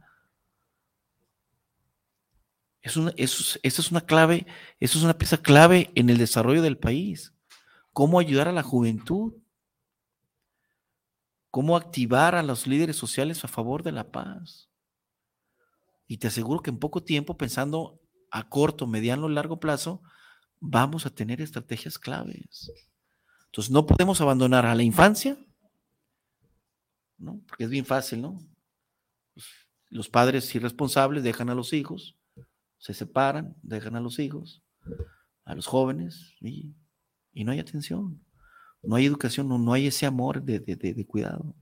[2.82, 4.46] Eso, eso, es una clave,
[4.80, 7.34] es una pieza clave en el desarrollo del país.
[7.92, 9.34] Cómo ayudar a la juventud.
[11.52, 14.70] Cómo activar a los líderes sociales a favor de la paz.
[16.08, 18.00] Y te aseguro que en poco tiempo, pensando
[18.32, 20.02] a corto, mediano, largo plazo,
[20.60, 22.72] vamos a tener estrategias claves.
[23.48, 25.38] Entonces, no podemos abandonar a la infancia,
[27.18, 27.42] ¿no?
[27.48, 28.40] Porque es bien fácil, ¿no?
[29.34, 29.46] Pues,
[29.90, 32.18] los padres irresponsables dejan a los hijos
[32.84, 34.62] se separan, dejan a los hijos,
[35.46, 36.76] a los jóvenes, y,
[37.34, 38.22] no hay atención,
[38.82, 41.56] no hay educación, no, hay ese amor de, cuidado.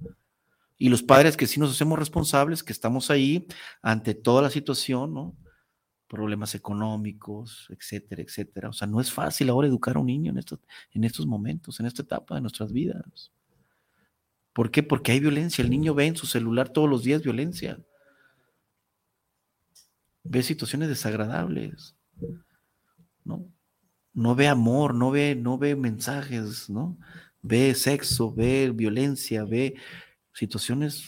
[0.80, 3.46] Y los padres que sí nos hacemos responsables, que estamos ahí
[3.84, 5.38] ante toda la situación, ¿no?
[6.08, 8.70] problemas económicos, etcétera, etcétera.
[8.70, 10.60] O sea, no es fácil ahora educar a un niño en estos,
[10.92, 13.32] en estos momentos, en esta etapa de nuestras vidas.
[14.54, 14.84] ¿Por qué?
[14.84, 15.64] Porque hay violencia.
[15.64, 17.80] El niño ve en su celular todos los días violencia
[20.24, 21.96] ve situaciones desagradables,
[23.24, 23.46] ¿no?
[24.14, 26.98] No ve amor, no ve, no ve mensajes, ¿no?
[27.42, 29.76] Ve sexo, ve violencia, ve
[30.34, 31.04] situaciones,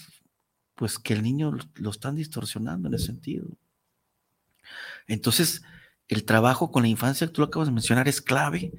[0.76, 3.48] pues que el niño lo están distorsionando en ese sentido.
[5.08, 5.64] Entonces,
[6.08, 8.72] el trabajo con la infancia, tú lo acabas de mencionar, es clave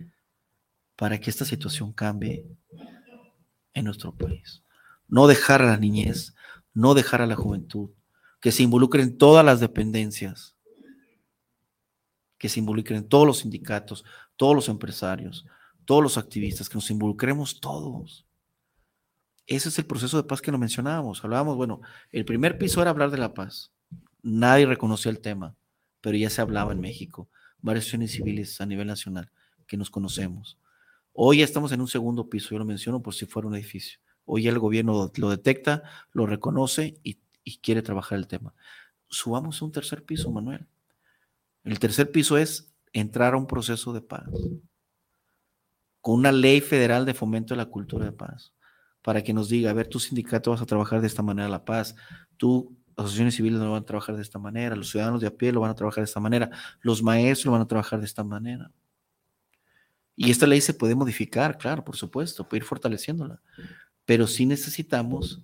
[0.97, 2.47] para que esta situación cambie
[3.75, 4.63] en nuestro país.
[5.09, 6.35] No dejar a la niñez,
[6.73, 7.91] no dejar a la juventud,
[8.41, 10.57] que se involucren todas las dependencias,
[12.39, 14.05] que se involucren todos los sindicatos,
[14.37, 15.47] todos los empresarios,
[15.85, 18.27] todos los activistas, que nos involucremos todos.
[19.47, 21.23] Ese es el proceso de paz que nos mencionábamos.
[21.23, 21.81] Hablábamos, bueno,
[22.11, 23.73] el primer piso era hablar de la paz.
[24.23, 25.55] Nadie reconoció el tema,
[26.01, 27.29] pero ya se hablaba en México.
[27.61, 29.31] Varias civiles a nivel nacional
[29.67, 30.59] que nos conocemos.
[31.15, 33.99] Hoy estamos en un segundo piso, yo lo menciono por si fuera un edificio.
[34.27, 35.83] Hoy el gobierno lo detecta,
[36.13, 38.55] lo reconoce y y quiere trabajar el tema.
[39.09, 40.67] Subamos a un tercer piso, Manuel.
[41.63, 44.29] El tercer piso es entrar a un proceso de paz,
[46.01, 48.53] con una ley federal de fomento de la cultura de paz,
[49.03, 51.65] para que nos diga, a ver, tu sindicato vas a trabajar de esta manera la
[51.65, 51.95] paz,
[52.37, 55.53] tú, asociaciones civiles lo van a trabajar de esta manera, los ciudadanos de a pie
[55.53, 56.51] lo van a trabajar de esta manera,
[56.81, 58.71] los maestros lo van a trabajar de esta manera.
[60.17, 63.41] Y esta ley se puede modificar, claro, por supuesto, puede ir fortaleciéndola,
[64.05, 65.43] pero sí necesitamos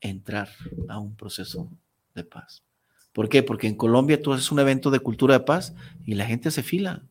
[0.00, 0.48] entrar
[0.88, 1.70] a un proceso
[2.14, 2.64] de paz.
[3.12, 3.42] ¿Por qué?
[3.42, 5.74] Porque en Colombia tú haces un evento de cultura de paz
[6.04, 7.04] y la gente se fila.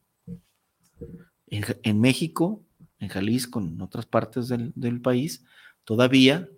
[1.47, 2.63] En, México,
[2.99, 5.43] en Jalisco, en otras partes del, del país,
[5.83, 6.49] todavía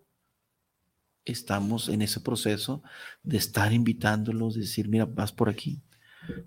[1.26, 2.84] estamos en ese proceso
[3.24, 5.82] de estar invitándolos, de decir, mira, vas por aquí.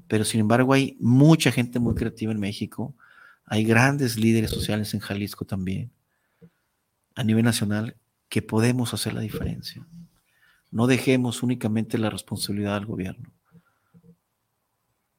[0.09, 2.95] Pero sin embargo hay mucha gente muy creativa en México,
[3.47, 5.91] hay grandes líderes sociales en Jalisco también,
[7.15, 7.97] a nivel nacional,
[8.29, 9.87] que podemos hacer la diferencia.
[10.73, 13.33] No dejemos únicamente la responsabilidad al gobierno.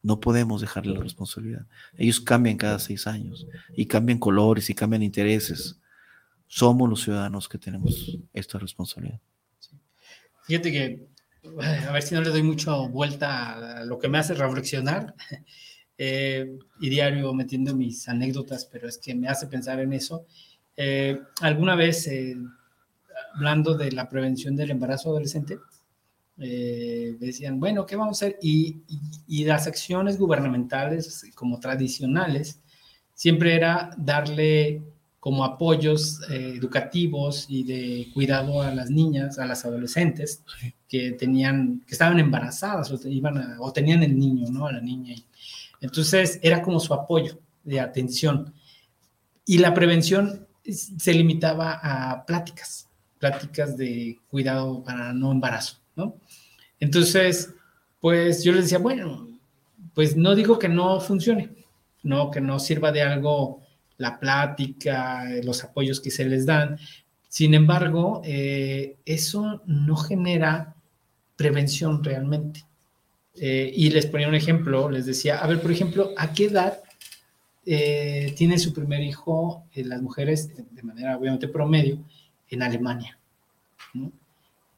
[0.04, 1.66] No podemos dejarle la responsabilidad.
[1.98, 5.80] Ellos cambian cada seis años y cambian colores y cambian intereses.
[6.48, 9.20] Somos los ciudadanos que tenemos esta responsabilidad.
[10.44, 11.08] Fíjate que,
[11.88, 15.16] a ver si no le doy mucho vuelta a lo que me hace reflexionar.
[15.98, 20.26] Eh, y diario metiendo mis anécdotas, pero es que me hace pensar en eso.
[20.76, 22.38] Eh, alguna vez eh,
[23.34, 25.58] hablando de la prevención del embarazo adolescente,
[26.40, 28.40] eh, decían, bueno, ¿qué vamos a hacer?
[28.42, 28.84] Y,
[29.46, 32.62] las acciones gubernamentales, como tradicionales,
[33.14, 34.82] siempre era darle
[35.20, 40.44] como apoyos eh, educativos y de cuidado a las niñas, a las adolescentes
[40.88, 44.68] que tenían, que estaban embarazadas o, iban o tenían el niño, ¿no?
[44.68, 45.16] A la niña.
[45.82, 48.54] Entonces era como su apoyo de atención.
[49.46, 52.90] Y la prevención se limitaba a pláticas,
[53.20, 56.16] pláticas de cuidado para no embarazo, ¿no?
[56.80, 57.54] Entonces,
[58.00, 59.28] pues yo les decía, bueno,
[59.94, 61.56] pues no digo que no funcione,
[62.04, 63.62] no, que no sirva de algo
[63.98, 66.78] la plática, los apoyos que se les dan.
[67.28, 70.76] Sin embargo, eh, eso no genera
[71.36, 72.66] prevención realmente.
[73.40, 76.80] Eh, y les ponía un ejemplo, les decía, a ver, por ejemplo, ¿a qué edad
[77.70, 82.00] eh, tiene su primer hijo las mujeres, de manera obviamente promedio,
[82.50, 83.18] en Alemania.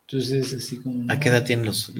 [0.07, 1.11] Entonces, así como...
[1.11, 1.93] ¿A qué edad tienen los...?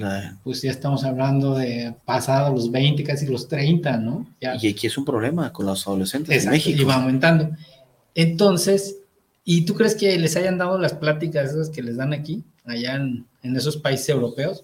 [0.44, 4.28] Pues ya estamos hablando de pasado los 20, casi los 30, ¿no?
[4.40, 6.82] Y aquí es un problema con los adolescentes en México.
[6.82, 7.52] Y va aumentando.
[8.16, 8.98] Entonces,
[9.46, 12.96] ¿y tú crees que les hayan dado las pláticas esas que les dan aquí, allá
[12.96, 14.64] en, en esos países europeos?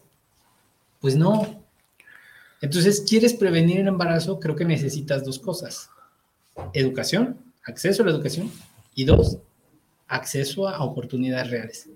[1.00, 1.65] Pues no.
[2.66, 4.40] Entonces, ¿quieres prevenir el embarazo?
[4.40, 5.92] Creo que necesitas dos cosas.
[6.74, 8.52] Educación, acceso a la educación,
[8.96, 9.38] y dos,
[10.08, 11.90] acceso a oportunidades reales.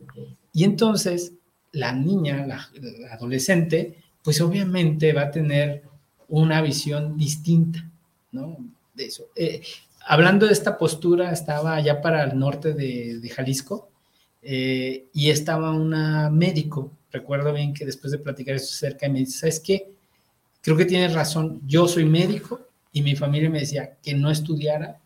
[0.53, 1.33] Y entonces,
[1.71, 2.69] la niña, la,
[3.11, 5.81] adolescente, pues obviamente va a tener
[6.27, 7.89] una visión distinta,
[8.31, 8.57] ¿no?
[8.93, 9.29] De eso.
[9.35, 9.63] Eh,
[10.05, 13.89] hablando de esta postura, estaba allá para el norte de, Jalisco
[14.43, 19.39] eh, y estaba una médico, recuerdo bien que después de platicar esto cerca, me dice,
[19.39, 19.97] ¿sabes qué?
[20.61, 24.99] Creo que tienes razón, yo soy médico y mi familia me decía que no estudiara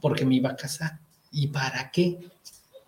[0.00, 1.00] porque me iba a casar.
[1.32, 2.18] ¿Y para qué?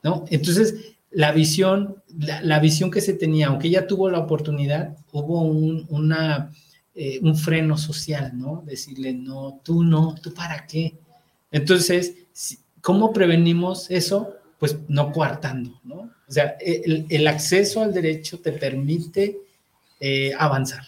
[0.02, 0.24] ¿No?
[0.30, 6.14] Entonces, la visión, la, visión que se tenía, aunque ella tuvo la oportunidad, hubo un,
[6.94, 8.62] eh, un freno social, ¿no?
[8.64, 10.96] Decirle, no, tú no, tú para qué.
[11.50, 12.14] Entonces,
[12.80, 14.36] ¿cómo prevenimos eso?
[14.58, 16.10] Pues no coartando, ¿no?
[16.28, 19.40] O sea, el, acceso al derecho te permite
[19.98, 20.84] eh, avanzar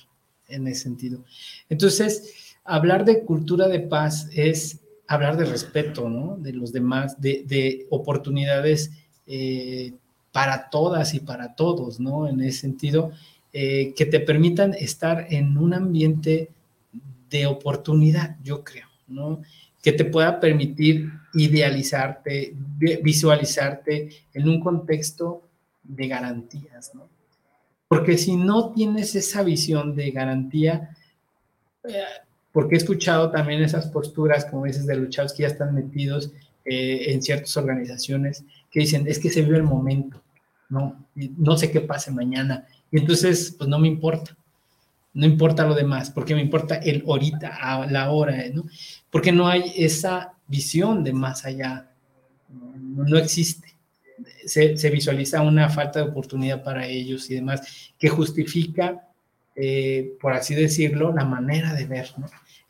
[0.52, 1.24] en ese sentido.
[1.68, 6.36] Entonces, hablar de cultura de paz es hablar de respeto, ¿no?
[6.38, 8.90] De los demás, de, oportunidades
[9.26, 9.92] eh,
[10.32, 12.28] para todas y para todos, ¿no?
[12.28, 13.10] En ese sentido,
[13.52, 16.50] eh, que te permitan estar en un ambiente
[17.28, 19.42] de oportunidad, yo creo, ¿no?
[19.82, 22.54] Que te pueda permitir idealizarte,
[23.02, 25.42] visualizarte en un contexto
[25.82, 27.08] de garantías, ¿no?
[27.92, 30.96] Porque si no tienes esa visión de garantía,
[31.84, 32.04] eh,
[32.50, 36.32] porque he escuchado también esas posturas, como dices, de luchados que ya están metidos
[36.64, 40.22] eh, en ciertas organizaciones, que dicen, es que se vive el momento,
[40.70, 41.04] ¿no?
[41.36, 42.66] no sé qué pase mañana.
[42.90, 44.38] Y entonces, pues no me importa.
[45.12, 48.64] No importa lo demás, porque me importa el ahorita, a la hora, ¿no?
[49.10, 51.90] Porque no hay esa visión de más allá.
[52.48, 53.71] No, existe.
[54.44, 59.08] Se, visualiza una falta de oportunidad para ellos y demás, que justifica,
[59.54, 62.08] eh, por así decirlo, la manera de ver.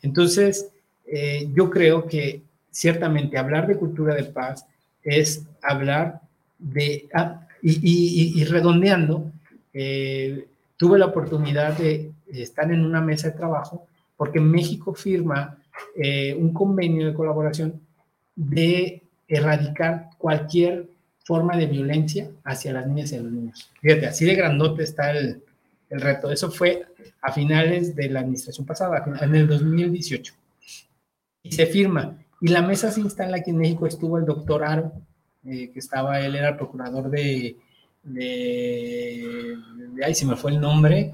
[0.01, 0.69] Entonces,
[1.05, 4.65] eh, yo creo que ciertamente hablar de cultura de paz
[5.03, 6.21] es hablar
[6.57, 9.31] de, ah, y, redondeando,
[9.73, 10.47] eh,
[10.77, 15.57] tuve la oportunidad de estar en una mesa de trabajo porque México firma
[16.37, 17.81] un convenio de colaboración
[18.35, 20.87] de erradicar cualquier
[21.23, 23.71] forma de violencia hacia las niñas y los niños.
[23.81, 25.41] Fíjate, así de grandote está el,
[25.89, 26.31] el reto.
[26.31, 26.85] Eso fue
[27.21, 30.33] a finales de la administración pasada, en el 2018.
[31.43, 32.17] Y se firma.
[32.41, 33.87] Y la mesa se instala aquí en México.
[33.87, 34.91] Estuvo el doctor Aro,
[35.45, 37.57] eh, que estaba, él era el procurador de,
[38.03, 39.57] de,
[40.03, 41.13] ay, se me fue el nombre,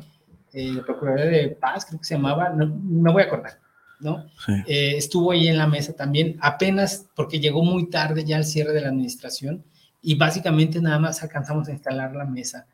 [0.53, 3.59] eh, el procurador de paz, creo que se llamaba, no, me voy a acordar,
[3.99, 4.25] ¿no?
[4.67, 8.71] Eh, estuvo ahí en la mesa también, apenas porque llegó muy tarde ya al cierre
[8.71, 9.63] de la administración
[10.01, 12.65] y básicamente nada más alcanzamos a instalar la mesa.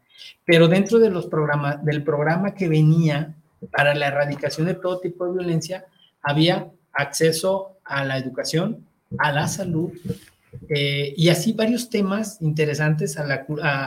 [0.46, 3.36] Pero dentro de los programas, del programa que venía
[3.72, 5.86] para la erradicación de todo tipo de violencia,
[6.22, 8.86] había acceso a la educación,
[9.18, 9.92] a la salud,
[10.70, 13.46] eh, y así varios temas interesantes a la,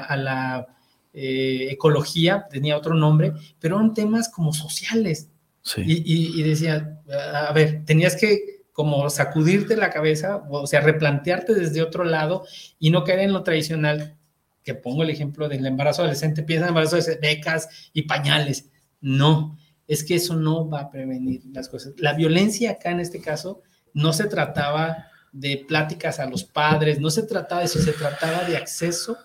[0.09, 0.67] a, la
[1.15, 5.29] eh, ecología, tenía otro nombre, pero eran temas como sociales.
[5.77, 6.99] Y, y, decía,
[7.35, 12.47] a ver, tenías que como sacudirte la cabeza, o sea, replantearte desde otro lado
[12.79, 14.17] y no caer en lo tradicional
[14.63, 18.71] que pongo el ejemplo del embarazo adolescente, piensa embarazo de becas y pañales.
[19.01, 21.95] No, es que eso no va a prevenir las cosas.
[21.97, 23.63] La violencia acá en este caso
[23.95, 28.45] no se trataba de pláticas a los padres, no se trataba de eso, se trataba
[28.45, 29.19] de acceso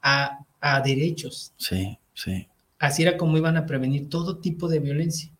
[0.00, 1.52] a, a derechos.
[1.58, 2.48] Sí, sí.
[2.78, 5.30] Así era como iban a prevenir todo tipo de violencia.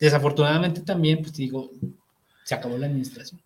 [0.00, 1.70] Desafortunadamente también, pues digo,
[2.46, 3.42] se acabó la administración.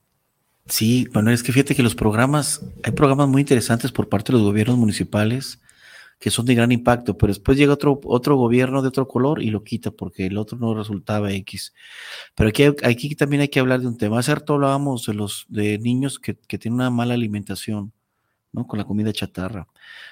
[0.66, 4.38] Sí, bueno, es que fíjate que los programas, hay programas muy interesantes por parte de
[4.38, 5.58] los gobiernos municipales
[6.18, 9.48] que son de gran impacto, pero después llega otro, otro gobierno de otro color y
[9.48, 11.72] lo quita porque el otro no resultaba X.
[12.34, 14.18] Pero aquí, aquí también hay que hablar de un tema.
[14.18, 17.94] Hace rato hablábamos de los de niños que, que tienen una mala alimentación,
[18.52, 18.66] ¿no?
[18.66, 19.66] Con la comida chatarra.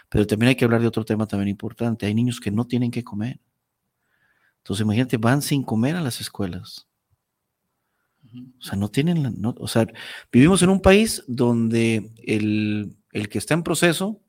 [0.08, 2.06] Pero también hay que hablar de otro tema también importante.
[2.06, 3.38] Hay niños que no tienen que comer.
[4.60, 6.87] Entonces, imagínate, van sin comer a las escuelas.
[8.58, 9.86] O sea, no tienen, no, o sea,
[10.30, 12.98] vivimos en un país donde el,
[13.30, 14.20] que está en proceso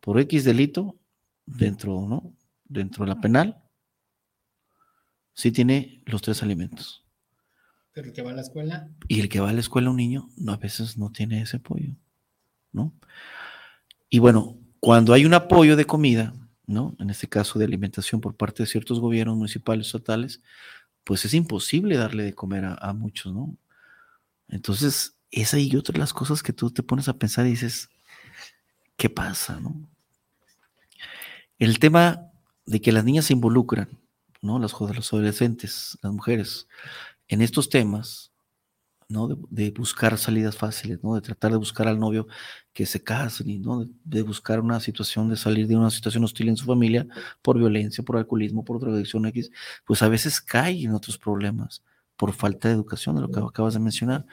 [0.00, 0.98] por X delito
[1.46, 2.34] dentro, ¿no?
[2.64, 3.62] Dentro de la penal,
[5.34, 7.04] sí tiene los tres alimentos.
[7.92, 8.88] Pero el que va a la escuela.
[9.08, 11.58] Y el que va a la escuela, un niño, no, a veces no tiene ese
[11.58, 11.94] apoyo,
[12.72, 12.94] ¿no?
[14.08, 16.34] Y bueno, cuando hay un apoyo de comida,
[16.66, 16.96] ¿no?
[16.98, 20.42] En este caso de alimentación por parte de ciertos gobiernos municipales, estatales,
[21.04, 23.56] pues es imposible darle de comer a, muchos, ¿no?
[24.48, 27.88] Entonces, esa y otra de las cosas que tú te pones a pensar y dices,
[28.96, 29.88] ¿qué pasa, no?
[31.58, 32.30] El tema
[32.66, 33.88] de que las niñas se involucran,
[34.40, 34.58] ¿no?
[34.58, 36.68] Las, los adolescentes, las mujeres,
[37.28, 38.31] en estos temas,
[39.12, 39.28] ¿no?
[39.50, 41.14] De, buscar salidas fáciles, ¿no?
[41.14, 42.26] De tratar de buscar al novio
[42.72, 43.86] que se casen y, ¿no?
[44.04, 47.06] De, buscar una situación, de salir de una situación hostil en su familia
[47.42, 49.50] por violencia, por alcoholismo, por drogadicción X,
[49.84, 51.82] pues a veces cae en otros problemas
[52.16, 54.26] por falta de educación, de lo que acabas de mencionar.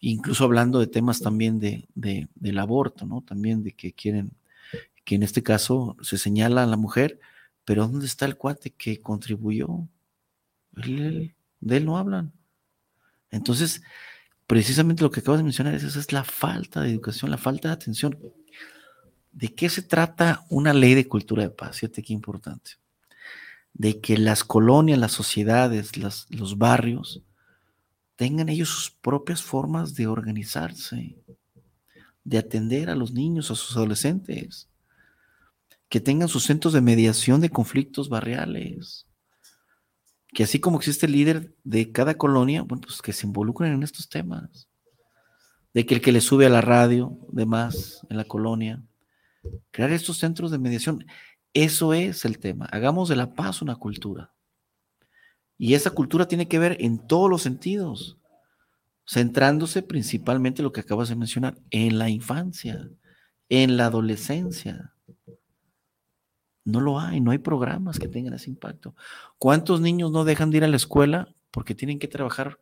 [0.00, 3.22] Incluso hablando de temas también de, del aborto, ¿no?
[3.22, 4.32] También de que quieren,
[5.04, 7.20] que en este caso se señala a la mujer,
[7.64, 9.86] pero ¿dónde está el cuate que contribuyó?
[10.74, 12.32] de él no hablan.
[13.30, 13.82] Entonces,
[14.52, 17.74] precisamente lo que acabas de mencionar es, es la falta de educación, la falta de
[17.74, 18.18] atención.
[19.30, 21.78] ¿De qué se trata una ley de cultura de paz?
[21.78, 22.72] Fíjate qué importante.
[23.72, 27.22] De que las colonias, las sociedades, los barrios,
[28.14, 31.16] tengan ellos sus propias formas de organizarse,
[32.22, 34.68] de atender a los niños, a sus adolescentes,
[35.88, 39.06] que tengan sus centros de mediación de conflictos barriales,
[40.32, 43.82] que así como existe el líder de cada colonia, bueno, pues que se involucren en
[43.82, 44.68] estos temas.
[45.74, 48.82] De que el que le sube a la radio, demás, en la colonia,
[49.70, 51.06] crear estos centros de mediación.
[51.54, 52.66] Eso es el tema.
[52.66, 54.32] Hagamos de la paz una cultura.
[55.58, 58.18] Y esa cultura tiene que ver en todos los sentidos,
[59.06, 62.88] centrándose principalmente en lo que acabas de mencionar, en la infancia,
[63.48, 64.94] en la adolescencia.
[66.64, 68.94] No lo hay, no hay programas que tengan ese impacto.
[69.38, 72.58] ¿Cuántos niños no dejan de ir a la escuela porque tienen que trabajar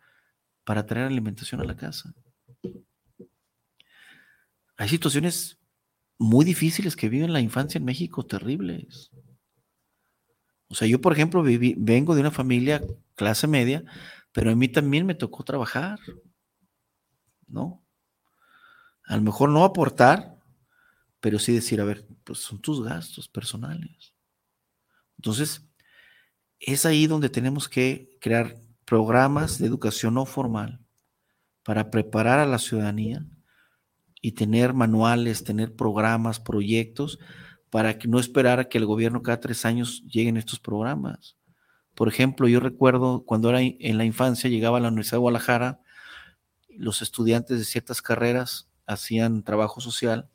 [0.65, 2.15] para traer alimentación a la casa?
[4.77, 5.59] Hay situaciones
[6.19, 9.11] muy difíciles que viven la infancia en México, terribles.
[10.69, 12.81] O sea, yo, por ejemplo, vengo de una familia
[13.15, 13.85] clase media,
[14.33, 15.99] pero a mí también me tocó trabajar,
[17.49, 17.85] ¿no?
[19.05, 20.40] A lo mejor no aportar,
[21.21, 24.15] pero sí decir, a ver, pues son tus gastos personales.
[25.19, 25.67] Entonces,
[26.59, 30.81] es ahí donde tenemos que crear programas de educación no formal
[31.65, 33.25] para preparar a la ciudadanía
[34.23, 37.19] y tener manuales, tener programas, proyectos,
[37.71, 41.37] para que no esperar a que el gobierno cada tres años lleguen estos programas.
[41.95, 45.81] Por ejemplo, yo recuerdo cuando era en la infancia, llegaba a la Universidad de Guadalajara,
[46.69, 50.29] los estudiantes de ciertas carreras hacían trabajo social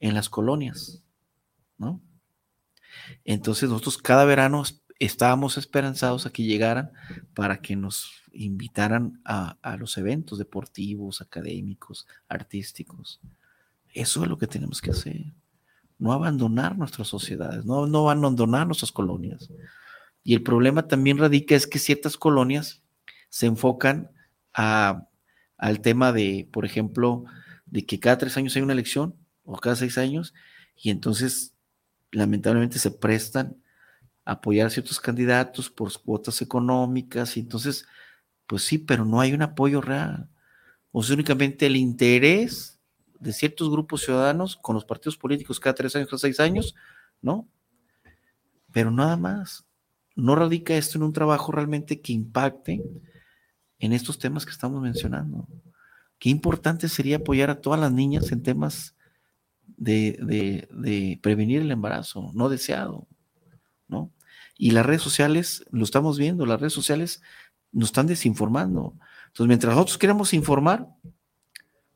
[0.00, 1.02] en las colonias,
[1.78, 2.00] ¿no?
[3.24, 4.62] Entonces nosotros cada verano
[4.98, 6.92] estábamos esperanzados a que llegaran
[7.34, 13.20] para que nos invitaran a, los eventos deportivos, académicos, artísticos.
[13.92, 15.24] Eso es lo que tenemos que hacer.
[15.98, 19.50] No abandonar nuestras sociedades, no, no abandonar nuestras colonias.
[20.22, 22.82] Y el problema también radica es que ciertas colonias
[23.30, 24.10] se enfocan
[24.52, 27.24] al tema de, por ejemplo,
[27.64, 29.14] de que cada tres años hay una elección
[29.46, 30.34] o cada seis años,
[30.76, 31.54] y entonces
[32.12, 33.56] lamentablemente se prestan
[34.24, 37.86] a apoyar a ciertos candidatos por cuotas económicas, y entonces,
[38.46, 40.28] pues sí, pero no hay un apoyo real.
[40.92, 42.80] O sea, únicamente el interés
[43.18, 46.74] de ciertos grupos ciudadanos con los partidos políticos cada tres años, cada seis años,
[47.22, 47.48] ¿no?
[48.72, 49.64] Pero nada más.
[50.14, 52.82] No radica esto en un trabajo realmente que impacte
[53.78, 55.46] en estos temas que estamos mencionando.
[56.18, 58.95] Qué importante sería apoyar a todas las niñas en temas
[59.76, 63.06] de, prevenir el embarazo no deseado,
[63.88, 64.12] ¿no?
[64.58, 67.22] Y las redes sociales, lo estamos viendo, las redes sociales
[67.72, 68.94] nos están desinformando.
[69.26, 70.88] Entonces, mientras nosotros queremos informar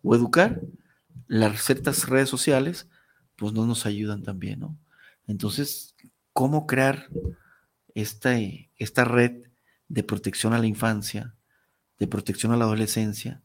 [0.02, 0.60] o educar,
[1.26, 2.88] las ciertas redes sociales,
[3.36, 4.76] pues no nos ayudan también, ¿no?
[5.26, 5.94] Entonces,
[6.32, 7.08] ¿cómo crear
[7.94, 8.36] esta,
[8.76, 9.44] esta red
[9.88, 11.34] de protección a la infancia,
[11.98, 13.42] de protección a la adolescencia,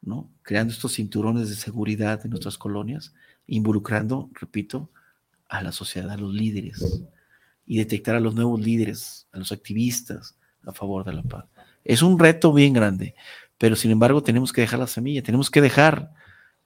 [0.00, 0.30] ¿no?
[0.42, 3.12] Creando estos cinturones de seguridad en nuestras colonias
[3.46, 4.90] involucrando, repito,
[5.48, 7.02] a la sociedad, a los líderes,
[7.66, 11.44] y detectar a los nuevos líderes, a los activistas a favor de la paz.
[11.84, 13.14] Es un reto bien grande,
[13.58, 16.12] pero sin embargo tenemos que dejar la semilla, tenemos que dejar,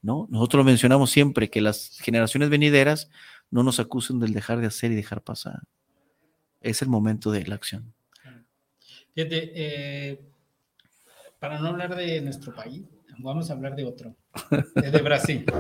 [0.03, 0.27] ¿no?
[0.31, 3.11] Nosotros lo mencionamos siempre, que las generaciones venideras
[3.51, 5.63] no nos acusen del dejar de hacer y dejar pasar.
[6.61, 7.93] Es el momento de la acción.
[9.15, 10.21] Fíjate, eh,
[11.39, 12.83] para no hablar de nuestro país,
[13.19, 14.17] vamos a hablar de otro,
[14.75, 15.45] de Brasil.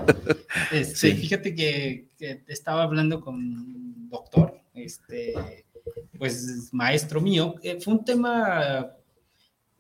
[0.70, 2.08] Este, Fíjate que,
[2.46, 5.34] estaba hablando con un doctor, este,
[6.16, 8.88] pues maestro mío, fue un tema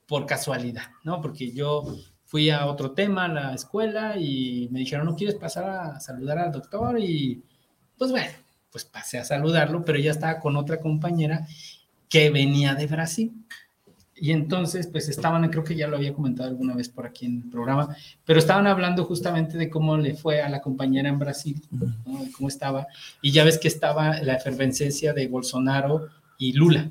[0.06, 1.20] por casualidad, ¿no?
[1.20, 5.64] Porque yo fui a otro tema a la escuela y me dijeron, ¿no quieres pasar
[5.64, 6.98] a saludar al doctor?
[6.98, 7.42] Y,
[7.96, 8.32] Pues bueno,
[8.70, 11.46] pues pasé a saludarlo, pero ya estaba con otra compañera
[12.08, 13.32] que venía de Brasil.
[14.16, 17.42] Y entonces, pues estaban, creo que ya lo había comentado alguna vez por aquí en
[17.42, 21.60] el programa, pero estaban hablando justamente de cómo le fue a la compañera en Brasil,
[22.36, 22.86] cómo estaba.
[23.20, 26.08] Y ya ves que estaba la efervescencia de Bolsonaro
[26.38, 26.90] y Lula,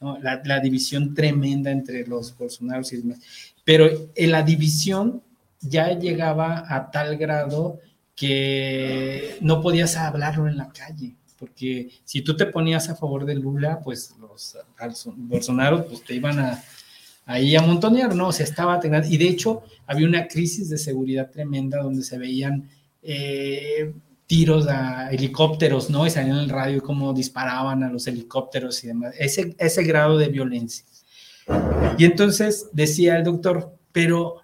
[0.00, 3.18] la, la, división tremenda entre los Bolsonaros y demás.
[3.64, 5.22] Pero en la división
[5.60, 7.78] ya llegaba a tal grado
[8.16, 13.34] que no podías hablarlo en la calle, porque si tú te ponías a favor de
[13.34, 14.56] Lula, pues los
[15.16, 16.62] Bolsonaro pues te iban a
[17.26, 18.28] ahí a montonear, ¿no?
[18.28, 22.70] O sea, estaba y de hecho había una crisis de seguridad tremenda donde se veían
[23.02, 23.92] eh,
[24.28, 26.06] tiros a helicópteros, ¿no?
[26.06, 30.18] Y salían en el radio cómo disparaban a los helicópteros y demás, ese, ese grado
[30.18, 30.84] de violencia.
[31.98, 34.36] Y entonces decía el doctor, pero,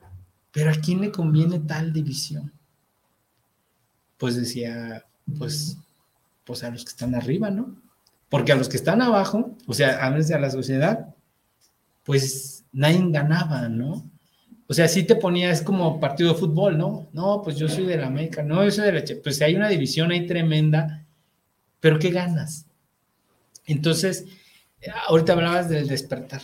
[0.50, 2.52] pero ¿a quién le conviene tal división?
[4.16, 5.06] Pues decía,
[5.38, 5.78] pues,
[6.48, 7.76] pues a los que están arriba, ¿no?
[8.30, 11.14] Porque a los que están abajo, o sea, a veces a la sociedad,
[12.04, 14.10] pues nadie ganaba, ¿no?
[14.66, 17.10] O sea, si te ponías como partido de fútbol, ¿no?
[17.12, 19.68] No, pues yo soy de la América, no, yo soy de la Pues hay una
[19.68, 21.04] división ahí tremenda,
[21.80, 22.64] pero ¿qué ganas?
[23.66, 24.24] Entonces,
[25.06, 26.40] ahorita hablabas del despertar.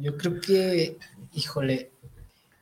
[0.00, 0.96] Yo creo que,
[1.34, 1.90] híjole,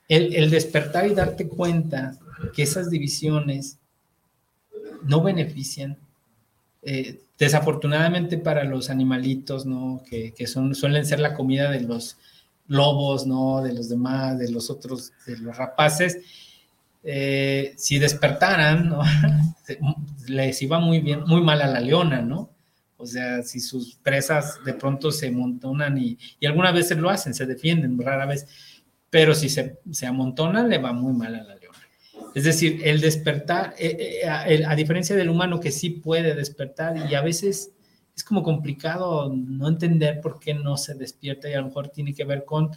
[0.08, 2.18] el, despertar y darte cuenta
[2.54, 3.78] que esas divisiones
[5.02, 5.98] no benefician,
[6.90, 10.02] eh, desafortunadamente para los animalitos, ¿no?
[10.08, 12.16] Que, que, suelen ser la comida de los
[12.66, 13.62] lobos, ¿no?
[13.62, 16.18] De los demás, de los otros, de los rapaces,
[17.04, 18.90] eh, si despertaran,
[20.28, 22.48] les iba muy bien, muy mal a la leona, ¿no?
[22.96, 27.34] O sea, si sus presas de pronto se amontonan y, y algunas veces lo hacen,
[27.34, 28.46] se defienden, rara vez,
[29.10, 31.57] pero si se, se amontonan, le va muy mal a la leona.
[32.38, 37.16] Es decir, el despertar, eh, eh, a, diferencia del humano que sí puede despertar y
[37.16, 37.72] a veces
[38.14, 42.14] es como complicado no entender por qué no se despierta y a lo mejor tiene
[42.14, 42.70] que ver con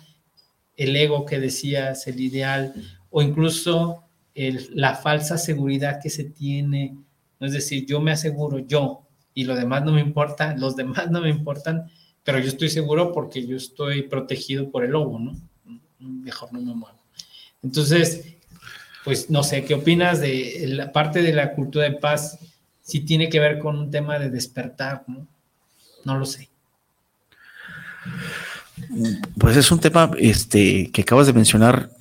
[0.77, 2.73] el ego que decías, el ideal,
[3.11, 6.97] o incluso la falsa seguridad que se tiene.
[7.39, 9.03] Es decir, yo me aseguro yo
[9.35, 11.85] y lo demás no me importa, los demás no me importan,
[12.23, 15.39] pero yo estoy seguro porque yo estoy protegido por el lobo, ¿no?
[15.99, 16.97] Mejor no me muevo.
[17.61, 18.40] Entonces,
[19.03, 22.39] pues no sé, ¿qué opinas de la parte de la cultura de paz?
[22.81, 25.27] Si tiene que ver con un tema de despertar, ¿no?
[26.05, 26.49] No lo sé.
[29.39, 31.91] Pues es un tema este, que acabas de mencionar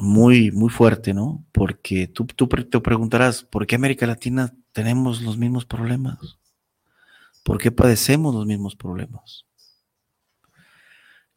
[0.00, 1.44] muy, muy fuerte, ¿no?
[1.52, 6.38] Porque tú, tú te preguntarás, ¿por qué América Latina tenemos los mismos problemas?
[7.42, 9.44] ¿Por qué padecemos los mismos problemas?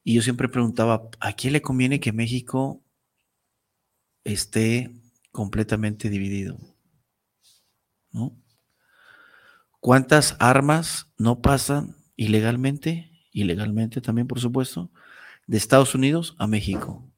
[0.04, 2.82] Y yo siempre preguntaba, ¿a quién le conviene que México
[4.34, 4.92] esté
[5.32, 6.58] completamente dividido?
[8.12, 8.36] ¿No?
[9.80, 14.92] ¿Cuántas armas no pasan ilegalmente, ilegalmente también por supuesto,
[15.46, 17.10] de Estados Unidos a México?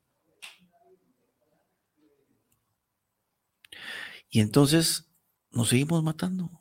[4.29, 5.09] Y entonces
[5.51, 6.51] nos seguimos matando.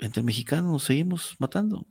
[0.00, 1.86] Entre mexicanos nos seguimos matando.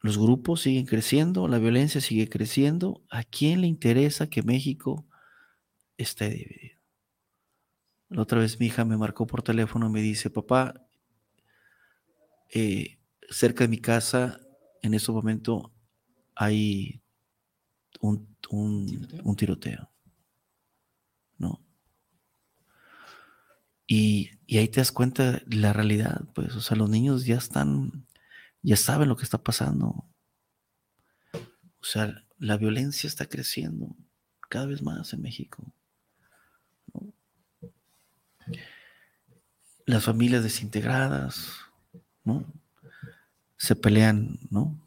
[0.00, 3.02] Los grupos siguen creciendo, la violencia sigue creciendo.
[3.10, 5.07] ¿A quién le interesa que México
[5.98, 6.78] esté dividido?
[8.08, 10.88] La otra vez mi hija me marcó por teléfono y me dice, papá,
[12.48, 12.98] eh,
[13.28, 14.40] cerca de mi casa,
[14.82, 15.72] en ese momento,
[16.34, 17.02] hay
[18.00, 18.26] un,
[19.36, 19.90] ¿Tiroteo?
[21.36, 21.60] ¿No?
[23.86, 28.06] Y, ahí te das cuenta la realidad, pues, o sea, los niños ya están,
[28.62, 30.06] ya saben lo que está pasando.
[31.80, 33.96] O sea, la violencia está creciendo
[34.48, 35.72] cada vez más en México.
[39.88, 41.48] Las familias desintegradas,
[42.22, 42.44] ¿no?
[43.56, 44.78] Se pelean, ¿no?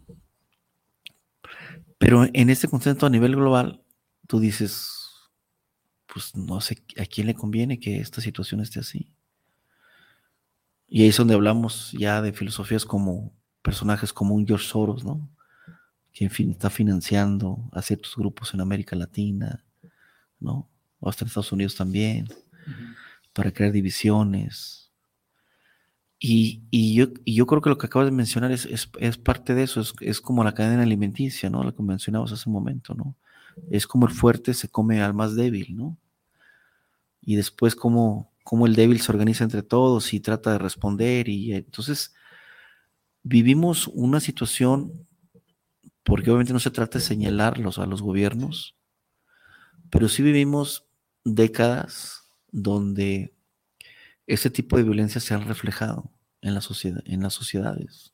[1.97, 3.81] Pero en este contexto a nivel global,
[4.27, 4.91] tú dices,
[6.05, 9.11] pues no sé a quién le conviene que esta situación esté así.
[10.87, 13.33] Y ahí es donde hablamos ya de filosofías como
[13.63, 15.27] personajes como un George Soros, ¿no?
[16.13, 19.65] Que está financiando a ciertos grupos en América Latina,
[20.39, 20.69] ¿no?
[20.99, 22.27] O hasta en Estados Unidos también,
[23.33, 24.80] para crear divisiones,
[26.23, 29.81] y, yo, yo, creo que lo que acabas de mencionar es, es, parte de eso,
[30.01, 31.63] es, como la cadena alimenticia, ¿no?
[31.63, 33.15] Lo que mencionabas hace un momento, ¿no?
[33.71, 35.97] Es como el fuerte se come al más débil, ¿no?
[37.21, 41.27] Y después como, como el débil se organiza entre todos y trata de responder.
[41.27, 42.13] Y entonces
[43.23, 45.07] vivimos una situación,
[46.03, 48.75] porque obviamente no se trata de señalarlos a los gobiernos,
[49.89, 50.85] pero sí vivimos
[51.23, 53.33] décadas donde
[54.27, 56.11] ese tipo de violencia se han reflejado
[56.41, 58.13] en, la sociedad, en las sociedades.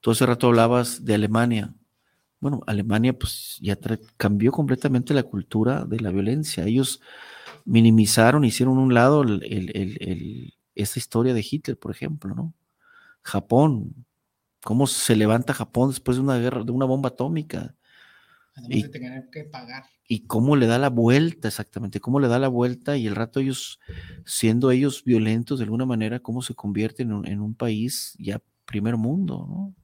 [0.00, 1.74] Todo ese rato hablabas de Alemania.
[2.40, 3.78] Bueno, Alemania pues ya
[4.16, 6.64] cambió completamente la cultura de la violencia.
[6.64, 7.00] Ellos
[7.64, 9.24] minimizaron, hicieron un lado
[10.74, 12.52] esa historia de Hitler, por ejemplo, ¿no?
[13.22, 14.06] Japón,
[14.62, 17.74] cómo se levanta Japón después de una guerra, de una bomba atómica.
[18.68, 19.84] Y, de tener que pagar.
[20.06, 23.40] Y cómo le da la vuelta, exactamente, cómo le da la vuelta y el rato
[23.40, 23.80] ellos,
[24.24, 28.40] siendo ellos violentos de alguna manera, cómo se convierten en un, en un país ya
[28.64, 29.74] primer mundo, ¿no?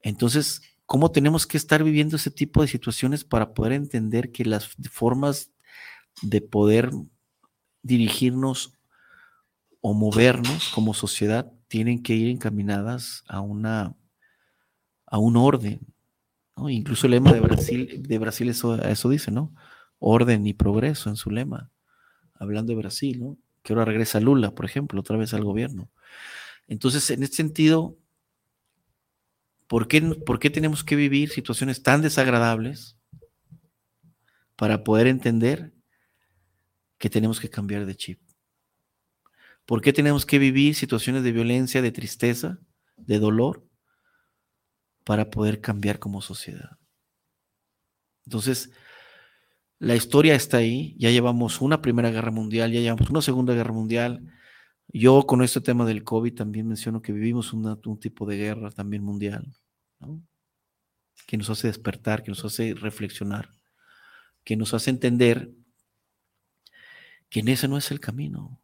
[0.00, 4.68] Entonces, ¿cómo tenemos que estar viviendo ese tipo de situaciones para poder entender que las
[4.90, 5.50] formas
[6.20, 6.90] de poder
[7.82, 8.72] dirigirnos
[9.80, 13.94] o movernos como sociedad tienen que ir encaminadas a una
[15.06, 15.93] a un orden.
[16.56, 19.54] Incluso el lema de Brasil, de Brasil eso, eso dice, ¿no?
[19.98, 21.70] Orden y progreso en su lema,
[22.34, 23.38] hablando de Brasil, ¿no?
[23.62, 25.90] Que ahora regresa Lula, por ejemplo, otra vez al gobierno.
[26.68, 27.98] Entonces, en este sentido,
[29.66, 32.96] ¿Por qué, tenemos que vivir situaciones tan desagradables
[34.56, 35.72] para poder entender
[36.98, 38.20] que tenemos que cambiar de chip?
[39.64, 42.58] ¿Por qué tenemos que vivir situaciones de violencia, de tristeza,
[42.98, 43.66] de dolor,
[45.04, 46.78] para poder cambiar como sociedad?
[48.26, 48.70] Entonces,
[49.78, 53.72] la historia está ahí, ya llevamos una Primera Guerra Mundial, ya llevamos una Segunda Guerra
[53.72, 54.32] Mundial.
[54.88, 59.02] Yo con este tema del COVID también menciono que vivimos un tipo de guerra también
[59.02, 59.54] mundial
[61.26, 63.50] que nos hace despertar, que nos hace reflexionar,
[64.44, 65.50] que nos hace entender
[67.30, 68.60] que en ese no es el camino,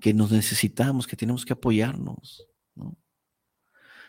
[0.00, 2.46] que nos necesitamos, que tenemos que apoyarnos.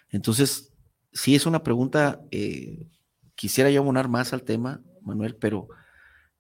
[0.10, 0.74] Entonces,
[1.14, 2.88] sí es una pregunta, eh,
[3.36, 5.68] quisiera yo abonar más al tema, Manuel, pero,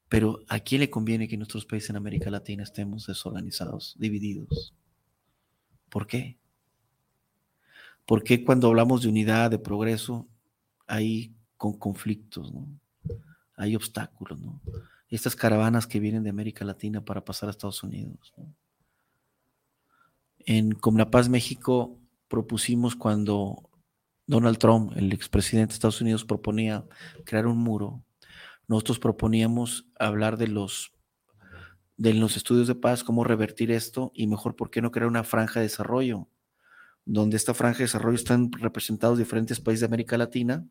[0.10, 4.73] pero ¿a quién le conviene que nuestros países en América Latina estemos desorganizados, divididos?
[5.89, 6.38] ¿Por qué?
[8.06, 10.27] ¿Por qué cuando hablamos de unidad, de progreso,
[10.88, 12.68] hay con conflictos, ¿no?
[13.56, 14.61] Hay obstáculos, ¿no?
[15.10, 18.34] Estas caravanas que vienen de América Latina para pasar a Estados Unidos.
[20.39, 23.66] En Comnapaz, México, propusimos cuando
[24.28, 26.86] Donald Trump, el expresidente de Estados Unidos, proponía
[27.26, 28.04] crear un muro,
[28.68, 30.94] nosotros proponíamos hablar de los
[31.95, 35.24] de los estudios de paz, cómo revertir esto y mejor, ¿por qué no crear una
[35.24, 36.28] franja de desarrollo?
[37.08, 40.68] donde esta franja de desarrollo están representados diferentes países de América Latina,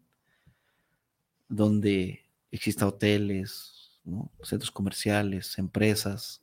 [1.49, 4.03] donde existan hoteles,
[4.43, 6.43] centros comerciales, empresas,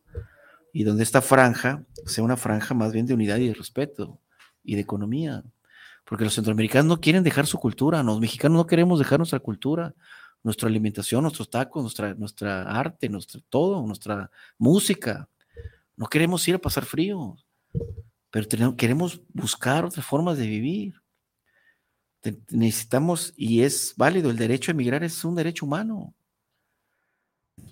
[0.73, 4.19] y donde esta franja sea una franja más bien de unidad y de respeto
[4.63, 5.43] y de economía.
[6.05, 9.93] Porque los centroamericanos no quieren dejar su cultura, los mexicanos no queremos dejar nuestra cultura,
[10.43, 15.29] nuestra alimentación, nuestros tacos, nuestra, nuestra arte, nuestro todo, nuestra música.
[15.95, 17.37] No queremos ir a pasar frío
[18.33, 20.95] pero queremos buscar otras formas de vivir.
[22.49, 26.15] necesitamos, y es válido, el derecho a emigrar es un derecho humano.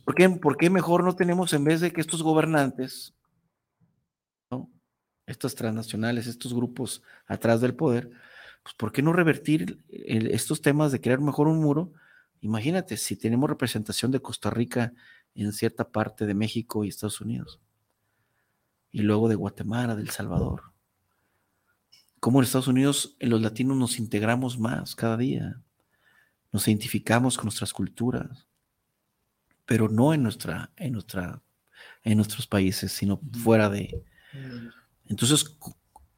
[0.06, 3.16] ¿Por qué, ¿Por qué mejor no tenemos, en vez de que estos gobernantes.
[5.32, 8.12] Estas transnacionales, estos grupos atrás del poder,
[8.64, 11.94] pues ¿por qué no revertir estos temas de crear mejor un muro?
[12.42, 14.94] Imagínate, si tenemos representación de Costa Rica
[15.36, 17.60] en cierta parte de México y Estados Unidos
[18.92, 20.74] y luego de Guatemala, del Salvador.
[22.20, 25.62] Como en Estados Unidos, en los latinos nos integramos más cada día,
[26.52, 28.48] nos identificamos con nuestras culturas,
[29.66, 31.42] pero no en, nuestra, en, nuestra,
[32.04, 34.04] en nuestros países, sino fuera de.
[35.08, 35.58] Entonces,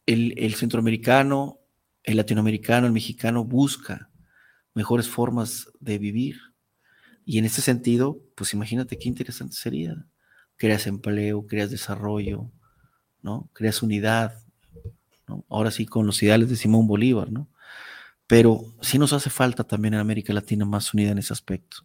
[0.05, 1.60] el, centroamericano,
[2.03, 4.10] el latinoamericano, el mexicano busca
[4.73, 6.38] mejores formas de vivir.
[7.26, 9.95] Y en ese sentido, pues imagínate qué interesante sería.
[10.57, 12.51] Creas empleo, creas desarrollo,
[13.22, 13.49] ¿no?
[13.53, 14.39] Creas unidad.
[15.49, 17.49] Ahora sí con los ideales de Simón Bolívar, ¿no?
[18.27, 21.77] Pero sí nos hace falta también en América Latina más unidad en ese aspecto.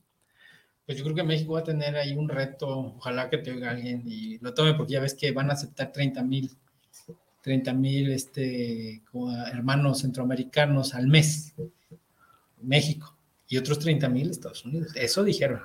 [0.87, 3.71] Pues yo creo que México va a tener ahí un reto, ojalá que te oiga
[3.71, 6.51] alguien y lo tome, porque ya ves que van a aceptar 30 mil
[7.43, 9.03] 30 mil este,
[9.53, 11.55] hermanos centroamericanos al mes,
[12.61, 13.17] México,
[13.49, 14.93] y otros 30 mil Estados Unidos.
[14.95, 15.61] Eso dijeron.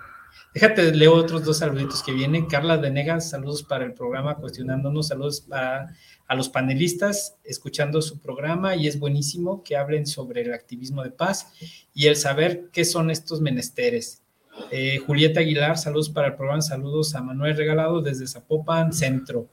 [0.54, 2.46] Déjate, leo otros dos saluditos que vienen.
[2.46, 5.88] Carla Venegas, saludos para el programa, cuestionándonos, saludos a,
[6.36, 11.52] los panelistas, escuchando su programa y es buenísimo que hablen sobre el activismo de paz
[11.94, 14.24] y el saber qué son estos menesteres.
[14.72, 19.48] Eh, Julieta Aguilar, saludos para el programa, saludos a Manuel Regalado desde Zapopan, Centro.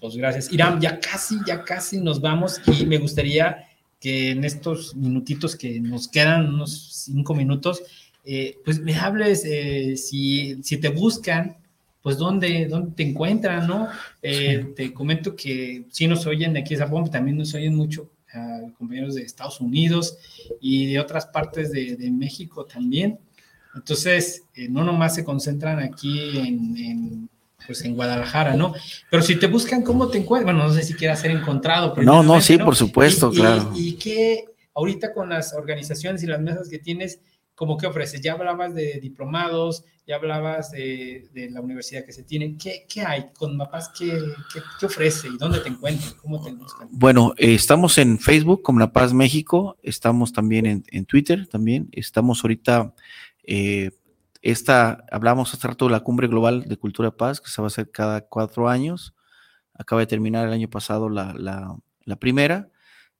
[0.00, 0.52] Pues gracias.
[0.52, 3.68] Irán, ya casi, ya casi nos vamos y me gustaría
[4.00, 7.82] que en estos minutitos que nos quedan, unos cinco minutos,
[8.24, 11.56] eh, pues me hables, eh, si, si, te buscan,
[12.02, 13.88] pues dónde, dónde te encuentran, ¿no?
[14.22, 18.10] Eh, te comento que sí nos oyen de aquí de Japón, también nos oyen mucho
[18.76, 20.18] compañeros de Estados Unidos
[20.60, 23.18] y de otras partes de, de México también.
[23.74, 27.28] Entonces, no nomás se concentran aquí en,
[27.66, 28.74] pues en Guadalajara, ¿no?
[29.10, 30.56] Pero si te buscan, ¿cómo te encuentran?
[30.56, 31.94] Bueno, no sé si quieras ser encontrado.
[32.02, 33.72] No, no, sí, por supuesto, claro.
[33.74, 34.44] Y, y, que
[34.74, 37.20] ahorita con las organizaciones y las mesas que tienes,
[37.54, 38.20] ¿cómo que ofreces?
[38.20, 42.56] Ya hablabas de diplomados, ya hablabas de, de la universidad que se tiene.
[42.56, 43.90] ¿Qué, qué hay con Mapas?
[43.90, 44.18] ¿Qué,
[44.80, 46.12] ¿Qué, ofrece y dónde te encuentran?
[46.22, 46.88] ¿Cómo te buscan?
[46.90, 51.88] Bueno, eh, estamos en Facebook como La Paz México, estamos también en, en Twitter, también
[51.92, 52.94] estamos ahorita
[53.50, 53.90] eh,
[54.40, 57.68] esta, hablamos hace rato de la Cumbre Global de Cultura Paz, que se va a
[57.68, 59.14] hacer cada cuatro años.
[59.74, 62.70] Acaba de terminar el año pasado la, la, primera,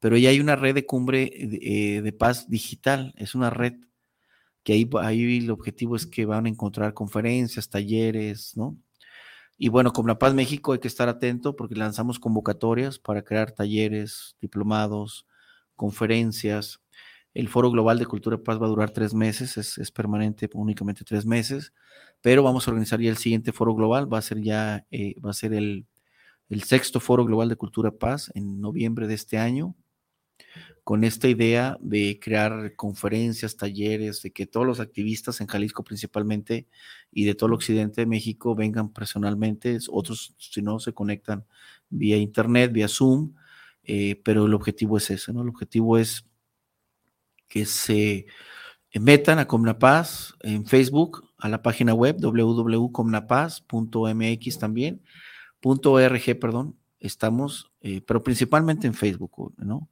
[0.00, 3.14] pero ya hay una red de cumbre de, eh, paz digital.
[3.16, 3.74] Es una red
[4.62, 8.76] que ahí, ahí el objetivo es que van a encontrar conferencias, talleres, ¿no?
[9.60, 13.50] Y bueno, con La Paz México hay que estar atento porque lanzamos convocatorias para crear
[13.50, 15.26] talleres, diplomados,
[15.74, 16.80] conferencias.
[17.38, 21.04] El Foro Global de Cultura y Paz va a durar tres meses, es, permanente únicamente
[21.04, 21.72] tres meses,
[22.20, 25.30] pero vamos a organizar ya el siguiente Foro Global, va a ser ya, eh, va
[25.30, 25.86] a ser el,
[26.64, 29.76] sexto Foro Global de Cultura y Paz en noviembre de este año,
[30.82, 36.66] con esta idea de crear conferencias, talleres, de que todos los activistas en Jalisco principalmente
[37.12, 41.44] y de todo el occidente de México vengan personalmente, otros si no se conectan
[41.88, 43.34] vía internet, vía Zoom,
[43.84, 45.42] eh, pero el objetivo es ese, ¿no?
[45.42, 46.24] El objetivo es
[47.48, 48.26] que se
[48.94, 55.02] metan a Comnapaz en Facebook, a la página web www.comnapaz.mx también,
[55.62, 59.88] .org, perdón, estamos, eh, pero principalmente en Facebook, ¿no?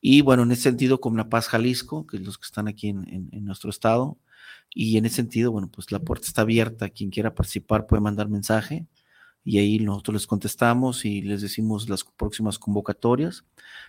[0.00, 3.44] Y bueno, en ese sentido, Comnapaz Jalisco, que es los que están aquí en, en
[3.44, 4.18] nuestro estado,
[4.74, 8.28] y en ese sentido, bueno, pues la puerta está abierta, quien quiera participar puede mandar
[8.28, 8.86] mensaje
[9.44, 13.44] y ahí nosotros les contestamos y les decimos las próximas convocatorias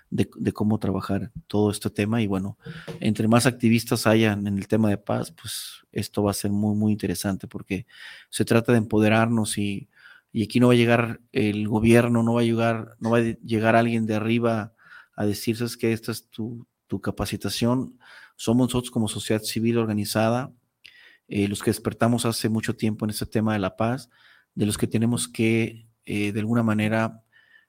[0.09, 2.21] de, cómo trabajar todo este tema.
[2.21, 2.57] Y bueno,
[2.99, 6.75] entre más activistas hayan en el tema de paz, pues esto va a ser muy,
[6.75, 7.87] muy interesante porque
[8.29, 9.87] se trata de empoderarnos y,
[10.33, 13.21] y aquí no va a llegar el gobierno, no va a llegar, no va a
[13.21, 14.73] llegar alguien de arriba
[15.15, 17.97] a decirles que esta es tu, tu capacitación.
[18.35, 20.51] Somos nosotros como sociedad civil organizada,
[21.29, 24.09] eh, los que despertamos hace mucho tiempo en este tema de la paz
[24.55, 27.23] de los que tenemos que eh, de alguna manera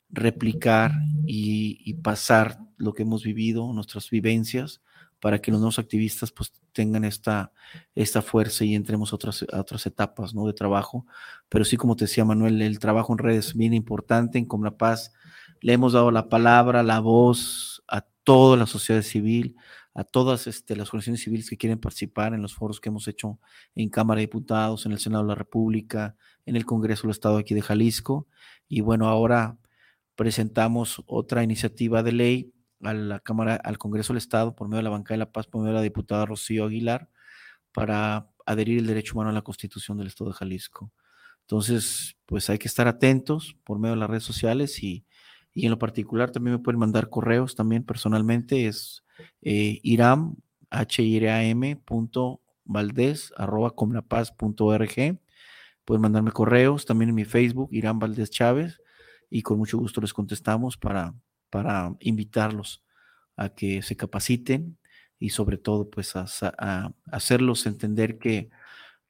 [0.08, 0.92] replicar
[1.26, 4.82] y, pasar lo que hemos vivido, nuestras vivencias,
[5.20, 7.52] para que los nuevos activistas pues tengan esta,
[7.94, 10.46] esta fuerza y entremos a otras, otras etapas ¿no?
[10.46, 11.06] de trabajo.
[11.48, 14.38] Pero sí, como te decía Manuel, el trabajo en redes es bien importante.
[14.38, 15.12] En la Paz
[15.60, 19.56] le hemos dado la palabra, la voz a toda la sociedad civil,
[19.96, 23.40] a todas este, las organizaciones civiles que quieren participar en los foros que hemos hecho
[23.74, 27.38] en Cámara de Diputados, en el Senado de la República, en el Congreso del Estado
[27.38, 28.28] aquí de Jalisco.
[28.68, 29.56] Y bueno, ahora
[30.14, 32.52] presentamos otra iniciativa de ley
[32.82, 35.46] a la Cámara, al Congreso del Estado por medio de la Banca de la Paz,
[35.46, 37.08] por medio de la diputada Rocío Aguilar,
[37.72, 40.92] para adherir el derecho humano a la Constitución del Estado de Jalisco.
[41.40, 45.06] Entonces, pues hay que estar atentos por medio de las redes sociales y,
[45.54, 49.05] y en lo particular también me pueden mandar correos también personalmente, es
[49.42, 50.36] eh, iram,
[50.70, 55.18] h i a m punto valdez, arroba comnapaz.org.
[55.84, 58.80] Pueden mandarme correos también en mi Facebook, Irán Valdés Chávez,
[59.30, 61.14] y con mucho gusto les contestamos para,
[61.50, 62.82] para invitarlos
[63.36, 64.78] a que se capaciten
[65.18, 68.50] y sobre todo pues a, hacerlos entender que,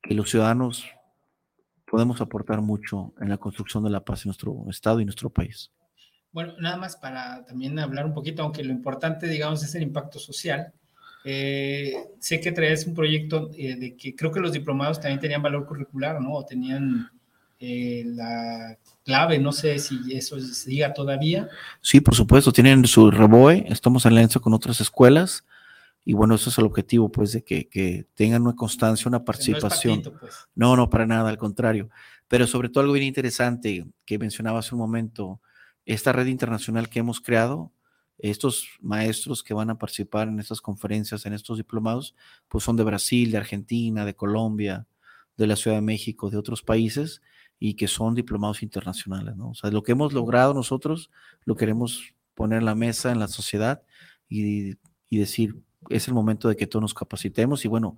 [0.09, 0.87] los ciudadanos
[1.85, 5.73] podemos aportar mucho en la construcción de la paz en nuestro estado y nuestro país.
[6.37, 10.19] Bueno, nada más para también hablar un poquito, aunque lo importante, digamos, es el impacto
[10.19, 10.71] social.
[11.25, 15.41] Eh, sé que traes un proyecto eh, de que creo que los diplomados también tenían
[15.41, 16.35] valor curricular, ¿no?
[16.35, 17.11] O tenían
[17.59, 21.49] eh, la clave, no sé si eso se diga todavía.
[21.81, 25.43] Sí, por supuesto, tienen su REBOE, estamos en alianza con otras escuelas
[26.05, 30.03] y bueno, eso es el objetivo, pues, de que, que tengan una constancia, una participación.
[30.05, 30.35] No, pues.
[30.55, 31.89] no, no, para nada, al contrario.
[32.29, 35.41] Pero sobre todo algo bien interesante que mencionaba hace un momento,
[35.87, 37.73] esta red internacional que hemos creado,
[38.19, 42.15] estos maestros que van a participar en estas conferencias, en estos diplomados,
[42.49, 44.87] pues son de Brasil, de Argentina, de Colombia,
[45.37, 47.23] de la Ciudad de México, de otros países,
[47.59, 49.51] y que son diplomados internacionales, ¿no?
[49.51, 51.11] O sea, lo que hemos logrado nosotros
[51.45, 53.83] lo queremos poner en la mesa, en la sociedad,
[54.29, 54.77] y,
[55.09, 55.57] y decir,
[55.89, 57.97] es el momento de que todos nos capacitemos y bueno,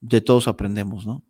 [0.00, 1.22] de todos aprendemos, ¿no?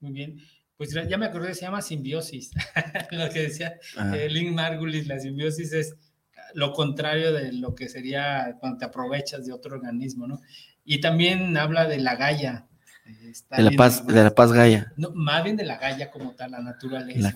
[0.00, 0.36] Muy bien.
[0.82, 2.50] Pues ya me acordé, se llama simbiosis.
[3.12, 3.78] lo que decía
[4.14, 5.94] eh, Lynn Margulis, la simbiosis es
[6.54, 10.40] lo contrario de lo que sería cuando te aprovechas de otro organismo, ¿no?
[10.84, 12.66] Y también habla de la Gaia,
[13.56, 14.92] de la paz, de la paz Gaia.
[14.96, 17.32] No, más bien de la Gaia como tal, la naturaleza.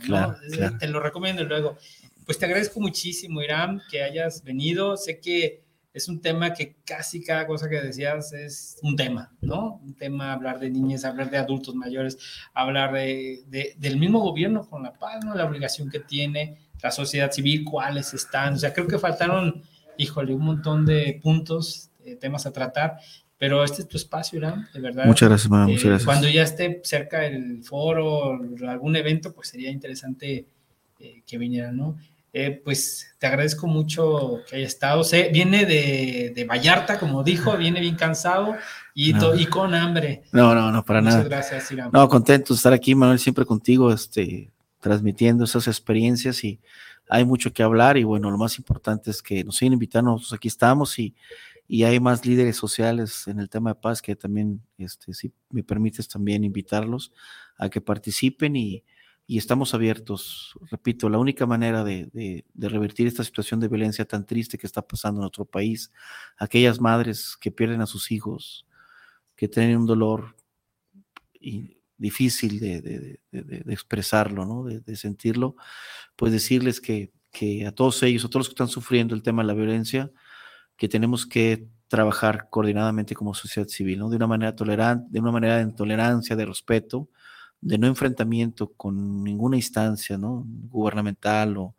[0.81, 1.78] Te lo recomiendo luego.
[2.24, 4.97] Pues te agradezco muchísimo, Irán, que hayas venido.
[4.97, 5.62] Sé que
[5.97, 9.81] es un tema que casi cada cosa que decías es un tema, ¿no?
[9.82, 12.18] Un tema, hablar de niñas, hablar de adultos mayores,
[12.52, 15.35] hablar de, del mismo gobierno con la paz, ¿no?
[15.35, 18.52] La obligación que tiene la sociedad civil, cuáles están.
[18.52, 19.62] O sea, creo que faltaron,
[19.97, 22.98] híjole, un montón de puntos, eh, temas a tratar,
[23.39, 25.06] pero este es tu espacio, Irán, de verdad.
[25.06, 26.05] Muchas gracias, muchas eh, gracias.
[26.05, 30.44] Cuando ya esté cerca el foro, algún evento, pues sería interesante
[31.01, 31.97] eh, que vinieran, ¿no?
[32.38, 35.02] Eh, pues te agradezco mucho que haya estado.
[35.32, 38.54] viene de, de, Vallarta, como dijo, viene bien cansado
[38.92, 40.24] y, y con hambre.
[40.32, 41.16] No, no, no, para nada.
[41.16, 41.88] Muchas gracias, Irán.
[41.94, 44.50] No, contento de estar aquí, Manuel, siempre contigo, este,
[44.80, 46.60] transmitiendo esas experiencias y
[47.08, 50.34] hay mucho que hablar y bueno, lo más importante es que nos siguen invitando, nosotros
[50.34, 51.14] aquí estamos y,
[51.66, 55.62] y hay más líderes sociales en el tema de paz que también, este, si me
[55.62, 57.14] permites también invitarlos
[57.56, 58.84] a que participen y,
[59.27, 60.55] y estamos abiertos.
[60.70, 65.19] Repito, la única manera de, revertir esta situación de violencia tan triste que está pasando
[65.20, 65.93] en nuestro país,
[66.39, 68.66] aquellas madres que pierden a sus hijos,
[69.35, 70.36] que tienen un dolor
[71.98, 73.20] difícil de,
[73.66, 74.65] expresarlo, ¿no?
[74.65, 75.57] de, sentirlo,
[76.15, 79.43] pues decirles que, que a todos ellos, a todos los que están sufriendo el tema
[79.43, 80.11] de la violencia,
[80.77, 84.09] que tenemos que trabajar coordinadamente como sociedad civil, ¿no?
[84.09, 87.09] de una manera tolerante, de una manera de tolerancia, de respeto,
[87.66, 90.44] de no enfrentamiento con ninguna instancia, ¿no?
[90.47, 91.74] Gubernamental o,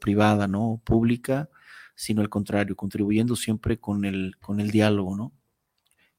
[0.00, 0.82] privada, ¿no?
[0.84, 1.48] pública,
[1.94, 5.32] sino al contrario, contribuyendo siempre con el, con el diálogo, ¿no?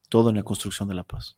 [0.07, 1.37] Todo en la construcción de la paz.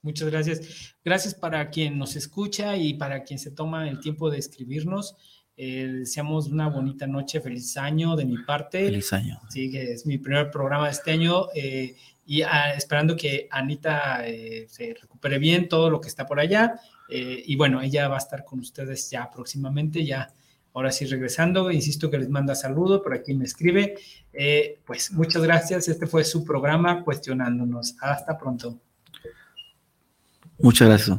[0.00, 0.96] Muchas gracias.
[1.04, 5.14] Gracias para quien nos escucha y para quien se toma el tiempo de escribirnos.
[5.58, 8.86] Eh, deseamos una bonita noche, feliz año de mi parte.
[8.86, 9.38] Feliz año.
[9.50, 11.48] Sí, que es mi primer programa de este año.
[11.54, 16.40] Eh, y ah, esperando que Anita eh, se recupere bien todo lo que está por
[16.40, 16.80] allá.
[17.10, 20.32] Eh, y bueno, ella va a estar con ustedes ya próximamente, ya
[20.72, 21.70] ahora sí regresando.
[21.70, 23.94] Insisto que les manda saludo, por aquí me escribe.
[24.32, 25.88] Eh, pues muchas gracias.
[25.88, 27.96] Este fue su programa Cuestionándonos.
[28.00, 28.78] Hasta pronto.
[30.58, 31.18] Muchas gracias.